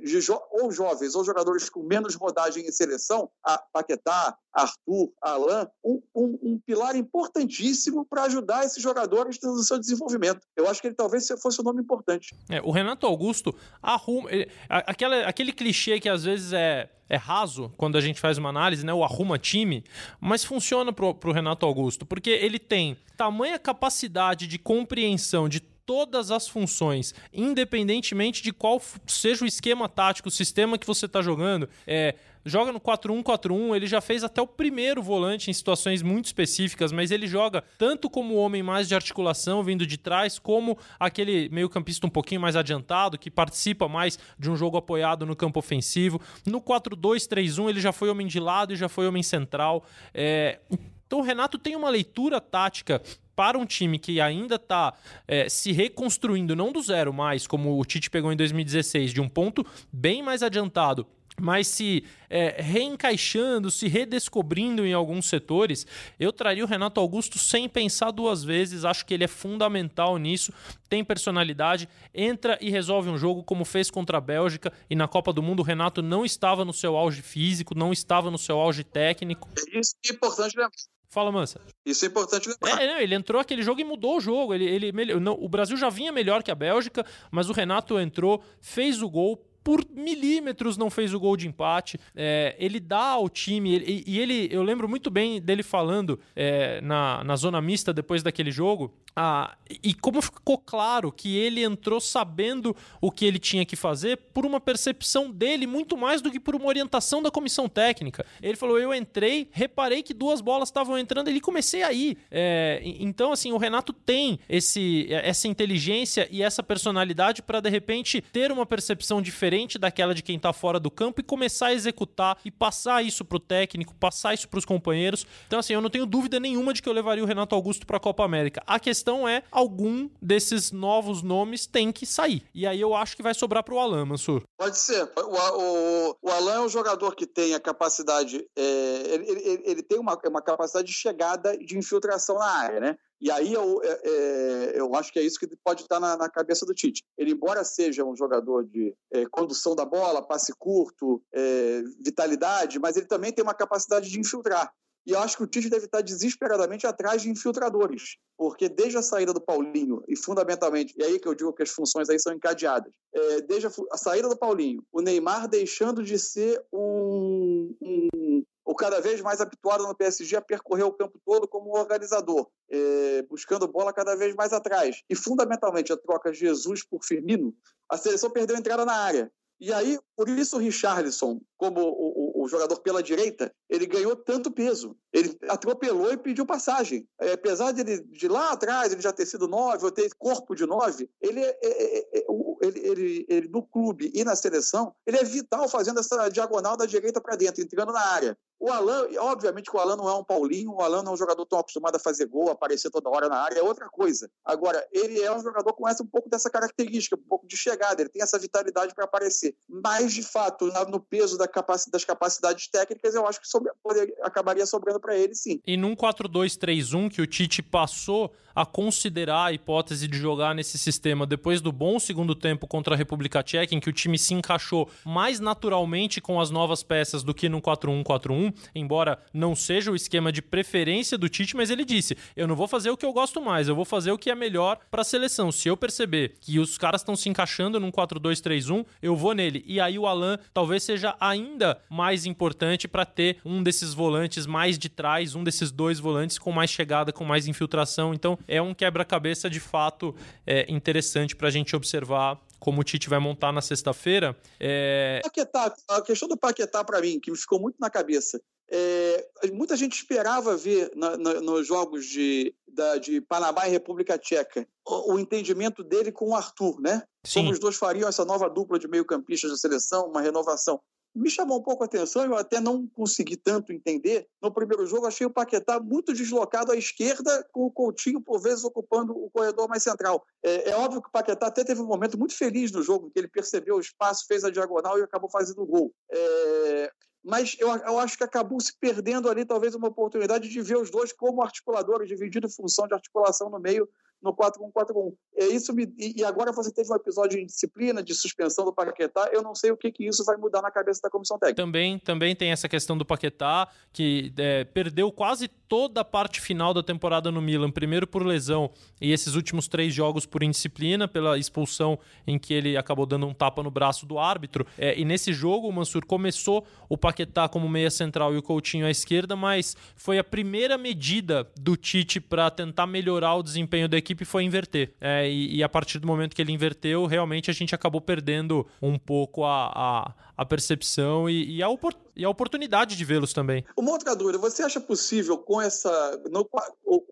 de 0.02 0.20
jo, 0.20 0.40
ou 0.50 0.72
jovens, 0.72 1.14
ou 1.14 1.24
jogadores 1.24 1.68
com 1.68 1.82
menos 1.82 2.14
rodagem 2.14 2.66
em 2.66 2.72
seleção, 2.72 3.30
a 3.44 3.58
Paquetá, 3.72 4.36
Arthur, 4.52 5.12
Alain, 5.20 5.66
um, 5.84 6.02
um, 6.14 6.38
um 6.42 6.60
pilar 6.64 6.96
importantíssimo 6.96 8.06
para 8.06 8.22
ajudar 8.24 8.64
esses 8.64 8.82
jogadores 8.82 9.38
no 9.42 9.62
seu 9.62 9.78
desenvolvimento. 9.78 10.40
Eu 10.56 10.68
acho 10.68 10.80
que 10.80 10.88
ele 10.88 10.94
talvez 10.94 11.28
fosse 11.42 11.60
um 11.60 11.64
nome 11.64 11.82
importante. 11.82 12.34
É, 12.48 12.60
o 12.62 12.70
Renato 12.70 13.06
Augusto 13.06 13.54
arruma. 13.82 14.30
Aquela, 14.68 15.26
aquele 15.26 15.52
clichê 15.52 16.00
que 16.00 16.08
às 16.08 16.24
vezes 16.24 16.52
é 16.52 16.88
é 17.08 17.16
raso 17.16 17.72
quando 17.76 17.96
a 17.96 18.00
gente 18.00 18.20
faz 18.20 18.38
uma 18.38 18.48
análise, 18.48 18.84
né? 18.84 18.92
O 18.92 19.04
arruma 19.04 19.38
time, 19.38 19.84
mas 20.20 20.44
funciona 20.44 20.92
pro, 20.92 21.14
pro 21.14 21.32
Renato 21.32 21.64
Augusto, 21.64 22.04
porque 22.04 22.30
ele 22.30 22.58
tem 22.58 22.96
tamanha 23.16 23.58
capacidade 23.58 24.46
de 24.46 24.58
compreensão 24.58 25.48
de 25.48 25.60
todas 25.86 26.32
as 26.32 26.48
funções, 26.48 27.14
independentemente 27.32 28.42
de 28.42 28.52
qual 28.52 28.82
seja 29.06 29.44
o 29.44 29.48
esquema 29.48 29.88
tático, 29.88 30.28
o 30.28 30.32
sistema 30.32 30.76
que 30.76 30.86
você 30.86 31.06
está 31.06 31.22
jogando. 31.22 31.68
É, 31.86 32.16
joga 32.44 32.72
no 32.72 32.80
4-1-4-1, 32.80 33.74
ele 33.74 33.86
já 33.86 34.00
fez 34.00 34.22
até 34.22 34.42
o 34.42 34.46
primeiro 34.46 35.02
volante 35.02 35.50
em 35.50 35.54
situações 35.54 36.02
muito 36.02 36.26
específicas, 36.26 36.92
mas 36.92 37.10
ele 37.10 37.26
joga 37.26 37.62
tanto 37.78 38.10
como 38.10 38.34
homem 38.36 38.62
mais 38.62 38.88
de 38.88 38.94
articulação 38.94 39.62
vindo 39.62 39.86
de 39.86 39.96
trás, 39.96 40.38
como 40.38 40.78
aquele 40.98 41.48
meio-campista 41.50 42.06
um 42.06 42.10
pouquinho 42.10 42.40
mais 42.40 42.56
adiantado, 42.56 43.18
que 43.18 43.30
participa 43.30 43.88
mais 43.88 44.18
de 44.38 44.50
um 44.50 44.56
jogo 44.56 44.76
apoiado 44.76 45.24
no 45.24 45.34
campo 45.36 45.58
ofensivo. 45.58 46.20
No 46.44 46.60
4-2-3-1, 46.60 47.68
ele 47.68 47.80
já 47.80 47.92
foi 47.92 48.08
homem 48.08 48.26
de 48.26 48.40
lado 48.40 48.72
e 48.72 48.76
já 48.76 48.88
foi 48.88 49.06
homem 49.06 49.22
central. 49.22 49.84
É... 50.12 50.60
Então 51.06 51.20
o 51.20 51.22
Renato 51.22 51.56
tem 51.56 51.76
uma 51.76 51.88
leitura 51.88 52.40
tática 52.40 53.00
para 53.36 53.58
um 53.58 53.66
time 53.66 53.98
que 53.98 54.20
ainda 54.20 54.56
está 54.56 54.94
é, 55.28 55.48
se 55.48 55.70
reconstruindo, 55.70 56.56
não 56.56 56.72
do 56.72 56.80
zero 56.80 57.12
mais, 57.12 57.46
como 57.46 57.78
o 57.78 57.84
Tite 57.84 58.10
pegou 58.10 58.32
em 58.32 58.36
2016, 58.36 59.12
de 59.12 59.20
um 59.20 59.28
ponto 59.28 59.64
bem 59.92 60.22
mais 60.22 60.42
adiantado 60.42 61.06
mas 61.40 61.68
se 61.68 62.04
é, 62.28 62.60
reencaixando, 62.62 63.70
se 63.70 63.88
redescobrindo 63.88 64.86
em 64.86 64.92
alguns 64.92 65.26
setores, 65.26 65.86
eu 66.18 66.32
traria 66.32 66.64
o 66.64 66.66
Renato 66.66 67.00
Augusto 67.00 67.38
sem 67.38 67.68
pensar 67.68 68.10
duas 68.10 68.42
vezes. 68.42 68.84
Acho 68.84 69.04
que 69.04 69.14
ele 69.14 69.24
é 69.24 69.28
fundamental 69.28 70.16
nisso, 70.16 70.52
tem 70.88 71.04
personalidade, 71.04 71.88
entra 72.14 72.58
e 72.60 72.70
resolve 72.70 73.10
um 73.10 73.18
jogo 73.18 73.42
como 73.42 73.64
fez 73.64 73.90
contra 73.90 74.18
a 74.18 74.20
Bélgica 74.20 74.72
e 74.88 74.96
na 74.96 75.06
Copa 75.06 75.32
do 75.32 75.42
Mundo 75.42 75.60
o 75.60 75.64
Renato 75.64 76.02
não 76.02 76.24
estava 76.24 76.64
no 76.64 76.72
seu 76.72 76.96
auge 76.96 77.22
físico, 77.22 77.76
não 77.76 77.92
estava 77.92 78.30
no 78.30 78.38
seu 78.38 78.58
auge 78.58 78.82
técnico. 78.82 79.48
É 79.74 79.78
isso 79.78 79.94
que 80.02 80.12
é 80.12 80.14
importante 80.14 80.56
lembrar. 80.56 80.95
Fala, 81.16 81.32
Mansa. 81.32 81.62
Isso 81.82 82.04
é 82.04 82.08
importante 82.08 82.46
lembrar. 82.46 82.78
É, 82.78 82.86
não, 82.86 83.00
ele 83.00 83.14
entrou 83.14 83.40
aquele 83.40 83.62
jogo 83.62 83.80
e 83.80 83.84
mudou 83.84 84.18
o 84.18 84.20
jogo. 84.20 84.52
Ele, 84.52 84.66
ele, 84.66 85.18
não, 85.18 85.32
o 85.32 85.48
Brasil 85.48 85.74
já 85.74 85.88
vinha 85.88 86.12
melhor 86.12 86.42
que 86.42 86.50
a 86.50 86.54
Bélgica, 86.54 87.06
mas 87.30 87.48
o 87.48 87.54
Renato 87.54 87.98
entrou, 87.98 88.44
fez 88.60 89.00
o 89.00 89.08
gol, 89.08 89.42
por 89.66 89.84
milímetros 89.92 90.76
não 90.76 90.88
fez 90.88 91.12
o 91.12 91.18
gol 91.18 91.36
de 91.36 91.48
empate. 91.48 91.98
É, 92.14 92.54
ele 92.56 92.78
dá 92.78 93.00
ao 93.00 93.28
time, 93.28 93.74
ele, 93.74 94.04
e 94.06 94.20
ele, 94.20 94.48
eu 94.52 94.62
lembro 94.62 94.88
muito 94.88 95.10
bem 95.10 95.40
dele 95.40 95.64
falando 95.64 96.20
é, 96.36 96.80
na, 96.82 97.24
na 97.24 97.34
zona 97.34 97.60
mista 97.60 97.92
depois 97.92 98.22
daquele 98.22 98.52
jogo, 98.52 98.94
ah, 99.16 99.56
e 99.82 99.92
como 99.94 100.20
ficou 100.22 100.58
claro 100.58 101.10
que 101.10 101.36
ele 101.36 101.64
entrou 101.64 102.00
sabendo 102.00 102.76
o 103.00 103.10
que 103.10 103.24
ele 103.24 103.38
tinha 103.38 103.64
que 103.64 103.74
fazer 103.74 104.18
por 104.32 104.46
uma 104.46 104.60
percepção 104.60 105.30
dele, 105.30 105.66
muito 105.66 105.96
mais 105.96 106.20
do 106.20 106.30
que 106.30 106.38
por 106.38 106.54
uma 106.54 106.66
orientação 106.66 107.22
da 107.22 107.30
comissão 107.30 107.66
técnica. 107.66 108.26
Ele 108.42 108.56
falou: 108.56 108.78
Eu 108.78 108.94
entrei, 108.94 109.48
reparei 109.50 110.02
que 110.02 110.12
duas 110.12 110.42
bolas 110.42 110.68
estavam 110.68 110.98
entrando 110.98 111.30
e 111.30 111.40
comecei 111.40 111.82
aí. 111.82 112.18
É, 112.30 112.82
então, 112.84 113.32
assim, 113.32 113.52
o 113.52 113.56
Renato 113.56 113.92
tem 113.92 114.38
esse, 114.48 115.08
essa 115.10 115.48
inteligência 115.48 116.28
e 116.30 116.42
essa 116.42 116.62
personalidade 116.62 117.42
para, 117.42 117.60
de 117.60 117.70
repente, 117.70 118.20
ter 118.20 118.52
uma 118.52 118.66
percepção 118.66 119.22
diferente 119.22 119.55
daquela 119.78 120.14
de 120.14 120.22
quem 120.22 120.36
está 120.36 120.52
fora 120.52 120.78
do 120.78 120.90
campo 120.90 121.20
e 121.20 121.24
começar 121.24 121.68
a 121.68 121.74
executar 121.74 122.38
e 122.44 122.50
passar 122.50 123.02
isso 123.02 123.24
para 123.24 123.36
o 123.36 123.40
técnico, 123.40 123.94
passar 123.94 124.34
isso 124.34 124.48
para 124.48 124.58
os 124.58 124.64
companheiros. 124.64 125.26
Então, 125.46 125.58
assim, 125.58 125.72
eu 125.72 125.80
não 125.80 125.88
tenho 125.88 126.04
dúvida 126.04 126.38
nenhuma 126.38 126.74
de 126.74 126.82
que 126.82 126.88
eu 126.88 126.92
levaria 126.92 127.24
o 127.24 127.26
Renato 127.26 127.54
Augusto 127.54 127.86
para 127.86 127.96
a 127.96 128.00
Copa 128.00 128.24
América. 128.24 128.62
A 128.66 128.78
questão 128.78 129.28
é 129.28 129.42
algum 129.50 130.08
desses 130.20 130.72
novos 130.72 131.22
nomes 131.22 131.66
tem 131.66 131.90
que 131.90 132.04
sair. 132.04 132.44
E 132.54 132.66
aí 132.66 132.80
eu 132.80 132.94
acho 132.94 133.16
que 133.16 133.22
vai 133.22 133.32
sobrar 133.34 133.62
para 133.62 133.74
o 133.74 133.78
Alan, 133.78 134.04
Mansur. 134.04 134.42
Pode 134.58 134.78
ser. 134.78 135.10
O, 135.16 136.10
o, 136.10 136.16
o 136.22 136.30
Alan 136.30 136.54
é 136.54 136.60
um 136.60 136.68
jogador 136.68 137.14
que 137.14 137.26
tem 137.26 137.54
a 137.54 137.60
capacidade, 137.60 138.46
é, 138.56 139.14
ele, 139.14 139.30
ele, 139.30 139.62
ele, 139.64 139.82
tem 139.82 139.98
uma, 139.98 140.18
uma 140.26 140.42
capacidade 140.42 140.88
de 140.88 140.94
chegada 140.94 141.56
de 141.56 141.78
infiltração 141.78 142.38
na 142.38 142.46
área, 142.46 142.80
né? 142.80 142.96
E 143.20 143.30
aí 143.30 143.52
eu, 143.52 143.80
é, 143.82 144.00
é, 144.04 144.80
eu 144.80 144.94
acho 144.94 145.12
que 145.12 145.18
é 145.18 145.22
isso 145.22 145.38
que 145.38 145.48
pode 145.64 145.82
estar 145.82 145.98
na, 145.98 146.16
na, 146.16 146.28
cabeça 146.28 146.66
do 146.66 146.74
Tite. 146.74 147.02
Ele, 147.16 147.32
embora 147.32 147.64
seja 147.64 148.04
um 148.04 148.14
jogador 148.14 148.64
de 148.64 148.94
é, 149.12 149.24
condução 149.26 149.74
da 149.74 149.84
bola, 149.84 150.26
passe 150.26 150.52
curto, 150.58 151.22
é, 151.32 151.82
vitalidade, 152.04 152.78
mas 152.78 152.96
ele 152.96 153.06
também 153.06 153.32
tem 153.32 153.42
uma 153.42 153.54
capacidade 153.54 154.10
de 154.10 154.20
infiltrar. 154.20 154.70
E 155.06 155.12
eu 155.12 155.20
acho 155.20 155.36
que 155.36 155.44
o 155.44 155.46
Tite 155.46 155.70
deve 155.70 155.86
estar 155.86 156.00
desesperadamente 156.00 156.86
atrás 156.86 157.22
de 157.22 157.30
infiltradores, 157.30 158.16
porque 158.36 158.68
desde 158.68 158.98
a 158.98 159.02
saída 159.02 159.32
do 159.32 159.40
Paulinho, 159.40 160.02
e 160.08 160.16
fundamentalmente, 160.16 160.92
e 160.96 161.04
aí 161.04 161.20
que 161.20 161.28
eu 161.28 161.34
digo 161.34 161.52
que 161.52 161.62
as 161.62 161.70
funções 161.70 162.10
aí 162.10 162.18
são 162.18 162.32
encadeadas, 162.32 162.92
é, 163.14 163.40
desde 163.42 163.68
a, 163.68 163.70
a, 163.92 163.96
saída 163.96 164.28
do 164.28 164.36
Paulinho, 164.36 164.82
o 164.92 165.00
Neymar 165.00 165.46
deixando 165.46 166.02
de 166.02 166.18
ser 166.18 166.60
um, 166.72 167.72
um 167.80 168.42
o 168.66 168.74
cada 168.74 169.00
vez 169.00 169.20
mais 169.20 169.40
habituado 169.40 169.86
no 169.86 169.94
PSG 169.94 170.36
a 170.36 170.42
percorrer 170.42 170.82
o 170.82 170.92
campo 170.92 171.20
todo 171.24 171.46
como 171.46 171.70
organizador, 171.78 172.48
é, 172.68 173.22
buscando 173.22 173.68
bola 173.68 173.92
cada 173.92 174.16
vez 174.16 174.34
mais 174.34 174.52
atrás. 174.52 175.02
E, 175.08 175.14
fundamentalmente, 175.14 175.92
a 175.92 175.96
troca 175.96 176.34
Jesus 176.34 176.84
por 176.84 177.04
Firmino, 177.04 177.54
a 177.88 177.96
seleção 177.96 178.28
perdeu 178.28 178.56
a 178.56 178.58
entrada 178.58 178.84
na 178.84 178.94
área. 178.94 179.30
E 179.60 179.72
aí, 179.72 179.98
por 180.16 180.28
isso 180.28 180.56
o 180.56 180.58
Richarlison, 180.58 181.40
como 181.56 181.80
o, 181.80 182.25
o, 182.46 182.48
jogador 182.48 182.80
pela 182.80 183.02
direita, 183.02 183.52
ele 183.68 183.86
ganhou 183.86 184.16
tanto 184.16 184.50
peso. 184.50 184.96
Ele 185.12 185.36
atropelou 185.48 186.12
e 186.12 186.16
pediu 186.16 186.46
passagem. 186.46 187.06
É, 187.20 187.32
apesar 187.32 187.72
de, 187.72 187.80
ele, 187.80 188.00
de 188.04 188.28
lá 188.28 188.52
atrás 188.52 188.92
ele 188.92 189.02
já 189.02 189.12
ter 189.12 189.26
sido 189.26 189.48
nove, 189.48 189.84
ou 189.84 189.90
ter 189.90 190.08
corpo 190.18 190.54
de 190.54 190.64
nove, 190.64 191.10
ele, 191.20 191.40
é, 191.40 191.58
é, 191.62 191.98
é, 191.98 192.18
é 192.18 192.26
ele, 192.62 192.80
ele, 192.80 193.26
ele, 193.28 193.48
no 193.48 193.62
clube 193.62 194.10
e 194.14 194.24
na 194.24 194.34
seleção, 194.34 194.94
ele 195.06 195.18
é 195.18 195.24
vital 195.24 195.68
fazendo 195.68 196.00
essa 196.00 196.28
diagonal 196.28 196.76
da 196.76 196.86
direita 196.86 197.20
para 197.20 197.36
dentro, 197.36 197.62
entrando 197.62 197.92
na 197.92 198.00
área. 198.00 198.36
O 198.58 198.70
Alan, 198.70 199.06
obviamente 199.18 199.70
que 199.70 199.76
o 199.76 199.80
Alan 199.80 199.96
não 199.96 200.08
é 200.08 200.14
um 200.14 200.24
Paulinho, 200.24 200.72
o 200.72 200.82
Alan 200.82 201.02
não 201.02 201.12
é 201.12 201.14
um 201.14 201.18
jogador 201.18 201.44
tão 201.46 201.58
acostumado 201.58 201.96
a 201.96 201.98
fazer 201.98 202.26
gol, 202.26 202.50
aparecer 202.50 202.90
toda 202.90 203.10
hora 203.10 203.28
na 203.28 203.36
área, 203.36 203.58
é 203.58 203.62
outra 203.62 203.88
coisa. 203.88 204.30
Agora, 204.44 204.86
ele 204.90 205.20
é 205.20 205.34
um 205.34 205.42
jogador 205.42 205.72
com 205.72 205.88
essa, 205.88 206.02
um 206.02 206.06
pouco 206.06 206.28
dessa 206.28 206.50
característica, 206.50 207.16
um 207.16 207.28
pouco 207.28 207.46
de 207.46 207.56
chegada, 207.56 208.00
ele 208.00 208.10
tem 208.10 208.22
essa 208.22 208.38
vitalidade 208.38 208.94
para 208.94 209.04
aparecer. 209.04 209.54
Mas, 209.68 210.12
de 210.12 210.22
fato, 210.22 210.70
no 210.88 211.00
peso 211.00 211.36
da 211.36 211.46
das 211.90 212.04
capacidades 212.04 212.68
técnicas, 212.68 213.14
eu 213.14 213.26
acho 213.26 213.40
que 213.40 213.48
sobre, 213.48 213.72
poderia, 213.82 214.14
acabaria 214.22 214.66
sobrando 214.66 215.00
para 215.00 215.16
ele, 215.16 215.34
sim. 215.34 215.60
E 215.66 215.76
num 215.76 215.94
4-2-3-1 215.94 217.10
que 217.10 217.22
o 217.22 217.26
Tite 217.26 217.62
passou 217.62 218.32
a 218.56 218.64
considerar 218.64 219.46
a 219.46 219.52
hipótese 219.52 220.08
de 220.08 220.16
jogar 220.16 220.54
nesse 220.54 220.78
sistema 220.78 221.26
depois 221.26 221.60
do 221.60 221.70
bom 221.70 221.98
segundo 221.98 222.34
tempo 222.34 222.66
contra 222.66 222.94
a 222.94 222.96
República 222.96 223.42
Tcheca, 223.42 223.74
em 223.74 223.80
que 223.80 223.90
o 223.90 223.92
time 223.92 224.18
se 224.18 224.32
encaixou 224.32 224.88
mais 225.04 225.38
naturalmente 225.38 226.22
com 226.22 226.40
as 226.40 226.50
novas 226.50 226.82
peças 226.82 227.22
do 227.22 227.34
que 227.34 227.50
no 227.50 227.60
4-1-4-1, 227.60 228.45
embora 228.74 229.18
não 229.32 229.54
seja 229.54 229.90
o 229.90 229.96
esquema 229.96 230.32
de 230.32 230.42
preferência 230.42 231.18
do 231.18 231.28
Tite, 231.28 231.56
mas 231.56 231.70
ele 231.70 231.84
disse: 231.84 232.16
eu 232.36 232.46
não 232.46 232.56
vou 232.56 232.68
fazer 232.68 232.90
o 232.90 232.96
que 232.96 233.06
eu 233.06 233.12
gosto 233.12 233.40
mais, 233.40 233.68
eu 233.68 233.74
vou 233.74 233.84
fazer 233.84 234.10
o 234.12 234.18
que 234.18 234.30
é 234.30 234.34
melhor 234.34 234.78
para 234.90 235.02
a 235.02 235.04
seleção. 235.04 235.50
Se 235.52 235.68
eu 235.68 235.76
perceber 235.76 236.34
que 236.40 236.58
os 236.58 236.78
caras 236.78 237.00
estão 237.00 237.16
se 237.16 237.28
encaixando 237.28 237.80
num 237.80 237.90
4-2-3-1, 237.90 238.84
eu 239.02 239.16
vou 239.16 239.34
nele. 239.34 239.64
E 239.66 239.80
aí 239.80 239.98
o 239.98 240.06
Alan 240.06 240.38
talvez 240.52 240.82
seja 240.82 241.16
ainda 241.20 241.80
mais 241.90 242.26
importante 242.26 242.88
para 242.88 243.04
ter 243.04 243.38
um 243.44 243.62
desses 243.62 243.94
volantes 243.94 244.46
mais 244.46 244.78
de 244.78 244.88
trás, 244.88 245.34
um 245.34 245.44
desses 245.44 245.70
dois 245.70 245.98
volantes 245.98 246.38
com 246.38 246.52
mais 246.52 246.70
chegada, 246.70 247.12
com 247.12 247.24
mais 247.24 247.46
infiltração. 247.46 248.14
Então 248.14 248.38
é 248.46 248.60
um 248.60 248.74
quebra-cabeça 248.74 249.48
de 249.48 249.60
fato 249.60 250.14
é, 250.46 250.66
interessante 250.68 251.34
para 251.34 251.48
a 251.48 251.50
gente 251.50 251.74
observar 251.74 252.38
como 252.58 252.80
o 252.80 252.84
Tite 252.84 253.08
vai 253.08 253.18
montar 253.18 253.52
na 253.52 253.60
sexta-feira. 253.60 254.36
É... 254.58 255.20
Paquetá, 255.22 255.74
a 255.88 256.02
questão 256.02 256.28
do 256.28 256.36
Paquetá 256.36 256.84
para 256.84 257.00
mim, 257.00 257.20
que 257.20 257.30
me 257.30 257.36
ficou 257.36 257.60
muito 257.60 257.76
na 257.80 257.90
cabeça. 257.90 258.40
É, 258.68 259.28
muita 259.52 259.76
gente 259.76 259.94
esperava 259.94 260.56
ver 260.56 260.90
na, 260.96 261.16
na, 261.16 261.34
nos 261.40 261.66
jogos 261.66 262.04
de, 262.04 262.52
da, 262.66 262.98
de 262.98 263.20
Panamá 263.20 263.68
e 263.68 263.70
República 263.70 264.18
Tcheca 264.18 264.66
o, 264.84 265.14
o, 265.14 265.18
entendimento 265.20 265.84
dele 265.84 266.10
com 266.10 266.30
o 266.30 266.34
Arthur, 266.34 266.80
né? 266.80 267.02
Sim. 267.24 267.40
Como 267.40 267.52
os 267.52 267.60
dois 267.60 267.76
fariam 267.76 268.08
essa 268.08 268.24
nova 268.24 268.50
dupla 268.50 268.78
de 268.78 268.88
meio-campistas 268.88 269.52
da 269.52 269.56
seleção, 269.56 270.08
uma 270.08 270.20
renovação 270.20 270.80
me 271.16 271.30
chamou 271.30 271.58
um 271.58 271.62
pouco 271.62 271.82
a 271.82 271.86
atenção, 271.86 272.24
eu 272.24 272.36
até 272.36 272.60
não 272.60 272.86
consegui 272.86 273.36
tanto 273.36 273.72
entender. 273.72 274.28
No 274.42 274.52
primeiro 274.52 274.86
jogo, 274.86 275.06
achei 275.06 275.26
o 275.26 275.30
Paquetá 275.30 275.80
muito 275.80 276.12
deslocado 276.12 276.72
à 276.72 276.76
esquerda, 276.76 277.46
com 277.52 277.64
o 277.64 277.70
Coutinho, 277.70 278.20
por 278.20 278.40
vezes, 278.40 278.64
ocupando 278.64 279.12
o 279.12 279.30
corredor 279.30 279.68
mais 279.68 279.82
central. 279.82 280.24
É, 280.42 280.70
é 280.70 280.76
óbvio 280.76 281.00
que 281.00 281.08
o 281.08 281.12
Paquetá 281.12 281.46
até 281.46 281.64
teve 281.64 281.80
um 281.80 281.86
momento 281.86 282.18
muito 282.18 282.36
feliz 282.36 282.70
no 282.70 282.82
jogo, 282.82 283.10
que 283.10 283.18
ele 283.18 283.28
percebeu 283.28 283.76
o 283.76 283.80
espaço, 283.80 284.26
fez 284.26 284.44
a 284.44 284.50
diagonal 284.50 284.98
e 284.98 285.02
acabou 285.02 285.30
fazendo 285.30 285.62
o 285.62 285.66
gol. 285.66 285.92
É, 286.10 286.92
mas 287.24 287.56
eu, 287.58 287.68
eu, 287.68 287.98
acho 287.98 288.16
que 288.16 288.22
acabou 288.22 288.60
se 288.60 288.72
perdendo 288.78 289.28
ali, 289.28 289.44
talvez, 289.44 289.74
uma 289.74 289.88
oportunidade 289.88 290.48
de 290.48 290.62
ver 290.62 290.76
os 290.76 290.90
dois 290.90 291.12
como 291.12 291.42
articuladores, 291.42 292.08
dividindo 292.08 292.48
função 292.48 292.86
de 292.86 292.94
articulação 292.94 293.50
no 293.50 293.58
meio 293.58 293.88
no 294.22 294.34
4-1-4-1. 294.34 295.12
É 295.36 295.44
isso 295.46 295.74
me, 295.74 295.92
e 295.98 296.24
agora 296.24 296.52
você 296.52 296.72
teve 296.72 296.90
um 296.90 296.96
episódio 296.96 297.38
de 297.38 297.46
disciplina, 297.46 298.02
de 298.02 298.14
suspensão 298.14 298.64
do 298.64 298.72
Paquetá, 298.72 299.30
eu 299.32 299.42
não 299.42 299.54
sei 299.54 299.70
o 299.70 299.76
que, 299.76 299.92
que 299.92 300.06
isso 300.06 300.24
vai 300.24 300.36
mudar 300.36 300.62
na 300.62 300.70
cabeça 300.70 301.00
da 301.02 301.10
comissão 301.10 301.38
técnica. 301.38 301.62
Também, 301.62 301.98
também 301.98 302.34
tem 302.34 302.50
essa 302.50 302.68
questão 302.68 302.96
do 302.96 303.04
Paquetá, 303.04 303.68
que 303.92 304.32
é, 304.38 304.64
perdeu 304.64 305.12
quase 305.12 305.48
toda 305.68 306.00
a 306.00 306.04
parte 306.04 306.40
final 306.40 306.72
da 306.72 306.82
temporada 306.82 307.30
no 307.30 307.40
Milan, 307.40 307.70
primeiro 307.70 308.06
por 308.06 308.24
lesão 308.24 308.70
e 309.00 309.12
esses 309.12 309.34
últimos 309.34 309.68
três 309.68 309.92
jogos 309.92 310.26
por 310.26 310.42
indisciplina, 310.42 311.08
pela 311.08 311.38
expulsão 311.38 311.98
em 312.26 312.38
que 312.38 312.54
ele 312.54 312.76
acabou 312.76 313.06
dando 313.06 313.26
um 313.26 313.34
tapa 313.34 313.62
no 313.62 313.70
braço 313.70 314.06
do 314.06 314.18
árbitro. 314.18 314.66
É, 314.78 314.98
e 314.98 315.04
nesse 315.04 315.32
jogo 315.32 315.68
o 315.68 315.72
Mansur 315.72 316.04
começou 316.06 316.66
o 316.88 316.96
Paquetá 316.96 317.48
como 317.48 317.68
meia 317.68 317.90
central 317.90 318.34
e 318.34 318.36
o 318.36 318.42
Coutinho 318.42 318.86
à 318.86 318.90
esquerda, 318.90 319.34
mas 319.34 319.76
foi 319.96 320.18
a 320.18 320.24
primeira 320.24 320.78
medida 320.78 321.48
do 321.58 321.76
Tite 321.76 322.20
para 322.20 322.50
tentar 322.50 322.86
melhorar 322.86 323.34
o 323.34 323.42
desempenho 323.42 323.88
da 323.88 323.96
equipe 323.96 324.24
foi 324.24 324.44
inverter. 324.44 324.94
É, 325.00 325.28
e, 325.28 325.56
e, 325.56 325.62
a 325.62 325.68
partir 325.68 325.98
do 325.98 326.06
momento 326.06 326.34
que 326.34 326.42
ele 326.42 326.52
inverteu, 326.52 327.06
realmente 327.06 327.50
a 327.50 327.54
gente 327.54 327.74
acabou 327.74 328.00
perdendo 328.00 328.66
um 328.80 328.98
pouco 328.98 329.44
a, 329.44 329.72
a, 329.74 330.14
a 330.36 330.44
percepção 330.44 331.28
e, 331.28 331.56
e, 331.56 331.62
a 331.62 331.68
e, 332.16 332.24
a 332.24 332.30
oportunidade 332.30 332.96
de 332.96 333.04
vê-los 333.04 333.32
também. 333.32 333.64
Uma 333.76 333.92
outra 333.92 334.14
dúvida, 334.14 334.38
você 334.38 334.62
acha 334.62 334.80
possível 334.80 335.38
com 335.38 335.60
essa. 335.60 336.20
No, 336.30 336.48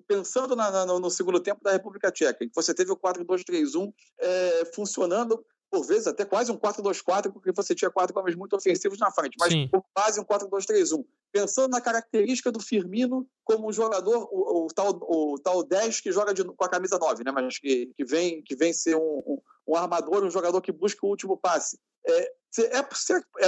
pensando 0.07 0.57
na, 0.57 0.71
na, 0.71 0.87
no 0.87 1.11
segundo 1.11 1.41
tempo 1.41 1.63
da 1.63 1.73
República 1.73 2.11
Tcheca, 2.11 2.45
em 2.45 2.49
que 2.49 2.55
você 2.55 2.75
teve 2.75 2.93
o 2.93 2.97
4-2-3-1 2.97 3.93
é, 4.21 4.65
funcionando 4.75 5.45
por 5.75 5.85
vezes 5.85 6.07
até 6.07 6.25
quase 6.25 6.53
um 6.53 6.57
4-2-4, 6.57 7.33
porque 7.33 7.51
você 7.51 7.75
tinha 7.75 7.91
quatro 7.91 8.17
homens 8.17 8.37
muito 8.37 8.55
ofensivos 8.55 8.99
na 9.01 9.11
frente, 9.11 9.37
mas 9.41 9.53
quase 9.93 10.21
um 10.21 10.25
4-2-3-1. 10.25 11.05
Pensando 11.33 11.73
na 11.73 11.81
característica 11.81 12.53
do 12.53 12.61
Firmino 12.61 13.27
como 13.43 13.69
um 13.69 13.73
jogador, 13.73 14.29
o, 14.31 14.67
o, 14.67 14.69
tal, 14.69 14.91
o 15.03 15.35
tal 15.43 15.65
10 15.65 16.01
que 16.01 16.13
joga 16.13 16.33
de, 16.33 16.45
com 16.45 16.65
a 16.65 16.69
camisa 16.69 16.97
9, 16.97 17.25
né? 17.25 17.33
mas 17.33 17.59
que, 17.59 17.91
que, 17.97 18.05
vem, 18.05 18.41
que 18.43 18.55
vem 18.55 18.73
ser 18.73 18.95
um, 18.95 19.23
um, 19.27 19.39
um 19.67 19.75
armador, 19.75 20.23
um 20.25 20.31
jogador 20.31 20.61
que 20.61 20.71
busca 20.71 21.05
o 21.05 21.11
último 21.11 21.37
passe. 21.37 21.77
É, 22.07 22.33
é, 22.63 22.79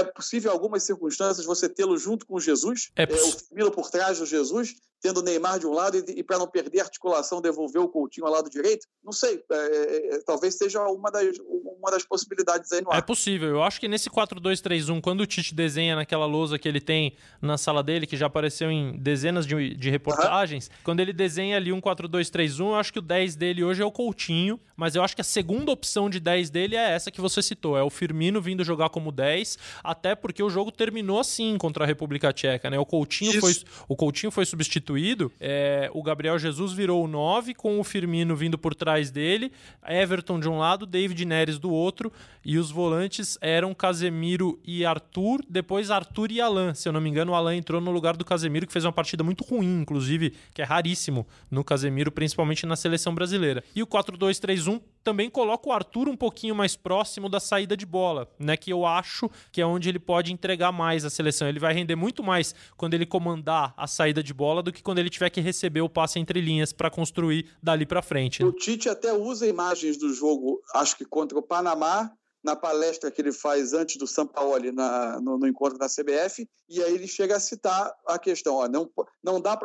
é 0.00 0.04
possível, 0.04 0.50
em 0.50 0.54
algumas 0.54 0.82
circunstâncias, 0.82 1.46
você 1.46 1.68
tê-lo 1.68 1.96
junto 1.96 2.26
com 2.26 2.38
Jesus, 2.40 2.90
é, 2.96 3.04
é 3.04 3.06
o 3.06 3.32
Firmino 3.32 3.70
por 3.70 3.90
trás 3.90 4.18
do 4.18 4.26
Jesus, 4.26 4.74
tendo 5.00 5.20
o 5.20 5.22
Neymar 5.22 5.58
de 5.58 5.66
um 5.66 5.72
lado 5.72 5.98
e, 5.98 6.18
e 6.18 6.22
para 6.22 6.38
não 6.38 6.46
perder 6.46 6.80
a 6.80 6.84
articulação, 6.84 7.40
devolver 7.40 7.80
o 7.80 7.88
Coutinho 7.88 8.26
ao 8.26 8.32
lado 8.32 8.50
direito? 8.50 8.86
Não 9.04 9.12
sei, 9.12 9.42
é, 9.50 9.56
é, 9.56 10.14
é 10.16 10.18
talvez 10.24 10.56
seja 10.56 10.82
uma 10.88 11.10
das, 11.10 11.36
uma 11.38 11.90
das 11.90 12.04
possibilidades 12.04 12.72
aí 12.72 12.82
no 12.82 12.90
ar. 12.90 12.98
É 12.98 13.02
possível, 13.02 13.48
eu 13.48 13.62
acho 13.62 13.78
que 13.78 13.88
nesse 13.88 14.10
4-2-3-1, 14.10 15.00
quando 15.00 15.20
o 15.20 15.26
Tite 15.26 15.54
desenha 15.54 15.96
naquela 15.96 16.26
lousa 16.26 16.58
que 16.58 16.68
ele 16.68 16.80
tem 16.80 17.16
na 17.40 17.56
sala 17.56 17.82
dele, 17.82 18.06
que 18.06 18.16
já 18.16 18.26
apareceu 18.26 18.70
em 18.70 18.98
dezenas 18.98 19.46
de, 19.46 19.74
de 19.74 19.90
reportagens, 19.90 20.66
uhum. 20.66 20.74
quando 20.82 21.00
ele 21.00 21.12
desenha 21.12 21.56
ali 21.56 21.72
um 21.72 21.80
4-2-3-1, 21.80 22.58
eu 22.60 22.74
acho 22.74 22.92
que 22.92 22.98
o 22.98 23.02
10 23.02 23.36
dele 23.36 23.62
hoje 23.62 23.82
é 23.82 23.84
o 23.84 23.92
Coutinho, 23.92 24.58
mas 24.76 24.94
eu 24.94 25.02
acho 25.02 25.14
que 25.14 25.20
a 25.20 25.24
segunda 25.24 25.70
opção 25.70 26.10
de 26.10 26.18
10 26.18 26.50
dele 26.50 26.76
é 26.76 26.90
essa 26.90 27.10
que 27.10 27.20
você 27.20 27.40
citou, 27.40 27.76
é 27.76 27.82
o 27.82 27.90
Firmino 27.90 28.40
vindo 28.40 28.64
jogar 28.64 28.88
como 28.96 29.12
10, 29.12 29.58
até 29.84 30.14
porque 30.14 30.42
o 30.42 30.48
jogo 30.48 30.72
terminou 30.72 31.20
assim 31.20 31.58
contra 31.58 31.84
a 31.84 31.86
República 31.86 32.32
Tcheca, 32.32 32.70
né? 32.70 32.78
O 32.78 32.86
Coutinho, 32.86 33.38
foi, 33.38 33.54
o 33.86 33.94
Coutinho 33.94 34.30
foi 34.30 34.46
substituído, 34.46 35.30
é, 35.38 35.90
o 35.92 36.02
Gabriel 36.02 36.38
Jesus 36.38 36.72
virou 36.72 37.04
o 37.04 37.06
9, 37.06 37.52
com 37.52 37.78
o 37.78 37.84
Firmino 37.84 38.34
vindo 38.34 38.56
por 38.56 38.74
trás 38.74 39.10
dele, 39.10 39.52
Everton 39.86 40.40
de 40.40 40.48
um 40.48 40.56
lado, 40.56 40.86
David 40.86 41.26
Neres 41.26 41.58
do 41.58 41.70
outro, 41.70 42.10
e 42.42 42.56
os 42.56 42.70
volantes 42.70 43.36
eram 43.42 43.74
Casemiro 43.74 44.58
e 44.64 44.86
Arthur, 44.86 45.40
depois 45.46 45.90
Arthur 45.90 46.32
e 46.32 46.40
Alan. 46.40 46.72
Se 46.72 46.88
eu 46.88 46.92
não 46.94 47.00
me 47.02 47.10
engano, 47.10 47.32
o 47.32 47.34
Alan 47.34 47.54
entrou 47.54 47.82
no 47.82 47.90
lugar 47.90 48.16
do 48.16 48.24
Casemiro, 48.24 48.66
que 48.66 48.72
fez 48.72 48.86
uma 48.86 48.92
partida 48.92 49.22
muito 49.22 49.44
ruim, 49.44 49.82
inclusive, 49.82 50.32
que 50.54 50.62
é 50.62 50.64
raríssimo 50.64 51.26
no 51.50 51.62
Casemiro, 51.62 52.10
principalmente 52.10 52.64
na 52.64 52.76
seleção 52.76 53.14
brasileira. 53.14 53.62
E 53.74 53.82
o 53.82 53.86
4-2-3-1 53.86 54.80
também 55.06 55.30
coloca 55.30 55.68
o 55.68 55.72
Arthur 55.72 56.08
um 56.08 56.16
pouquinho 56.16 56.52
mais 56.52 56.74
próximo 56.74 57.28
da 57.28 57.38
saída 57.38 57.76
de 57.76 57.86
bola, 57.86 58.28
né? 58.40 58.56
Que 58.56 58.72
eu 58.72 58.84
acho 58.84 59.30
que 59.52 59.60
é 59.60 59.64
onde 59.64 59.88
ele 59.88 60.00
pode 60.00 60.32
entregar 60.32 60.72
mais 60.72 61.04
a 61.04 61.10
seleção. 61.10 61.46
Ele 61.48 61.60
vai 61.60 61.72
render 61.72 61.94
muito 61.94 62.24
mais 62.24 62.52
quando 62.76 62.94
ele 62.94 63.06
comandar 63.06 63.72
a 63.76 63.86
saída 63.86 64.20
de 64.20 64.34
bola 64.34 64.64
do 64.64 64.72
que 64.72 64.82
quando 64.82 64.98
ele 64.98 65.08
tiver 65.08 65.30
que 65.30 65.40
receber 65.40 65.80
o 65.80 65.88
passe 65.88 66.18
entre 66.18 66.40
linhas 66.40 66.72
para 66.72 66.90
construir 66.90 67.46
dali 67.62 67.86
para 67.86 68.02
frente. 68.02 68.42
Né? 68.42 68.48
O 68.48 68.52
Tite 68.52 68.88
até 68.88 69.12
usa 69.12 69.46
imagens 69.46 69.96
do 69.96 70.12
jogo, 70.12 70.60
acho 70.74 70.96
que 70.96 71.04
contra 71.04 71.38
o 71.38 71.42
Panamá, 71.42 72.10
na 72.46 72.54
palestra 72.54 73.10
que 73.10 73.20
ele 73.20 73.32
faz 73.32 73.72
antes 73.72 73.96
do 73.96 74.06
Sampaoli 74.06 74.70
na, 74.70 75.20
no, 75.20 75.36
no, 75.36 75.48
encontro 75.48 75.76
da 75.76 75.88
CBF, 75.88 76.48
e 76.68 76.80
aí 76.80 76.94
ele 76.94 77.08
chega 77.08 77.36
a 77.36 77.40
citar 77.40 77.92
a 78.06 78.20
questão, 78.20 78.54
ó, 78.54 78.68
não, 78.68 78.88
não 79.24 79.40
dá 79.40 79.56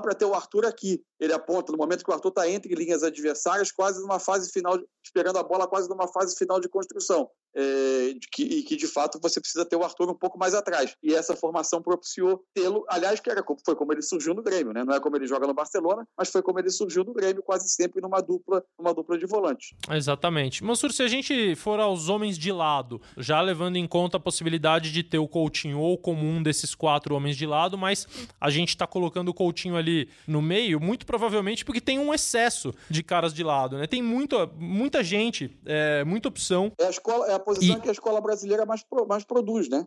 para 0.00 0.14
ter 0.14 0.24
o 0.24 0.32
Arthur 0.32 0.64
aqui. 0.64 1.04
Ele 1.20 1.34
aponta 1.34 1.70
no 1.70 1.76
momento 1.76 2.02
que 2.02 2.10
o 2.10 2.14
Arthur 2.14 2.30
está 2.30 2.48
entre 2.48 2.74
linhas 2.74 3.02
adversárias, 3.02 3.70
quase 3.70 4.00
numa 4.00 4.18
fase 4.18 4.50
final, 4.50 4.80
esperando 5.04 5.38
a 5.38 5.42
bola 5.42 5.68
quase 5.68 5.86
numa 5.86 6.08
fase 6.08 6.34
final 6.34 6.58
de 6.58 6.68
construção 6.70 7.30
é, 7.54 8.14
que, 8.32 8.42
e 8.42 8.62
que 8.62 8.76
de 8.76 8.86
fato 8.86 9.18
você 9.22 9.40
precisa 9.40 9.64
ter 9.64 9.76
o 9.76 9.84
Arthur 9.84 10.10
um 10.10 10.14
pouco 10.14 10.38
mais 10.38 10.54
atrás. 10.54 10.94
E 11.02 11.14
essa 11.14 11.36
formação 11.36 11.82
propiciou 11.82 12.42
tê-lo, 12.54 12.84
aliás, 12.88 13.20
que 13.20 13.30
era, 13.30 13.44
foi 13.64 13.76
como 13.76 13.92
ele 13.92 14.02
surgiu 14.02 14.34
no 14.34 14.42
Grêmio, 14.42 14.72
né? 14.72 14.84
Não 14.84 14.94
é 14.94 15.00
como 15.00 15.16
ele 15.16 15.26
joga 15.26 15.46
no 15.46 15.54
Barcelona, 15.54 16.06
mas 16.16 16.30
foi 16.30 16.42
como 16.42 16.58
ele 16.58 16.70
surgiu 16.70 17.04
no 17.04 17.12
Grêmio, 17.12 17.42
quase 17.42 17.68
sempre 17.68 18.00
numa 18.00 18.20
dupla, 18.20 18.62
uma 18.78 18.92
dupla 18.92 19.18
de 19.18 19.26
volantes. 19.26 19.70
Exatamente. 19.90 20.62
Mansur, 20.64 20.92
se 20.92 21.02
a 21.02 21.08
gente 21.08 21.54
for 21.56 21.80
aos 21.80 22.08
homens 22.08 22.38
de 22.38 22.52
lado, 22.52 23.00
já 23.16 23.40
levando 23.40 23.76
em 23.76 23.86
conta 23.86 24.16
a 24.16 24.20
possibilidade 24.20 24.92
de 24.92 25.02
ter 25.02 25.18
o 25.18 25.28
Coutinho 25.28 25.80
ou 25.80 25.98
como 25.98 26.24
um 26.24 26.42
desses 26.42 26.74
quatro 26.74 27.14
homens 27.14 27.36
de 27.36 27.46
lado, 27.46 27.76
mas 27.76 28.06
a 28.40 28.50
gente 28.50 28.70
está 28.70 28.86
colocando 28.86 29.28
o 29.28 29.34
Coutinho 29.34 29.76
ali 29.76 30.08
no 30.26 30.42
meio, 30.42 30.80
muito 30.80 31.06
provavelmente 31.06 31.64
porque 31.64 31.80
tem 31.80 31.98
um 31.98 32.12
excesso 32.12 32.72
de 32.88 33.02
caras 33.02 33.32
de 33.32 33.42
lado, 33.42 33.78
né? 33.78 33.86
Tem 33.86 34.02
muita, 34.02 34.46
muita 34.46 35.02
gente, 35.02 35.56
é, 35.64 36.04
muita 36.04 36.28
opção. 36.28 36.72
É 36.78 36.86
a 36.86 36.90
escola, 36.90 37.26
é 37.26 37.37
a 37.38 37.44
posição 37.44 37.78
e... 37.78 37.80
que 37.80 37.88
a 37.88 37.92
escola 37.92 38.20
brasileira 38.20 38.66
mais, 38.66 38.84
mais 39.08 39.24
produz, 39.24 39.68
né? 39.68 39.86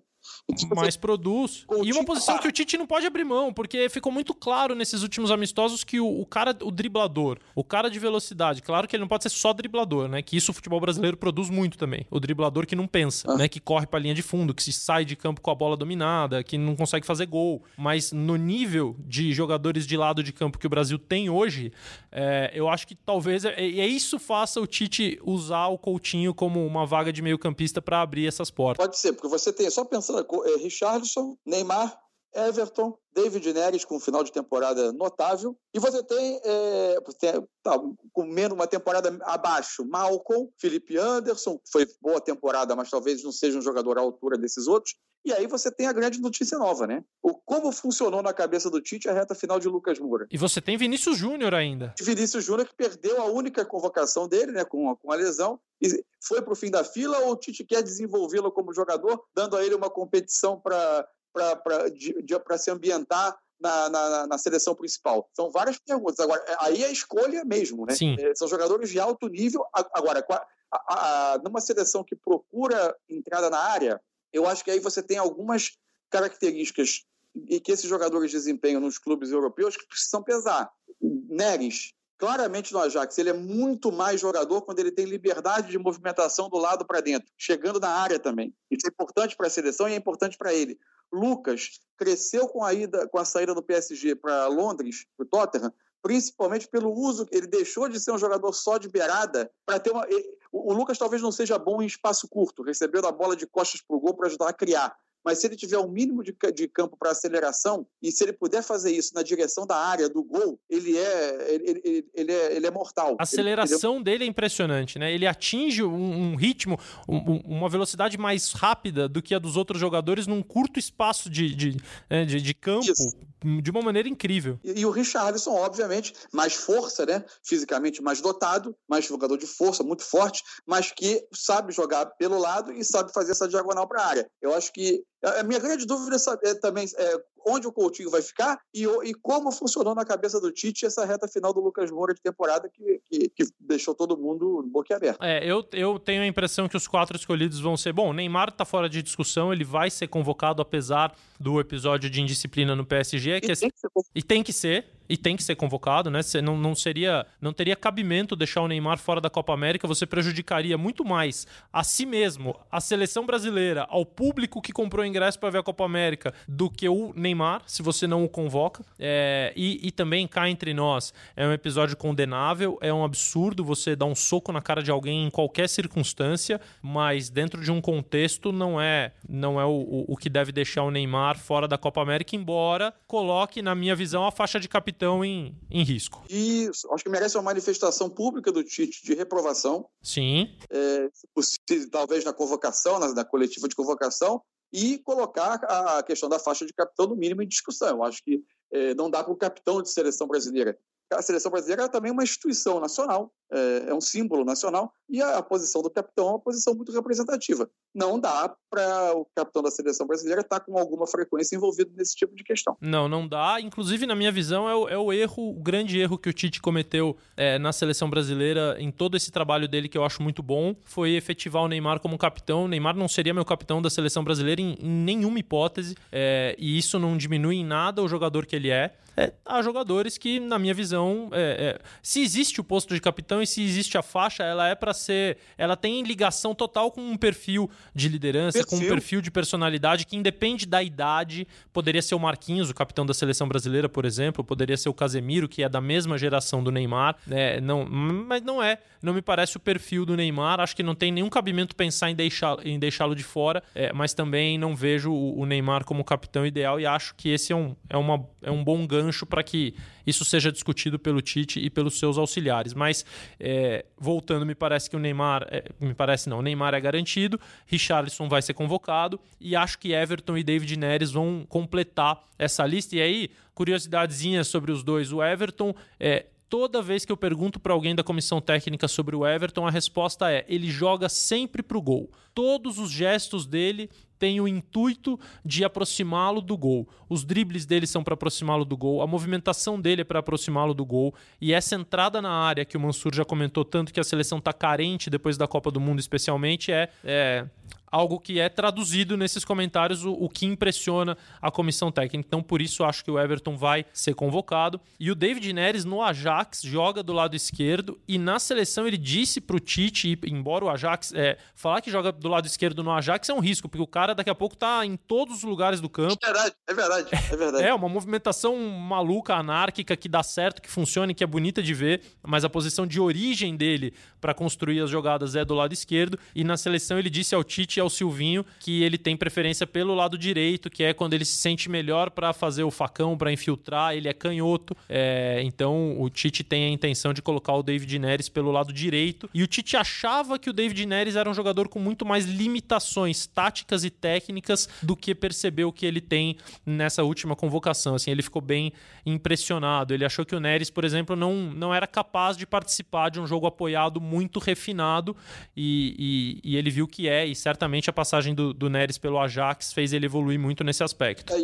Mais 0.76 0.98
produz. 0.98 1.66
E 1.84 1.94
uma 1.94 2.04
posição 2.04 2.38
que 2.38 2.48
o 2.48 2.52
Tite 2.52 2.78
não 2.78 2.86
pode 2.86 3.06
abrir 3.06 3.24
mão, 3.24 3.54
porque 3.54 3.90
ficou 3.90 4.12
muito 4.12 4.34
claro 4.34 4.76
nesses 4.76 5.02
últimos 5.02 5.32
amistosos 5.32 5.84
que 5.84 6.00
o, 6.00 6.22
o, 6.22 6.26
cara, 6.26 6.56
o 6.62 6.72
driblador, 6.72 7.40
o 7.56 7.64
cara 7.64 7.90
de 7.90 8.00
velocidade, 8.00 8.62
claro 8.62 8.88
que 8.88 8.96
ele 8.96 9.02
não 9.02 9.08
pode 9.08 9.24
ser 9.24 9.30
só 9.30 9.54
driblador, 9.54 10.08
né? 10.08 10.22
Que 10.22 10.38
isso 10.38 10.52
o 10.52 10.54
futebol 10.54 10.80
brasileiro 10.80 11.18
produz 11.18 11.50
muito 11.50 11.78
também. 11.78 12.06
O 12.10 12.20
driblador 12.20 12.66
que 12.66 12.76
não 12.76 12.88
pensa, 12.88 13.32
ah. 13.32 13.38
né? 13.38 13.48
Que 13.48 13.60
corre 13.60 13.86
pra 13.86 14.00
linha 14.00 14.14
de 14.14 14.22
fundo, 14.22 14.54
que 14.54 14.64
se 14.64 14.72
sai 14.72 15.06
de 15.06 15.16
campo 15.16 15.42
com 15.42 15.52
a 15.52 15.56
bola 15.56 15.78
dominada, 15.78 16.44
que 16.44 16.58
não 16.58 16.76
consegue 16.76 17.06
fazer 17.06 17.26
gol. 17.26 17.64
Mas 17.78 18.12
no 18.12 18.36
nível 18.36 18.96
de 19.00 19.34
jogadores 19.34 19.88
de 19.88 19.98
lado 19.98 20.24
de 20.24 20.34
campo 20.34 20.58
que 20.58 20.68
o 20.68 20.70
Brasil 20.70 21.00
tem 21.00 21.30
hoje, 21.30 21.72
é, 22.12 22.52
eu 22.54 22.68
acho 22.68 22.88
que 22.88 22.96
talvez 22.96 23.46
é, 23.46 23.54
é 23.58 23.88
isso 23.88 24.20
faça 24.20 24.60
o 24.60 24.68
Tite 24.68 25.20
usar 25.24 25.68
o 25.68 25.78
Coutinho 25.78 26.34
como 26.34 26.66
uma 26.66 26.86
vaga 26.86 27.12
de 27.12 27.22
meio 27.22 27.38
campista 27.38 27.82
para 27.82 28.02
abrir 28.02 28.28
essas 28.28 28.52
portas. 28.52 28.86
Pode 28.86 28.98
ser, 28.98 29.14
porque 29.14 29.28
você 29.28 29.52
tem, 29.52 29.70
só 29.70 29.86
pensando 29.86 30.11
é, 30.20 30.56
Richarlison, 30.58 31.38
Neymar, 31.46 31.98
Everton, 32.34 32.98
David 33.14 33.54
Neres 33.54 33.86
com 33.86 33.98
um 33.98 34.00
final 34.00 34.24
de 34.24 34.32
temporada 34.32 34.92
notável. 34.94 35.58
E 35.74 35.80
você 35.80 36.02
tem, 36.04 36.40
é, 36.44 36.96
tem 37.20 37.48
tá, 37.62 37.80
com 38.14 38.24
menos 38.24 38.58
uma 38.58 38.68
temporada 38.68 39.18
abaixo, 39.24 39.86
Malcolm, 39.86 40.50
Felipe 40.60 40.98
Anderson, 40.98 41.58
que 41.58 41.72
foi 41.72 41.88
boa 42.02 42.22
temporada, 42.22 42.76
mas 42.76 42.90
talvez 42.90 43.24
não 43.24 43.32
seja 43.32 43.58
um 43.58 43.62
jogador 43.62 43.98
à 43.98 44.02
altura 44.02 44.38
desses 44.38 44.68
outros. 44.68 44.96
E 45.24 45.32
aí 45.32 45.46
você 45.46 45.70
tem 45.70 45.86
a 45.86 45.94
grande 45.94 46.20
notícia 46.20 46.58
nova, 46.58 46.88
né? 46.88 47.04
O 47.22 47.36
como 47.36 47.72
funcionou 47.72 48.24
na 48.24 48.34
cabeça 48.34 48.72
do 48.72 48.82
Tite 48.82 49.08
a 49.08 49.14
reta 49.14 49.36
final 49.36 49.60
de 49.60 49.68
Lucas 49.68 50.00
Moura. 50.00 50.26
E 50.32 50.38
você 50.38 50.60
tem 50.60 50.78
Vinícius 50.78 51.18
Júnior 51.18 51.54
ainda. 51.54 51.94
Vinícius 52.02 52.44
Júnior 52.44 52.68
que 52.68 52.74
perdeu 52.74 53.22
a 53.22 53.26
única 53.26 53.64
convocação 53.64 54.28
dele, 54.28 54.52
né, 54.52 54.66
com, 54.66 54.96
com 54.96 55.12
a 55.12 55.16
lesão, 55.16 55.60
e 55.80 56.04
foi 56.24 56.42
para 56.42 56.54
o 56.54 56.56
fim 56.56 56.72
da 56.72 56.84
fila 56.84 57.20
ou 57.20 57.34
o 57.34 57.36
Tite 57.36 57.64
quer 57.64 57.84
desenvolvê-lo 57.84 58.52
como 58.52 58.74
jogador, 58.74 59.24
dando 59.36 59.56
a 59.56 59.64
ele 59.64 59.76
uma 59.76 59.90
competição 59.90 60.60
para 60.60 61.08
para 61.34 62.58
se 62.58 62.72
ambientar 62.72 63.38
na, 63.60 63.90
na, 63.90 64.28
na, 64.28 64.38
seleção 64.38 64.76
principal? 64.76 65.30
São 65.36 65.50
várias 65.50 65.78
perguntas. 65.78 66.20
Agora, 66.20 66.44
é, 66.48 66.56
aí 66.60 66.84
é 66.84 66.88
a 66.88 66.92
escolha 66.92 67.44
mesmo, 67.46 67.86
né? 67.86 67.96
Sim. 67.96 68.16
É, 68.20 68.34
são 68.36 68.48
jogadores 68.48 68.90
de 68.90 69.00
alto 69.00 69.28
nível. 69.28 69.66
Agora, 69.74 70.26
a, 70.72 71.34
a, 71.34 71.38
numa 71.40 71.62
seleção 71.62 72.04
que 72.04 72.16
procura 72.16 72.96
entrada 73.10 73.50
na 73.50 73.60
área, 73.60 74.02
eu 74.32 74.48
acho 74.48 74.64
que 74.64 74.72
aí 74.72 74.80
você 74.80 75.02
tem 75.04 75.18
algumas 75.18 75.78
características 76.10 77.04
e 77.48 77.60
que 77.60 77.72
esses 77.72 77.90
jogadores 77.90 78.32
desempenham 78.32 78.82
nos 78.82 78.98
clubes 78.98 79.32
europeus 79.32 79.78
que 79.78 79.88
precisam 79.88 80.22
pesar. 80.22 80.70
Neres, 81.02 81.94
claramente 82.18 82.72
no 82.74 82.80
Ajax, 82.80 83.18
ele 83.18 83.30
é 83.30 83.34
muito 83.34 83.92
mais 83.92 84.22
jogador 84.22 84.62
quando 84.62 84.80
ele 84.80 84.92
tem 84.92 85.06
liberdade 85.06 85.72
de 85.72 85.78
movimentação 85.78 86.50
do 86.50 86.58
lado 86.58 86.86
para 86.86 87.02
dentro, 87.02 87.28
chegando 87.38 87.80
na 87.80 87.90
área 87.90 88.20
também. 88.20 88.54
Isso 88.70 88.86
é 88.86 88.90
importante 88.90 89.36
para 89.36 89.48
a 89.48 89.50
seleção 89.50 89.90
e 89.90 89.94
é 89.94 89.96
importante 89.96 90.38
para 90.38 90.54
ele. 90.54 90.78
Lucas 91.12 91.80
cresceu 91.98 92.48
com 92.48 92.64
a 92.64 92.74
ida, 92.74 93.08
com 93.08 93.20
a 93.20 93.26
saída 93.26 93.54
do 93.54 93.64
PSG 93.64 94.16
para 94.16 94.48
Londres, 94.48 95.06
para 95.16 95.26
o 95.26 95.28
Tottenham, 95.28 95.74
principalmente 96.02 96.68
pelo 96.68 96.92
uso 96.92 97.28
ele 97.32 97.48
deixou 97.48 97.88
de 97.88 98.00
ser 98.00 98.12
um 98.12 98.18
jogador 98.18 98.54
só 98.54 98.78
de 98.78 98.90
beirada 98.90 99.52
para 99.66 99.80
ter 99.80 99.92
uma 99.92 100.08
o, 100.52 100.74
Lucas 100.74 100.98
talvez 100.98 101.22
não 101.22 101.32
seja 101.32 101.58
bom 101.58 101.82
em 101.82 101.86
espaço 101.86 102.28
curto, 102.28 102.64
recebendo 102.64 103.08
a 103.08 103.12
bola 103.12 103.36
de 103.36 103.48
costas 103.48 103.82
para 103.82 103.96
o 103.96 104.00
gol 104.00 104.16
para 104.16 104.28
ajudar 104.28 104.50
a 104.50 104.54
criar 104.54 104.96
mas 105.24 105.40
se 105.40 105.48
ele 105.48 105.56
tiver 105.56 105.78
um 105.78 105.88
mínimo 105.88 106.24
de, 106.24 106.36
de 106.54 106.68
campo 106.68 106.98
para 106.98 107.12
aceleração 107.12 107.86
e 108.02 108.12
se 108.12 108.24
ele 108.24 108.34
puder 108.34 108.64
fazer 108.64 108.92
isso 108.92 109.14
na 109.14 109.24
direção 109.24 109.66
da 109.66 109.76
área 109.76 110.10
do 110.10 110.24
gol, 110.24 110.60
ele 110.70 110.98
é 110.98 111.54
ele, 111.54 111.82
ele, 111.84 112.06
ele 112.14 112.32
é, 112.32 112.56
ele 112.56 112.68
é 112.68 112.72
mortal. 112.72 113.16
A 113.20 113.24
aceleração 113.24 113.96
ele, 113.96 114.04
dele 114.04 114.24
é 114.24 114.28
impressionante, 114.28 114.98
né? 114.98 115.14
Ele 115.14 115.28
atinge 115.28 115.84
um, 115.84 116.32
um 116.32 116.36
ritmo, 116.36 116.80
um, 117.08 117.38
uma 117.46 117.70
velocidade 117.70 118.18
mais 118.18 118.52
rápida 118.52 119.08
do 119.08 119.22
que 119.22 119.34
a 119.36 119.40
dos 119.40 119.58
outros 119.58 119.80
jogadores 119.80 120.28
num 120.28 120.42
curto 120.42 120.80
espaço 120.80 121.30
de, 121.30 121.54
de, 121.54 121.78
né, 122.10 122.26
de, 122.26 122.42
de 122.42 122.54
campo. 122.54 122.92
Isso 122.92 123.31
de 123.44 123.72
uma 123.72 123.82
maneira 123.82 124.08
incrível. 124.08 124.60
E, 124.64 124.82
e, 124.82 124.86
o 124.86 124.92
Richarlison, 124.92 125.54
obviamente, 125.54 126.14
mais 126.32 126.54
força, 126.54 127.06
né? 127.06 127.24
Fisicamente 127.44 128.02
mais 128.02 128.22
dotado, 128.22 128.76
mais 128.88 129.06
jogador 129.06 129.38
de 129.38 129.48
força, 129.48 129.84
muito 129.84 130.04
forte, 130.04 130.44
mas 130.66 130.92
que 130.92 131.26
sabe 131.34 131.74
jogar 131.74 132.06
pelo 132.18 132.38
lado 132.38 132.72
e 132.72 132.84
sabe 132.84 133.12
fazer 133.14 133.32
essa 133.32 133.48
diagonal 133.48 133.88
para 133.88 134.02
a 134.02 134.08
área. 134.08 134.32
Eu 134.42 134.54
acho 134.54 134.72
que 134.72 135.04
a 135.24 135.44
minha 135.44 135.60
grande 135.60 135.86
dúvida 135.86 136.18
é, 136.44 136.54
também 136.56 136.88
é 136.98 137.24
onde 137.46 137.68
o 137.68 137.72
Coutinho 137.72 138.10
vai 138.10 138.22
ficar 138.22 138.60
e, 138.74 138.86
e, 139.04 139.14
como 139.14 139.52
funcionou 139.52 139.96
na 139.96 140.06
cabeça 140.06 140.40
do 140.40 140.52
Tite 140.52 140.86
essa 140.86 141.06
reta 141.06 141.28
final 141.28 141.54
do 141.54 141.60
Lucas 141.60 141.92
Moura 141.92 142.14
de 142.14 142.22
temporada 142.22 142.70
que, 142.70 143.02
que, 143.10 143.30
que 143.30 143.44
deixou 143.60 143.94
todo 143.94 144.18
mundo 144.18 144.64
boquiaberto. 144.72 145.24
É, 145.24 145.44
eu, 145.44 145.66
eu 145.74 146.00
tenho 146.00 146.24
a 146.24 146.28
impressão 146.28 146.68
que 146.68 146.78
os 146.78 146.88
quatro 146.88 147.16
escolhidos 147.16 147.60
vão 147.60 147.76
ser. 147.76 147.94
Bom, 147.94 148.14
Neymar 148.14 148.50
está 148.50 148.66
fora 148.66 148.90
de 148.90 149.02
discussão, 149.02 149.52
ele 149.52 149.64
vai 149.64 149.90
ser 149.90 150.08
convocado 150.08 150.62
apesar 150.62 151.16
do 151.40 151.60
episódio 151.60 152.10
de 152.10 152.22
indisciplina 152.22 152.76
no 152.76 152.86
PSG. 152.86 153.32
E, 153.32 153.36
é, 153.36 153.56
tem 153.56 153.70
que 153.70 153.76
e 154.16 154.24
tem 154.24 154.44
que 154.44 154.54
ser 154.54 154.86
e 155.12 155.18
tem 155.18 155.36
que 155.36 155.44
ser 155.44 155.56
convocado, 155.56 156.10
né? 156.10 156.24
Você 156.24 156.42
não, 156.42 156.58
não 156.58 156.74
seria, 156.74 157.28
não 157.42 157.52
teria 157.52 157.76
cabimento 157.76 158.34
deixar 158.34 158.62
o 158.62 158.68
Neymar 158.68 158.98
fora 158.98 159.20
da 159.20 159.30
Copa 159.30 159.54
América, 159.54 159.86
você 159.86 160.06
prejudicaria 160.06 160.78
muito 160.78 161.04
mais 161.04 161.46
a 161.72 161.84
si 161.84 162.06
mesmo, 162.06 162.58
a 162.72 162.80
seleção 162.80 163.26
brasileira, 163.26 163.86
ao 163.90 164.06
público 164.06 164.62
que 164.62 164.72
comprou 164.72 165.06
ingresso 165.06 165.38
para 165.38 165.50
ver 165.50 165.58
a 165.58 165.64
Copa 165.64 165.84
América, 165.84 166.34
do 166.48 166.70
que 166.70 166.88
o 166.88 167.12
Neymar, 167.14 167.62
se 167.68 167.84
você 167.84 168.08
não 168.08 168.24
o 168.24 168.30
convoca. 168.30 168.86
É, 168.98 169.52
e, 169.54 169.86
e 169.86 169.92
também 169.92 170.26
cá 170.26 170.50
entre 170.50 170.74
nós, 170.74 171.14
é 171.36 171.46
um 171.46 171.52
episódio 171.52 171.98
condenável, 171.98 172.80
é 172.82 172.94
um 172.94 173.04
absurdo 173.04 173.66
você 173.66 173.98
dar 173.98 174.06
um 174.06 174.16
soco 174.16 174.54
na 174.54 174.62
cara 174.62 174.82
de 174.82 174.92
alguém 174.92 175.26
em 175.26 175.30
qualquer 175.30 175.68
circunstância, 175.68 176.62
mas 176.82 177.30
dentro 177.30 177.62
de 177.62 177.70
um 177.70 177.82
contexto 177.82 178.54
não 178.54 178.80
é, 178.80 179.12
não 179.28 179.60
é 179.60 179.66
o, 179.66 179.72
o, 179.72 180.06
o 180.08 180.16
que 180.16 180.30
deve 180.30 180.54
deixar 180.54 180.84
o 180.84 180.92
Neymar 180.92 181.38
fora 181.38 181.68
da 181.68 181.78
Copa 181.78 182.02
América, 182.02 182.34
embora 182.34 182.94
coloque, 183.06 183.62
na 183.62 183.76
minha 183.76 183.94
visão, 183.94 184.26
a 184.26 184.32
faixa 184.32 184.58
de 184.58 184.70
capitão 184.70 185.01
estão 185.02 185.26
em, 185.26 185.58
em 185.70 185.84
risco. 185.84 186.24
Isso, 186.30 186.88
acho 186.94 187.04
que 187.04 187.10
merece 187.10 187.36
uma 187.36 187.44
manifestação 187.44 188.08
pública 188.08 188.52
do 188.52 188.64
Tite 188.64 189.04
de 189.04 189.16
reprovação. 189.16 189.88
Sim. 190.04 190.56
É, 190.70 191.10
possível, 191.34 191.90
talvez 191.90 192.24
na 192.24 192.32
convocação, 192.32 193.00
na, 193.00 193.12
na 193.12 193.26
coletiva 193.26 193.68
de 193.68 193.76
convocação, 193.76 194.42
e 194.72 195.00
colocar 195.00 195.56
a 195.66 196.04
questão 196.04 196.30
da 196.30 196.40
faixa 196.40 196.66
de 196.66 196.74
capitão 196.74 197.08
no 197.08 197.16
mínimo 197.16 197.42
em 197.42 197.48
discussão. 197.48 197.90
Eu 197.90 198.04
acho 198.04 198.24
que 198.24 198.42
é, 198.72 198.94
não 198.94 199.10
dá 199.10 199.24
para 199.24 199.34
o 199.34 199.38
capitão 199.38 199.82
de 199.82 199.90
seleção 199.90 200.28
brasileira 200.28 200.78
a 201.14 201.22
seleção 201.22 201.52
brasileira 201.52 201.84
é 201.84 201.88
também 201.88 202.12
uma 202.12 202.24
instituição 202.24 202.80
nacional, 202.80 203.32
é, 203.52 203.90
é, 203.90 203.94
um 203.94 204.00
símbolo 204.00 204.46
nacional, 204.46 204.94
e 205.10 205.22
a, 205.22 205.42
posição 205.42 205.82
do 205.82 205.90
capitão 205.90 206.28
é 206.28 206.30
uma 206.32 206.40
posição 206.40 206.74
muito 206.74 206.92
representativa. 206.94 207.70
Não 207.94 208.18
dá 208.18 208.56
para 208.70 209.14
o 209.14 209.28
capitão 209.36 209.62
da 209.62 209.70
seleção 209.70 210.08
brasileira 210.08 210.40
estar 210.40 210.60
tá 210.60 210.66
com 210.66 210.78
alguma 210.78 211.06
frequência 211.06 211.58
envolvido 211.58 211.92
nesse 211.98 212.16
tipo 212.16 212.34
de 212.34 212.46
questão. 212.46 212.78
Não, 212.80 213.10
não 213.10 213.28
dá. 213.28 213.60
Inclusive, 213.60 214.06
na 214.06 214.16
minha 214.16 214.32
visão, 214.32 214.70
é 214.70 214.76
o, 214.76 214.88
é 214.88 214.98
o 214.98 215.12
erro, 215.12 215.50
o 215.50 215.62
grande 215.62 216.00
erro 216.00 216.18
que 216.18 216.30
o 216.30 216.34
Tite 216.34 216.62
cometeu 216.62 217.18
é, 217.36 217.60
na 217.60 217.74
seleção 217.74 218.10
brasileira 218.10 218.78
em 218.80 218.90
todo 218.90 219.18
esse 219.18 219.30
trabalho 219.30 219.68
dele, 219.68 219.90
que 219.90 219.98
eu 219.98 220.06
acho 220.06 220.24
muito 220.24 220.42
bom, 220.42 220.74
foi 220.86 221.12
efetivar 221.12 221.64
o 221.64 221.68
Neymar 221.68 222.00
como 222.00 222.18
capitão. 222.18 222.64
O 222.64 222.68
Neymar 222.70 222.96
não 222.96 223.10
seria 223.10 223.34
meu 223.34 223.44
capitão 223.44 223.82
da 223.82 223.90
seleção 223.90 224.24
brasileira 224.24 224.62
em, 224.62 224.78
em 224.80 224.90
nenhuma 224.90 225.40
hipótese, 225.40 225.98
é, 226.10 226.56
e 226.58 226.78
isso 226.78 226.98
não 226.98 227.18
diminui 227.18 227.58
em 227.58 227.66
nada 227.66 228.02
o 228.02 228.08
jogador 228.08 228.46
que 228.46 228.56
ele 228.56 228.70
é. 228.70 228.94
é 229.18 229.34
há 229.46 229.62
jogadores 229.62 230.18
que, 230.18 230.40
na 230.40 230.58
minha 230.58 230.74
visão, 230.74 231.30
é, 231.34 231.82
se 232.02 232.22
existe 232.22 232.62
o 232.62 232.64
posto 232.64 232.94
de 232.94 233.02
capitão 233.02 233.41
e 233.42 233.48
se 233.48 233.62
existe 233.62 233.98
a 233.98 234.02
faixa, 234.02 234.44
ela 234.44 234.68
é 234.68 234.76
para 234.76 234.94
ser. 234.94 235.38
Ela 235.58 235.76
tem 235.76 236.02
ligação 236.04 236.56
total 236.56 236.92
com 236.92 237.02
um 237.02 237.18
perfil 237.18 237.70
de 237.94 238.08
liderança, 238.08 238.60
perfil. 238.60 238.80
com 238.80 238.86
um 238.86 238.88
perfil 238.88 239.22
de 239.22 239.30
personalidade 239.30 240.06
que 240.06 240.16
independe 240.16 240.66
da 240.66 240.82
idade. 240.82 241.48
Poderia 241.74 242.02
ser 242.02 242.16
o 242.16 242.20
Marquinhos, 242.20 242.70
o 242.70 242.74
capitão 242.74 243.06
da 243.06 243.14
seleção 243.14 243.48
brasileira, 243.48 243.90
por 243.90 244.06
exemplo, 244.06 244.44
poderia 244.44 244.78
ser 244.78 244.90
o 244.90 244.94
Casemiro, 244.94 245.48
que 245.48 245.64
é 245.64 245.70
da 245.70 245.82
mesma 245.82 246.18
geração 246.18 246.64
do 246.64 246.72
Neymar. 246.72 247.18
É, 247.30 247.60
não, 247.60 247.86
mas 247.86 248.42
não 248.42 248.64
é. 248.64 248.80
Não 249.02 249.14
me 249.14 249.22
parece 249.22 249.58
o 249.58 249.60
perfil 249.60 250.06
do 250.06 250.16
Neymar. 250.16 250.60
Acho 250.60 250.76
que 250.76 250.84
não 250.84 250.96
tem 250.96 251.12
nenhum 251.12 251.30
cabimento 251.30 251.76
pensar 251.76 252.10
em 252.10 252.16
deixá-lo 252.16 252.62
em 252.64 252.80
deixá 252.80 253.02
de 253.10 253.24
fora, 253.24 253.64
é, 253.74 253.92
mas 253.92 254.14
também 254.14 254.58
não 254.58 254.76
vejo 254.76 255.12
o, 255.12 255.40
o 255.40 255.46
Neymar 255.46 255.84
como 255.84 256.04
capitão 256.04 256.46
ideal 256.46 256.80
e 256.80 256.86
acho 256.86 257.16
que 257.16 257.30
esse 257.30 257.52
é 257.52 257.56
um, 257.56 257.76
é 257.90 257.98
uma, 257.98 258.26
é 258.42 258.52
um 258.52 258.64
bom 258.64 258.86
gancho 258.86 259.26
para 259.26 259.44
que 259.44 259.76
isso 260.06 260.26
seja 260.26 260.52
discutido 260.52 261.00
pelo 261.00 261.22
Tite 261.22 261.60
e 261.60 261.70
pelos 261.70 261.98
seus 262.00 262.18
auxiliares. 262.18 262.74
Mas, 262.74 263.06
é, 263.40 263.86
voltando, 263.98 264.46
me 264.46 264.56
parece 264.56 264.90
que 264.90 264.96
o 264.96 265.00
Neymar. 265.00 265.48
É, 265.50 265.64
me 265.80 265.94
parece 265.94 266.30
não, 266.30 266.40
o 266.40 266.42
Neymar 266.42 266.74
é 266.74 266.82
garantido, 266.82 267.40
Richarlison 267.66 268.28
vai 268.28 268.42
ser 268.42 268.54
convocado 268.54 269.20
e 269.40 269.56
acho 269.56 269.78
que 269.80 269.94
Everton 269.94 270.38
e 270.38 270.44
David 270.44 270.78
Neres 270.78 271.12
vão 271.12 271.46
completar 271.48 272.24
essa 272.38 272.66
lista. 272.66 272.96
E 272.96 273.02
aí, 273.02 273.30
curiosidadezinha 273.54 274.44
sobre 274.44 274.72
os 274.72 274.84
dois. 274.84 275.12
O 275.12 275.24
Everton 275.24 275.74
é, 276.00 276.26
toda 276.52 276.82
vez 276.82 277.06
que 277.06 277.12
eu 277.12 277.18
pergunto 277.18 277.62
para 277.62 277.72
alguém 277.72 277.96
da 277.96 278.04
comissão 278.04 278.42
técnica 278.42 278.86
sobre 278.86 279.16
o 279.16 279.26
Everton, 279.26 279.66
a 279.66 279.72
resposta 279.72 280.30
é: 280.30 280.46
ele 280.50 280.70
joga 280.70 281.08
sempre 281.08 281.64
para 281.64 281.78
o 281.78 281.82
gol. 281.82 282.12
Todos 282.34 282.78
os 282.78 282.92
gestos 282.92 283.46
dele 283.46 283.90
tem 284.22 284.40
o 284.40 284.48
intuito 284.48 285.20
de 285.44 285.66
aproximá-lo 285.66 286.42
do 286.42 286.56
gol. 286.56 286.88
Os 287.10 287.24
dribles 287.24 287.66
dele 287.66 287.88
são 287.88 288.04
para 288.04 288.14
aproximá-lo 288.14 288.64
do 288.64 288.78
gol, 288.78 289.02
a 289.02 289.08
movimentação 289.08 289.82
dele 289.82 290.02
é 290.02 290.04
para 290.04 290.20
aproximá-lo 290.20 290.76
do 290.76 290.86
gol. 290.86 291.16
E 291.42 291.52
essa 291.52 291.74
entrada 291.74 292.22
na 292.22 292.30
área 292.30 292.64
que 292.64 292.78
o 292.78 292.80
Mansur 292.80 293.16
já 293.16 293.26
comentou 293.26 293.66
tanto 293.66 293.92
que 293.92 294.00
a 294.00 294.04
seleção 294.04 294.38
está 294.38 294.54
carente 294.54 295.10
depois 295.10 295.40
da 295.40 295.48
Copa 295.48 295.72
do 295.72 295.82
Mundo, 295.82 296.00
especialmente, 296.00 296.72
é, 296.72 296.88
é 297.04 297.48
algo 297.92 298.20
que 298.20 298.40
é 298.40 298.48
traduzido 298.48 299.18
nesses 299.18 299.44
comentários, 299.44 300.06
o, 300.06 300.14
o, 300.14 300.30
que 300.30 300.46
impressiona 300.46 301.18
a 301.42 301.52
comissão 301.52 301.92
técnica. 301.92 302.26
Então, 302.26 302.42
por 302.42 302.62
isso, 302.62 302.84
acho 302.84 303.04
que 303.04 303.12
o 303.12 303.20
Everton 303.20 303.58
vai 303.58 303.86
ser 303.94 304.16
convocado. 304.16 304.80
E 305.00 305.12
o 305.12 305.16
David 305.16 305.52
Neres 305.52 305.84
no 305.84 306.02
Ajax 306.02 306.62
joga 306.64 307.04
do 307.04 307.12
lado 307.12 307.36
esquerdo 307.36 308.00
e 308.08 308.18
na 308.18 308.40
seleção 308.40 308.88
ele 308.88 308.98
disse 308.98 309.42
para 309.42 309.56
o 309.56 309.60
Tite, 309.60 310.18
embora 310.26 310.66
o 310.66 310.70
Ajax 310.70 311.12
é, 311.14 311.38
falar 311.54 311.82
que 311.82 311.92
joga 311.92 312.12
do 312.12 312.30
lado 312.30 312.46
esquerdo 312.46 312.84
no 312.84 312.92
Ajax 312.92 313.28
é 313.28 313.34
um 313.34 313.40
risco, 313.40 313.68
porque 313.68 313.84
o 313.84 313.88
cara 313.88 314.16
daqui 314.16 314.30
a 314.30 314.36
pouco 314.36 314.56
tá 314.56 314.86
em 314.86 314.96
todos 314.96 315.38
os 315.38 315.44
lugares 315.44 315.82
do 315.82 315.90
campo. 315.90 316.18
É 316.24 316.28
verdade, 316.28 316.56
é 316.68 316.74
verdade, 316.74 317.08
é 317.12 317.36
verdade. 317.36 317.62
É 317.72 317.74
uma 317.74 317.90
movimentação 317.90 318.58
maluca, 318.58 319.36
anárquica, 319.36 319.96
que 319.96 320.10
dá 320.10 320.24
certo, 320.24 320.62
que 320.62 320.70
funciona, 320.70 321.14
que 321.14 321.24
é 321.24 321.28
bonita 321.28 321.62
de 321.62 321.74
ver, 321.74 322.02
mas 322.24 322.44
a 322.44 322.50
posição 322.50 322.88
de 322.88 323.00
origem 323.00 323.56
dele 323.56 323.94
para 324.20 324.34
construir 324.34 324.80
as 324.80 324.90
jogadas 324.90 325.36
é 325.36 325.44
do 325.44 325.54
lado 325.54 325.74
esquerdo. 325.74 326.18
E 326.36 326.44
na 326.44 326.58
seleção 326.58 326.98
ele 326.98 327.10
disse 327.10 327.36
ao 327.36 327.44
Tite 327.44 327.81
ao 327.82 327.90
Silvinho 327.90 328.46
que 328.60 328.84
ele 328.84 328.98
tem 328.98 329.18
preferência 329.18 329.66
pelo 329.68 329.94
lado 329.94 330.18
direito, 330.18 330.70
que 330.70 330.84
é 330.84 330.94
quando 330.94 331.14
ele 331.14 331.26
se 331.26 331.36
sente 331.36 331.70
melhor 331.70 332.12
para 332.12 332.32
fazer 332.34 332.64
o 332.64 332.72
facão, 332.72 333.18
para 333.18 333.32
infiltrar. 333.32 333.96
Ele 333.96 334.08
é 334.08 334.14
canhoto, 334.14 334.76
é, 334.88 335.42
então 335.44 336.00
o 336.00 336.10
Tite 336.10 336.44
tem 336.44 336.66
a 336.66 336.70
intenção 336.70 337.14
de 337.14 337.22
colocar 337.22 337.54
o 337.54 337.64
David 337.64 337.98
Neres 338.00 338.30
pelo 338.30 338.52
lado 338.52 338.72
direito. 338.72 339.30
E 339.34 339.44
o 339.44 339.48
Tite 339.48 339.76
achava 339.76 340.38
que 340.38 340.50
o 340.50 340.54
David 340.54 340.86
Neres 340.86 341.16
era 341.16 341.30
um 341.30 341.34
jogador 341.34 341.68
com 341.68 341.80
muito 341.80 342.06
mais 342.06 342.26
limitações 342.26 343.26
táticas 343.26 343.84
e 343.84 343.90
técnicas 343.90 344.70
do 344.82 344.96
que 344.96 345.16
percebeu 345.16 345.72
que 345.72 345.86
ele 345.86 346.00
tem 346.00 346.38
nessa 346.66 347.04
última 347.04 347.36
convocação. 347.36 347.96
Assim, 347.96 348.12
ele 348.12 348.22
ficou 348.22 348.42
bem 348.42 348.72
impressionado. 349.06 349.94
Ele 349.94 350.06
achou 350.06 350.26
que 350.26 350.36
o 350.36 350.40
Neres, 350.40 350.70
por 350.70 350.86
exemplo, 350.86 351.16
não, 351.16 351.36
não 351.36 351.74
era 351.74 351.88
capaz 351.88 352.38
de 352.38 352.46
participar 352.46 353.10
de 353.10 353.20
um 353.20 353.26
jogo 353.26 353.48
apoiado 353.48 354.00
muito 354.00 354.40
refinado 354.40 355.16
e, 355.56 356.40
e, 356.44 356.52
e 356.52 356.58
ele 356.58 356.70
viu 356.70 356.88
que 356.88 357.08
é, 357.08 357.26
e 357.26 357.36
certamente 357.36 357.71
a 357.90 357.94
passagem 357.94 358.34
do, 358.36 358.54
do 358.54 358.70
Neres 358.70 358.98
pelo 358.98 359.20
Ajax 359.20 359.74
fez 359.74 359.94
ele 359.94 360.06
evoluir 360.06 360.40
muito 360.40 360.64
nesse 360.64 360.84
aspecto. 360.84 361.34
É, 361.34 361.38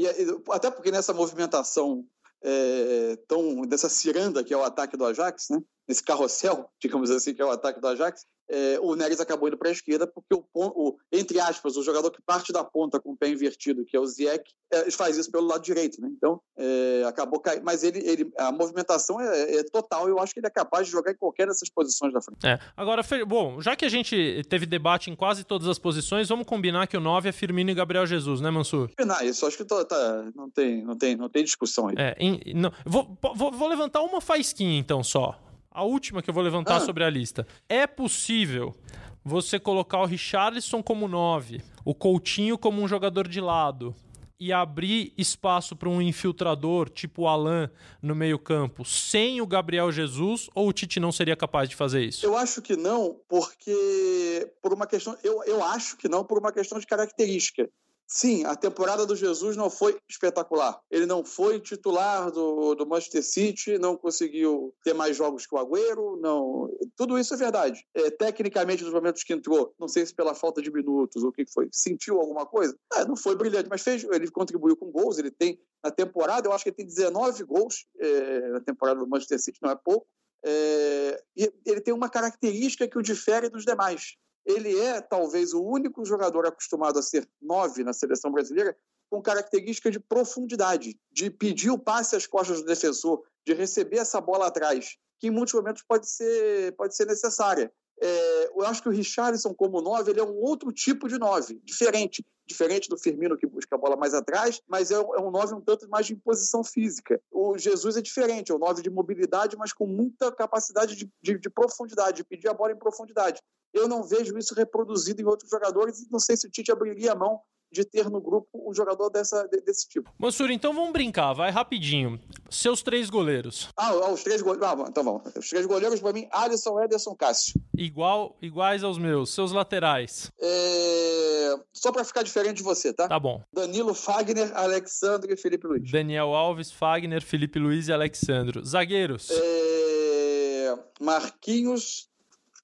até 0.53 0.69
porque 0.69 0.91
nessa 0.91 1.13
movimentação 1.13 2.03
é, 2.43 3.17
tão 3.28 3.61
dessa 3.61 3.89
ciranda 3.89 4.43
que 4.43 4.53
é 4.53 4.57
o 4.57 4.63
ataque 4.63 4.97
do 4.97 5.05
Ajax, 5.05 5.47
né? 5.49 5.59
Nesse 5.88 6.03
carrossel, 6.03 6.69
digamos 6.81 7.09
assim, 7.09 7.33
que 7.33 7.41
é 7.41 7.45
o 7.45 7.51
ataque 7.51 7.79
do 7.79 7.88
Ajax, 7.88 8.25
é, 8.49 8.79
o 8.81 8.95
Neres 8.95 9.19
acabou 9.19 9.47
indo 9.47 9.57
para 9.57 9.69
a 9.69 9.71
esquerda 9.71 10.07
porque 10.07 10.33
o, 10.33 10.43
o, 10.53 10.97
entre 11.11 11.39
aspas 11.39 11.75
o 11.75 11.83
jogador 11.83 12.09
que 12.11 12.21
parte 12.25 12.53
da 12.53 12.63
ponta 12.63 12.99
com 12.99 13.11
o 13.11 13.17
pé 13.17 13.27
invertido 13.27 13.85
que 13.85 13.95
é 13.95 13.99
o 13.99 14.05
Ziyech 14.05 14.43
é, 14.71 14.89
faz 14.91 15.17
isso 15.17 15.29
pelo 15.29 15.45
lado 15.45 15.61
direito 15.61 15.99
né? 16.01 16.09
então 16.15 16.39
é, 16.57 17.03
acabou 17.05 17.41
caindo 17.41 17.63
mas 17.63 17.83
ele, 17.83 17.99
ele 18.07 18.31
a 18.38 18.51
movimentação 18.51 19.19
é, 19.19 19.55
é, 19.55 19.63
total 19.63 20.07
eu 20.07 20.17
acho 20.19 20.33
que 20.33 20.39
ele 20.39 20.47
é 20.47 20.49
capaz 20.49 20.85
de 20.85 20.93
jogar 20.93 21.11
em 21.11 21.17
qualquer 21.17 21.47
dessas 21.47 21.69
posições 21.69 22.13
da 22.13 22.21
frente 22.21 22.45
é. 22.47 22.57
agora 22.75 23.03
bom 23.27 23.61
já 23.61 23.75
que 23.75 23.83
a 23.83 23.89
gente 23.89 24.41
teve 24.49 24.65
debate 24.65 25.11
em 25.11 25.15
quase 25.15 25.43
todas 25.43 25.67
as 25.67 25.77
posições 25.77 26.29
vamos 26.29 26.45
combinar 26.45 26.88
que 26.88 26.95
o 26.95 27.01
9 27.01 27.29
é 27.29 27.31
Firmino 27.33 27.69
e 27.69 27.73
Gabriel 27.73 28.05
Jesus 28.05 28.39
né 28.39 28.49
Mansur 28.49 28.89
combinar 28.97 29.25
isso 29.25 29.45
acho 29.45 29.57
que 29.57 29.65
tá, 29.65 29.83
tá, 29.83 30.31
não 30.33 30.49
tem 30.49 30.83
não 30.85 30.97
tem 30.97 31.15
não 31.17 31.29
tem 31.29 31.43
discussão 31.43 31.89
aí 31.89 31.95
é, 31.97 32.15
em, 32.17 32.53
não, 32.53 32.71
vou, 32.85 33.17
vou, 33.35 33.51
vou 33.51 33.67
levantar 33.67 34.01
uma 34.01 34.21
faísquinha 34.21 34.79
então 34.79 35.03
só 35.03 35.38
a 35.78 35.84
última 35.84 36.23
que 36.23 36.30
eu 36.30 36.34
vou 36.34 36.43
levantar 36.43 36.78
ah. 36.78 36.80
sobre 36.80 37.03
a 37.03 37.09
lista. 37.09 37.45
É 37.69 37.86
possível 37.86 38.75
você 39.23 39.59
colocar 39.59 39.99
o 39.99 40.05
Richarlison 40.05 40.82
como 40.82 41.07
9, 41.07 41.61
o 41.86 41.93
Coutinho 41.93 42.57
como 42.57 42.82
um 42.82 42.88
jogador 42.88 43.28
de 43.28 43.39
lado 43.39 43.93
e 44.39 44.51
abrir 44.51 45.13
espaço 45.17 45.75
para 45.75 45.89
um 45.89 46.01
infiltrador 46.01 46.89
tipo 46.89 47.23
o 47.23 47.28
Alan 47.28 47.69
no 48.01 48.15
meio-campo 48.15 48.86
sem 48.86 49.41
o 49.41 49.47
Gabriel 49.47 49.91
Jesus 49.91 50.47
ou 50.53 50.67
o 50.67 50.73
Tite 50.73 50.99
não 50.99 51.11
seria 51.11 51.36
capaz 51.36 51.69
de 51.69 51.75
fazer 51.75 52.03
isso? 52.03 52.25
Eu 52.25 52.36
acho 52.36 52.61
que 52.61 52.75
não, 52.75 53.19
porque 53.28 54.51
por 54.61 54.73
uma 54.73 54.88
questão, 54.88 55.15
eu, 55.23 55.43
eu 55.43 55.63
acho 55.63 55.95
que 55.97 56.09
não 56.09 56.23
por 56.23 56.39
uma 56.39 56.51
questão 56.51 56.80
de 56.80 56.88
característica. 56.88 57.69
Sim, 58.10 58.45
a 58.45 58.55
temporada 58.55 59.05
do 59.05 59.18
Jesus 59.18 59.58
não 59.58 59.70
foi 59.70 59.99
espetacular. 60.10 60.80
Ele 60.89 61.05
não 61.05 61.26
foi 61.26 61.60
titular 61.60 62.32
do, 62.32 62.74
do 62.74 62.88
Manchester 62.88 63.22
City, 63.22 63.78
não 63.78 63.97
conseguiu 63.97 64.74
ter 64.82 64.93
mais 64.93 65.18
jogos 65.18 65.45
que 65.45 65.53
o 65.53 65.58
Agüero, 65.58 66.18
não. 66.22 66.70
Tudo 66.95 67.20
isso 67.20 67.34
é 67.34 67.38
verdade. 67.38 67.86
É, 67.93 68.10
tecnicamente, 68.10 68.82
nos 68.82 68.93
momentos 68.93 69.24
que 69.24 69.34
entrou, 69.34 69.76
não 69.78 69.89
sei 69.89 70.05
se 70.05 70.16
pela 70.16 70.34
falta 70.34 70.62
de 70.62 70.72
minutos 70.72 71.22
ou 71.22 71.30
o 71.30 71.34
que 71.34 71.45
foi, 71.45 71.68
sentiu 71.70 72.22
alguma 72.22 72.45
coisa? 72.45 72.78
É, 72.93 73.03
não 73.03 73.18
foi 73.18 73.36
brilhante, 73.36 73.68
mas 73.70 73.82
fez, 73.82 74.05
ele 74.05 74.32
contribuiu 74.32 74.78
com 74.78 74.89
gols. 74.89 75.18
Ele 75.18 75.30
tem, 75.30 75.60
na 75.84 75.91
temporada, 75.91 76.47
eu 76.47 76.53
acho 76.53 76.64
que 76.64 76.70
ele 76.70 76.78
tem 76.78 76.88
19 76.88 77.43
gols 77.43 77.88
é, 77.99 78.39
na 78.51 78.62
temporada 78.62 79.01
do 79.01 79.10
Manchester 79.10 79.41
City, 79.41 79.60
não 79.62 79.72
é 79.72 79.76
pouco. 79.76 80.08
É, 80.45 81.22
e 81.36 81.51
ele 81.66 81.82
tem 81.82 81.93
uma 81.93 82.10
característica 82.10 82.88
que 82.88 82.97
o 82.97 83.01
difere 83.01 83.49
dos 83.49 83.66
demais 83.66 84.16
ele 84.48 84.80
é 84.80 85.02
talvez 85.02 85.54
o 85.54 85.62
único 85.62 86.06
jogador 86.06 86.48
acostumado 86.48 86.98
a 86.98 87.02
ser 87.02 87.30
nove 87.41 87.84
na 87.84 87.91
seleção 87.91 88.32
brasileira 88.32 88.76
com 89.10 89.22
característica 89.22 89.91
de 89.91 90.00
profundidade, 90.00 90.98
de 91.12 91.30
pedir 91.30 91.70
o 91.70 91.78
passe 91.78 92.16
às 92.16 92.26
costas 92.26 92.62
do 92.62 92.66
defensor, 92.66 93.24
de 93.45 93.54
receber 93.54 93.98
essa 93.98 94.20
bola 94.20 94.48
atrás, 94.48 94.98
que 95.20 95.28
em 95.28 95.32
muitos 95.32 95.54
momentos 95.54 95.84
pode 95.84 96.10
ser, 96.10 96.74
pode 96.76 96.95
ser 96.95 97.06
necessária. 97.06 97.72
É, 98.02 98.50
eu 98.56 98.66
acho 98.66 98.82
que 98.82 98.89
o 98.89 98.91
Richarlison, 98.91 99.54
como 99.54 99.82
nove, 99.82 100.12
ele 100.12 100.20
é 100.20 100.24
um 100.24 100.36
outro 100.36 100.72
tipo 100.72 101.08
de 101.08 101.18
nove, 101.18 101.60
diferente. 101.64 102.26
Diferente 102.48 102.89
do 102.89 102.98
Firmino, 102.98 103.38
que 103.38 103.45
busca 103.45 103.76
a 103.76 103.78
bola 103.78 103.95
mais 103.95 104.14
atrás, 104.14 104.62
mas 104.68 104.89
é, 104.89 105.00
um 105.00 105.16
é 105.16 105.32
nove 105.32 105.54
um 105.54 105.62
tanto 105.62 105.88
mais 105.89 106.06
de 106.06 106.14
imposição 106.14 106.64
física. 106.64 107.22
O 107.32 107.58
Jesus 107.58 107.98
é 107.98 108.02
diferente, 108.02 108.52
é 108.52 108.56
um 108.56 108.60
nove 108.60 108.82
de 108.82 108.89
mobilidade, 108.89 109.58
mas 109.58 109.74
com 109.74 109.86
muita 109.86 110.32
capacidade 110.32 110.95
de, 110.95 111.12
de, 111.22 111.38
de 111.38 111.50
profundidade, 111.50 112.18
de 112.18 112.24
pedir 112.24 112.48
a 112.48 112.54
bola 112.54 112.72
em 112.72 112.78
profundidade. 112.78 113.41
Eu 113.74 113.88
não 113.88 114.04
vejo 114.04 114.38
isso 114.38 114.56
reproduzido 114.56 115.22
em 115.22 115.26
outros 115.26 115.50
jogadores 115.50 116.00
e 116.00 116.12
não 116.12 116.20
sei 116.20 116.38
se 116.38 116.48
o 116.48 116.50
Tite 116.50 116.72
abriria 116.72 117.12
a 117.12 117.16
mão 117.16 117.41
de 117.72 117.84
ter 117.84 118.09
no 118.09 118.22
grupo 118.22 118.47
um 118.53 118.74
jogador 118.74 119.09
dessa, 119.09 119.47
desse 119.65 119.88
tipo. 119.88 120.11
Mansur, 120.18 120.51
então 120.51 120.74
vamos 120.74 120.91
brincar, 120.91 121.34
vai 121.34 121.51
rapidinho. 121.51 122.20
Seus 122.49 122.82
três 122.82 123.09
goleiros. 123.09 123.70
Ah, 123.76 123.93
os 124.09 124.24
três 124.24 124.41
goleiros. 124.41 124.68
Ah, 124.68 124.86
então 124.88 125.03
vamos. 125.03 125.24
Os 125.36 125.49
três 125.49 125.65
goleiros, 125.65 125.99
para 125.99 126.13
mim, 126.13 126.28
Alisson, 126.32 126.80
Ederson, 126.82 127.15
Cássio. 127.15 127.59
Igual, 127.78 128.38
iguais 128.41 128.84
aos 128.84 128.97
meus. 128.97 129.34
Seus 129.34 129.51
laterais. 129.51 130.32
É... 130.39 131.55
Só 131.74 131.91
para 131.91 132.03
ficar 132.03 132.24
diferente 132.24 132.57
de 132.57 132.63
você, 132.63 132.93
tá? 132.93 133.07
Tá 133.07 133.20
bom. 133.20 133.43
Danilo, 133.51 133.93
Fagner, 133.93 134.55
Alexandre 134.55 135.34
e 135.34 135.38
Felipe 135.38 135.68
Luiz. 135.68 135.91
Daniel 135.91 136.34
Alves, 136.34 136.72
Fagner, 136.72 137.22
Felipe 137.22 137.59
Luiz 137.59 137.88
e 137.88 137.93
Alexandro. 137.93 138.65
Zagueiros. 138.65 139.30
É... 139.32 140.78
Marquinhos, 140.99 142.09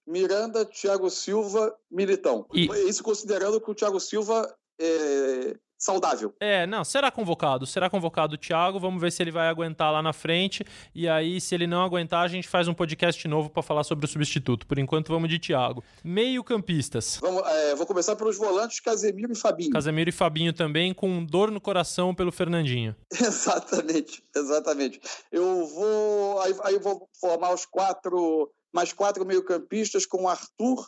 Miranda, 0.06 0.66
Thiago 0.66 1.10
Silva, 1.10 1.76
Militão. 1.90 2.46
E... 2.54 2.66
Isso 2.88 3.04
considerando 3.04 3.60
que 3.60 3.70
o 3.70 3.76
Thiago 3.76 4.00
Silva 4.00 4.54
é 4.80 5.56
saudável. 5.84 6.34
É, 6.40 6.66
não, 6.66 6.84
será 6.84 7.12
convocado. 7.12 7.66
Será 7.66 7.90
convocado 7.90 8.36
o 8.36 8.38
Thiago. 8.38 8.80
Vamos 8.80 9.02
ver 9.02 9.12
se 9.12 9.22
ele 9.22 9.32
vai 9.32 9.48
aguentar 9.48 9.92
lá 9.92 10.02
na 10.02 10.14
frente. 10.14 10.66
E 10.96 11.08
aí, 11.08 11.42
se 11.42 11.54
ele 11.54 11.68
não 11.68 11.84
aguentar, 11.84 12.24
a 12.24 12.28
gente 12.28 12.48
faz 12.48 12.68
um 12.68 12.74
podcast 12.74 13.28
novo 13.28 13.50
para 13.50 13.62
falar 13.62 13.84
sobre 13.84 14.06
o 14.06 14.08
substituto. 14.08 14.66
Por 14.66 14.80
enquanto, 14.80 15.10
vamos 15.10 15.30
de 15.30 15.38
Thiago. 15.38 15.84
Meio-campistas. 16.04 17.20
É, 17.46 17.76
vou 17.76 17.86
começar 17.86 18.16
pelos 18.16 18.38
volantes 18.38 18.80
Casemiro 18.80 19.34
e 19.34 19.36
Fabinho. 19.36 19.72
Casemiro 19.72 20.10
e 20.10 20.14
Fabinho 20.14 20.54
também, 20.54 20.94
com 20.94 21.24
dor 21.26 21.52
no 21.52 21.60
coração 21.60 22.16
pelo 22.16 22.32
Fernandinho. 22.32 22.96
exatamente, 23.12 24.24
exatamente. 24.36 25.02
Eu 25.32 25.68
vou. 25.68 26.42
Aí, 26.42 26.56
aí 26.64 26.74
eu 26.76 26.82
vou 26.82 27.10
formar 27.20 27.54
os 27.54 27.66
quatro 27.66 28.50
mais 28.74 28.92
quatro 28.92 29.26
meio-campistas 29.26 30.06
com 30.06 30.28
Arthur. 30.28 30.88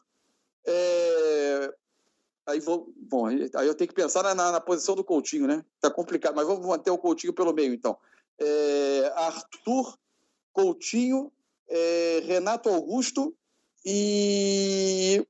É... 0.66 1.72
Aí 2.48 2.60
vou, 2.60 2.94
bom, 2.96 3.26
aí 3.26 3.68
eu 3.68 3.74
tenho 3.74 3.88
que 3.88 3.96
pensar 3.96 4.24
na, 4.24 4.52
na, 4.52 4.62
posição 4.62 4.96
do 4.96 5.04
Coutinho, 5.04 5.48
né? 5.48 5.66
Tá 5.82 5.90
complicado, 5.90 6.36
mas 6.36 6.46
vamos 6.46 6.66
manter 6.66 6.92
o 6.92 6.98
Coutinho 6.98 7.34
pelo 7.34 7.54
meio, 7.54 7.74
então. 7.74 7.98
É... 8.40 9.14
Arthur, 9.16 9.98
Coutinho, 10.54 11.32
é... 11.68 12.22
Renato 12.24 12.70
Augusto 12.70 13.36
e 13.84 15.26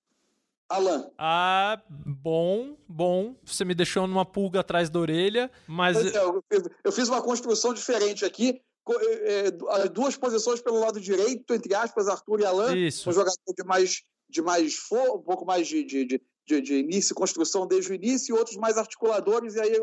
Alan. 0.68 1.10
Ah, 1.18 1.82
bom, 1.90 2.76
bom. 2.88 3.36
Você 3.44 3.64
me 3.64 3.76
deixou 3.76 4.08
numa 4.08 4.26
pulga 4.26 4.62
atrás 4.62 4.90
da 4.90 5.00
orelha, 5.00 5.52
mas. 5.68 5.98
É, 5.98 6.18
eu, 6.18 6.44
fiz, 6.52 6.64
eu, 6.84 6.92
fiz, 6.92 7.10
uma 7.10 7.22
construção 7.22 7.74
diferente 7.74 8.26
aqui. 8.26 8.62
É, 8.88 9.48
é, 9.48 9.90
duas 9.90 10.16
posições 10.16 10.62
pelo 10.62 10.80
lado 10.80 11.00
direito, 11.00 11.54
entre 11.54 11.74
aspas, 11.74 12.08
Arthur 12.08 12.42
e 12.42 12.46
Alain, 12.46 12.86
Isso. 12.86 13.10
um 13.10 13.14
jogador 13.14 13.36
de 13.58 13.64
mais, 13.64 14.04
de 14.30 14.42
mais 14.44 14.76
for, 14.76 15.18
um 15.18 15.22
pouco 15.24 15.44
mais 15.44 15.68
de, 15.68 15.84
de, 15.84 16.06
de, 16.06 16.22
de, 16.46 16.76
início, 16.76 17.16
construção 17.16 17.68
desde 17.68 17.92
o 17.92 17.96
início, 17.96 18.36
e 18.36 18.38
outros 18.38 18.58
mais 18.58 18.78
articuladores, 18.78 19.56
e 19.56 19.62
aí 19.62 19.80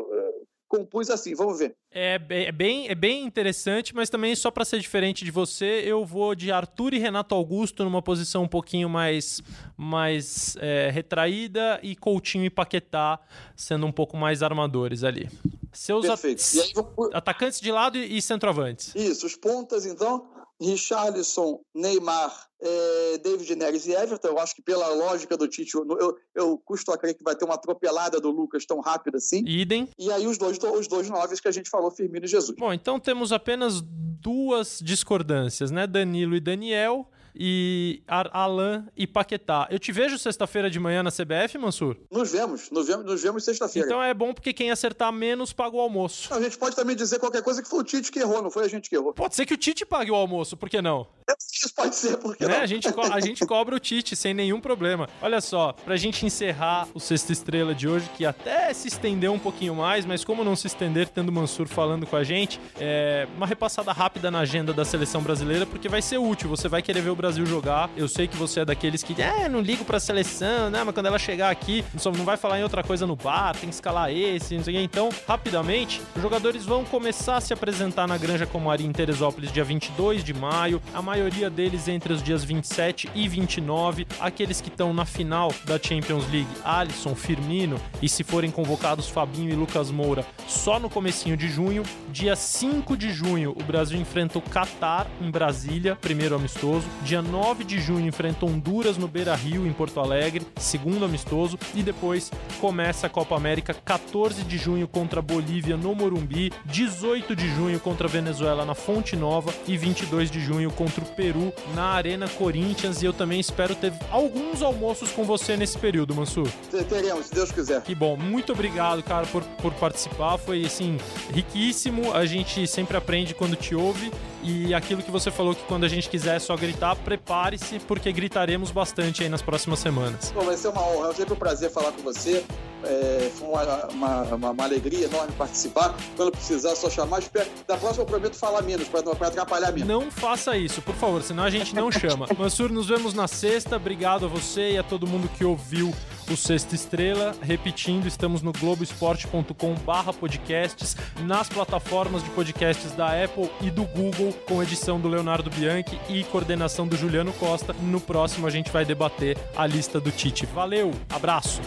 compus 0.73 1.11
assim, 1.11 1.35
vamos 1.35 1.59
ver. 1.59 1.75
É, 1.91 2.19
é, 2.29 2.51
bem, 2.51 2.87
é 2.87 2.95
bem 2.95 3.23
interessante, 3.23 3.93
mas 3.93 4.09
também 4.09 4.35
só 4.35 4.49
para 4.49 4.65
ser 4.65 4.79
diferente 4.79 5.23
de 5.23 5.29
você, 5.29 5.83
eu 5.85 6.03
vou 6.03 6.33
de 6.33 6.51
Arthur 6.51 6.95
e 6.95 6.97
Renato 6.97 7.35
Augusto 7.35 7.83
numa 7.83 8.01
posição 8.01 8.41
um 8.41 8.47
pouquinho 8.47 8.89
mais, 8.89 9.39
mais 9.77 10.55
é, 10.59 10.89
retraída 10.89 11.79
e 11.83 11.95
Coutinho 11.95 12.45
e 12.45 12.49
Paquetá 12.49 13.19
sendo 13.55 13.85
um 13.85 13.91
pouco 13.91 14.17
mais 14.17 14.41
armadores 14.41 15.03
ali. 15.03 15.29
Seus 15.71 16.09
at 16.09 16.23
aí, 16.23 16.73
atacantes 17.13 17.61
de 17.61 17.71
lado 17.71 17.97
e, 17.97 18.17
e 18.17 18.21
centroavantes. 18.21 18.95
Isso, 18.95 19.27
os 19.27 19.35
pontas 19.35 19.85
então, 19.85 20.27
Richarlison, 20.63 21.59
Neymar, 21.73 22.47
é, 22.61 23.17
David 23.17 23.55
Neres 23.55 23.85
e 23.85 23.91
Everton. 23.91 24.29
Eu 24.29 24.39
acho 24.39 24.55
que 24.55 24.61
pela 24.61 24.87
lógica 24.89 25.35
do 25.35 25.47
Tite, 25.47 25.75
eu, 25.75 26.17
eu 26.33 26.57
custo 26.57 26.91
a 26.91 26.97
crer 26.97 27.13
que 27.13 27.23
vai 27.23 27.35
ter 27.35 27.45
uma 27.45 27.55
atropelada 27.55 28.19
do 28.19 28.31
Lucas 28.31 28.65
tão 28.65 28.79
rápido 28.79 29.17
assim. 29.17 29.43
Idem. 29.45 29.89
E 29.97 30.11
aí 30.11 30.25
os 30.25 30.37
dois, 30.37 30.57
os 30.57 30.87
dois 30.87 31.09
noves 31.09 31.39
que 31.39 31.47
a 31.47 31.51
gente 31.51 31.69
falou, 31.69 31.91
Firmino 31.91 32.25
e 32.25 32.29
Jesus. 32.29 32.57
Bom, 32.57 32.73
então 32.73 32.99
temos 32.99 33.31
apenas 33.31 33.81
duas 33.81 34.79
discordâncias, 34.81 35.71
né? 35.71 35.85
Danilo 35.85 36.35
e 36.35 36.39
Daniel 36.39 37.07
e 37.35 38.01
Alan 38.07 38.85
e 38.95 39.07
Paquetá. 39.07 39.67
Eu 39.69 39.79
te 39.79 39.91
vejo 39.91 40.17
sexta-feira 40.17 40.69
de 40.69 40.79
manhã 40.79 41.03
na 41.03 41.11
CBF, 41.11 41.57
Mansur? 41.57 41.97
Nos 42.11 42.31
vemos, 42.31 42.69
nos 42.69 42.87
vemos, 42.87 43.05
nos 43.05 43.21
vemos 43.21 43.43
sexta-feira. 43.43 43.87
Então 43.87 44.01
é 44.01 44.13
bom 44.13 44.33
porque 44.33 44.53
quem 44.53 44.71
acertar 44.71 45.11
menos 45.11 45.53
paga 45.53 45.75
o 45.75 45.79
almoço. 45.79 46.33
A 46.33 46.41
gente 46.41 46.57
pode 46.57 46.75
também 46.75 46.95
dizer 46.95 47.19
qualquer 47.19 47.41
coisa 47.41 47.61
que 47.61 47.69
foi 47.69 47.79
o 47.79 47.83
Tite 47.83 48.11
que 48.11 48.19
errou, 48.19 48.41
não 48.41 48.51
foi 48.51 48.65
a 48.65 48.67
gente 48.67 48.89
que 48.89 48.95
errou. 48.95 49.13
Pode 49.13 49.35
ser 49.35 49.45
que 49.45 49.53
o 49.53 49.57
Tite 49.57 49.85
pague 49.85 50.11
o 50.11 50.15
almoço, 50.15 50.55
por 50.57 50.69
que 50.69 50.81
não? 50.81 51.07
Isso 51.53 51.73
pode 51.73 51.95
ser, 51.95 52.17
por 52.17 52.35
que 52.35 52.45
né? 52.45 52.55
não? 52.55 52.63
A 52.63 52.65
gente, 52.65 52.87
a 52.87 53.19
gente 53.19 53.45
cobra 53.47 53.75
o 53.75 53.79
Tite 53.79 54.15
sem 54.15 54.33
nenhum 54.33 54.59
problema. 54.59 55.07
Olha 55.21 55.39
só, 55.39 55.73
pra 55.73 55.95
gente 55.95 56.25
encerrar 56.25 56.87
o 56.93 56.99
Sexta 56.99 57.31
Estrela 57.31 57.73
de 57.73 57.87
hoje, 57.87 58.09
que 58.17 58.25
até 58.25 58.73
se 58.73 58.87
estendeu 58.87 59.31
um 59.33 59.39
pouquinho 59.39 59.75
mais, 59.75 60.05
mas 60.05 60.25
como 60.25 60.43
não 60.43 60.55
se 60.55 60.67
estender 60.67 61.07
tendo 61.09 61.29
o 61.29 61.31
Mansur 61.31 61.67
falando 61.67 62.05
com 62.05 62.15
a 62.15 62.23
gente, 62.23 62.59
é 62.79 63.27
uma 63.35 63.47
repassada 63.47 63.91
rápida 63.91 64.29
na 64.29 64.39
agenda 64.39 64.73
da 64.73 64.83
seleção 64.83 65.21
brasileira, 65.21 65.65
porque 65.65 65.87
vai 65.87 66.01
ser 66.01 66.17
útil. 66.17 66.49
Você 66.49 66.67
vai 66.67 66.81
querer 66.81 67.01
ver 67.01 67.11
o 67.11 67.15
Brasil 67.23 67.45
jogar. 67.45 67.89
Eu 67.95 68.09
sei 68.09 68.27
que 68.27 68.35
você 68.35 68.59
é 68.59 68.65
daqueles 68.65 69.01
que, 69.01 69.21
é, 69.21 69.47
não 69.47 69.61
ligo 69.61 69.85
pra 69.85 69.97
seleção, 69.97 70.69
né? 70.69 70.83
Mas 70.83 70.93
quando 70.93 71.05
ela 71.05 71.17
chegar 71.17 71.49
aqui, 71.49 71.85
não 72.03 72.25
vai 72.25 72.35
falar 72.35 72.59
em 72.59 72.63
outra 72.63 72.83
coisa 72.83 73.07
no 73.07 73.15
bar, 73.15 73.53
tem 73.53 73.69
que 73.69 73.75
escalar 73.75 74.11
esse, 74.11 74.57
não 74.57 74.63
sei 74.65 74.73
o 74.73 74.77
quê. 74.77 74.83
Então, 74.83 75.09
rapidamente, 75.25 76.01
os 76.13 76.21
jogadores 76.21 76.65
vão 76.65 76.83
começar 76.83 77.37
a 77.37 77.41
se 77.41 77.53
apresentar 77.53 78.09
na 78.09 78.17
Granja 78.17 78.45
Comari 78.45 78.85
em 78.85 78.91
Teresópolis 78.91 79.53
dia 79.53 79.63
22 79.63 80.21
de 80.21 80.33
maio. 80.33 80.81
A 80.93 81.01
maioria 81.01 81.49
deles 81.49 81.87
entre 81.87 82.11
os 82.11 82.21
dias 82.21 82.43
27 82.43 83.09
e 83.15 83.25
29. 83.29 84.05
Aqueles 84.19 84.59
que 84.59 84.67
estão 84.67 84.93
na 84.93 85.05
final 85.05 85.49
da 85.63 85.79
Champions 85.79 86.29
League, 86.29 86.49
Alisson, 86.65 87.15
Firmino 87.15 87.79
e 88.01 88.09
se 88.09 88.25
forem 88.25 88.51
convocados 88.51 89.07
Fabinho 89.07 89.49
e 89.49 89.55
Lucas 89.55 89.89
Moura, 89.89 90.25
só 90.45 90.77
no 90.77 90.89
comecinho 90.89 91.37
de 91.37 91.47
junho. 91.47 91.83
Dia 92.09 92.35
5 92.35 92.97
de 92.97 93.13
junho, 93.13 93.51
o 93.51 93.63
Brasil 93.63 93.97
enfrenta 93.97 94.37
o 94.37 94.41
Catar 94.41 95.07
em 95.21 95.31
Brasília, 95.31 95.95
primeiro 95.95 96.35
amistoso. 96.35 96.85
Dia 97.03 97.12
9 97.21 97.63
de 97.63 97.79
junho 97.79 98.07
enfrenta 98.07 98.45
Honduras 98.45 98.97
no 98.97 99.07
Beira-Rio 99.07 99.65
em 99.65 99.73
Porto 99.73 99.99
Alegre, 99.99 100.45
segundo 100.57 101.05
amistoso, 101.05 101.57
e 101.75 101.83
depois 101.83 102.31
começa 102.59 103.07
a 103.07 103.09
Copa 103.09 103.35
América 103.35 103.73
14 103.73 104.43
de 104.43 104.57
junho 104.57 104.87
contra 104.87 105.19
a 105.19 105.23
Bolívia 105.23 105.77
no 105.77 105.93
Morumbi, 105.93 106.51
18 106.65 107.35
de 107.35 107.49
junho 107.55 107.79
contra 107.79 108.07
a 108.07 108.09
Venezuela 108.09 108.65
na 108.65 108.75
Fonte 108.75 109.15
Nova 109.15 109.53
e 109.67 109.77
22 109.77 110.31
de 110.31 110.39
junho 110.39 110.71
contra 110.71 111.03
o 111.03 111.07
Peru 111.07 111.53
na 111.75 111.85
Arena 111.85 112.27
Corinthians 112.27 113.01
e 113.01 113.05
eu 113.05 113.13
também 113.13 113.39
espero 113.39 113.75
ter 113.75 113.93
alguns 114.11 114.61
almoços 114.61 115.11
com 115.11 115.23
você 115.23 115.55
nesse 115.57 115.77
período, 115.77 116.15
Mansur. 116.15 116.47
Teremos, 116.89 117.27
se 117.27 117.33
Deus 117.33 117.51
quiser. 117.51 117.81
Que 117.81 117.95
bom, 117.95 118.17
muito 118.17 118.51
obrigado, 118.53 119.03
cara, 119.03 119.25
por, 119.27 119.43
por 119.43 119.73
participar. 119.73 120.37
Foi 120.37 120.65
assim, 120.65 120.97
riquíssimo. 121.33 122.13
A 122.13 122.25
gente 122.25 122.65
sempre 122.67 122.97
aprende 122.97 123.33
quando 123.33 123.55
te 123.55 123.75
ouve. 123.75 124.11
E 124.43 124.73
aquilo 124.73 125.01
que 125.01 125.09
você 125.09 125.31
falou 125.31 125.55
que 125.55 125.63
quando 125.63 125.85
a 125.85 125.87
gente 125.87 126.09
quiser 126.09 126.39
só 126.39 126.55
gritar, 126.57 126.95
prepare-se, 126.97 127.79
porque 127.79 128.11
gritaremos 128.11 128.71
bastante 128.71 129.23
aí 129.23 129.29
nas 129.29 129.41
próximas 129.41 129.79
semanas. 129.79 130.31
Bom, 130.35 130.41
vai 130.41 130.57
ser 130.57 130.67
uma 130.67 130.85
honra, 130.85 131.09
é 131.09 131.13
sempre 131.13 131.33
um 131.33 131.37
prazer 131.37 131.71
falar 131.71 131.93
com 131.93 132.01
você. 132.01 132.43
É, 132.83 133.31
foi 133.33 133.47
uma, 133.47 133.85
uma, 133.87 134.51
uma, 134.51 134.63
alegria 134.65 135.05
enorme 135.05 135.31
participar. 135.37 135.95
Quando 136.17 136.31
precisar, 136.31 136.75
só 136.75 136.89
chamar. 136.89 137.19
Espero. 137.19 137.49
Da 137.65 137.77
próxima 137.77 138.03
eu 138.03 138.07
prometo 138.07 138.35
falar 138.35 138.61
menos, 138.61 138.89
para 138.89 138.99
atrapalhar 139.27 139.71
menos. 139.71 139.87
Não 139.87 140.11
faça 140.11 140.57
isso, 140.57 140.81
por 140.81 140.95
favor, 140.95 141.23
senão 141.23 141.43
a 141.43 141.49
gente 141.49 141.73
não 141.73 141.89
chama. 141.89 142.27
Mansur, 142.37 142.69
nos 142.69 142.87
vemos 142.87 143.13
na 143.13 143.27
sexta. 143.27 143.77
Obrigado 143.77 144.25
a 144.25 144.27
você 144.27 144.71
e 144.71 144.77
a 144.77 144.83
todo 144.83 145.07
mundo 145.07 145.29
que 145.29 145.45
ouviu 145.45 145.93
o 146.31 146.37
Sexta 146.37 146.75
Estrela. 146.75 147.35
Repetindo, 147.41 148.07
estamos 148.07 148.41
no 148.41 148.51
globoesporte.com 148.51 149.75
barra 149.85 150.13
podcasts, 150.13 150.95
nas 151.21 151.49
plataformas 151.49 152.23
de 152.23 152.29
podcasts 152.31 152.91
da 152.93 153.23
Apple 153.23 153.49
e 153.61 153.69
do 153.69 153.83
Google, 153.85 154.33
com 154.47 154.61
edição 154.61 154.99
do 154.99 155.07
Leonardo 155.07 155.49
Bianchi 155.49 155.99
e 156.09 156.23
coordenação 156.25 156.87
do 156.87 156.95
Juliano 156.95 157.33
Costa. 157.33 157.73
No 157.81 157.99
próximo 157.99 158.47
a 158.47 158.49
gente 158.49 158.71
vai 158.71 158.85
debater 158.85 159.37
a 159.55 159.65
lista 159.65 159.99
do 159.99 160.11
Tite. 160.11 160.45
Valeu, 160.45 160.91
abraço! 161.09 161.61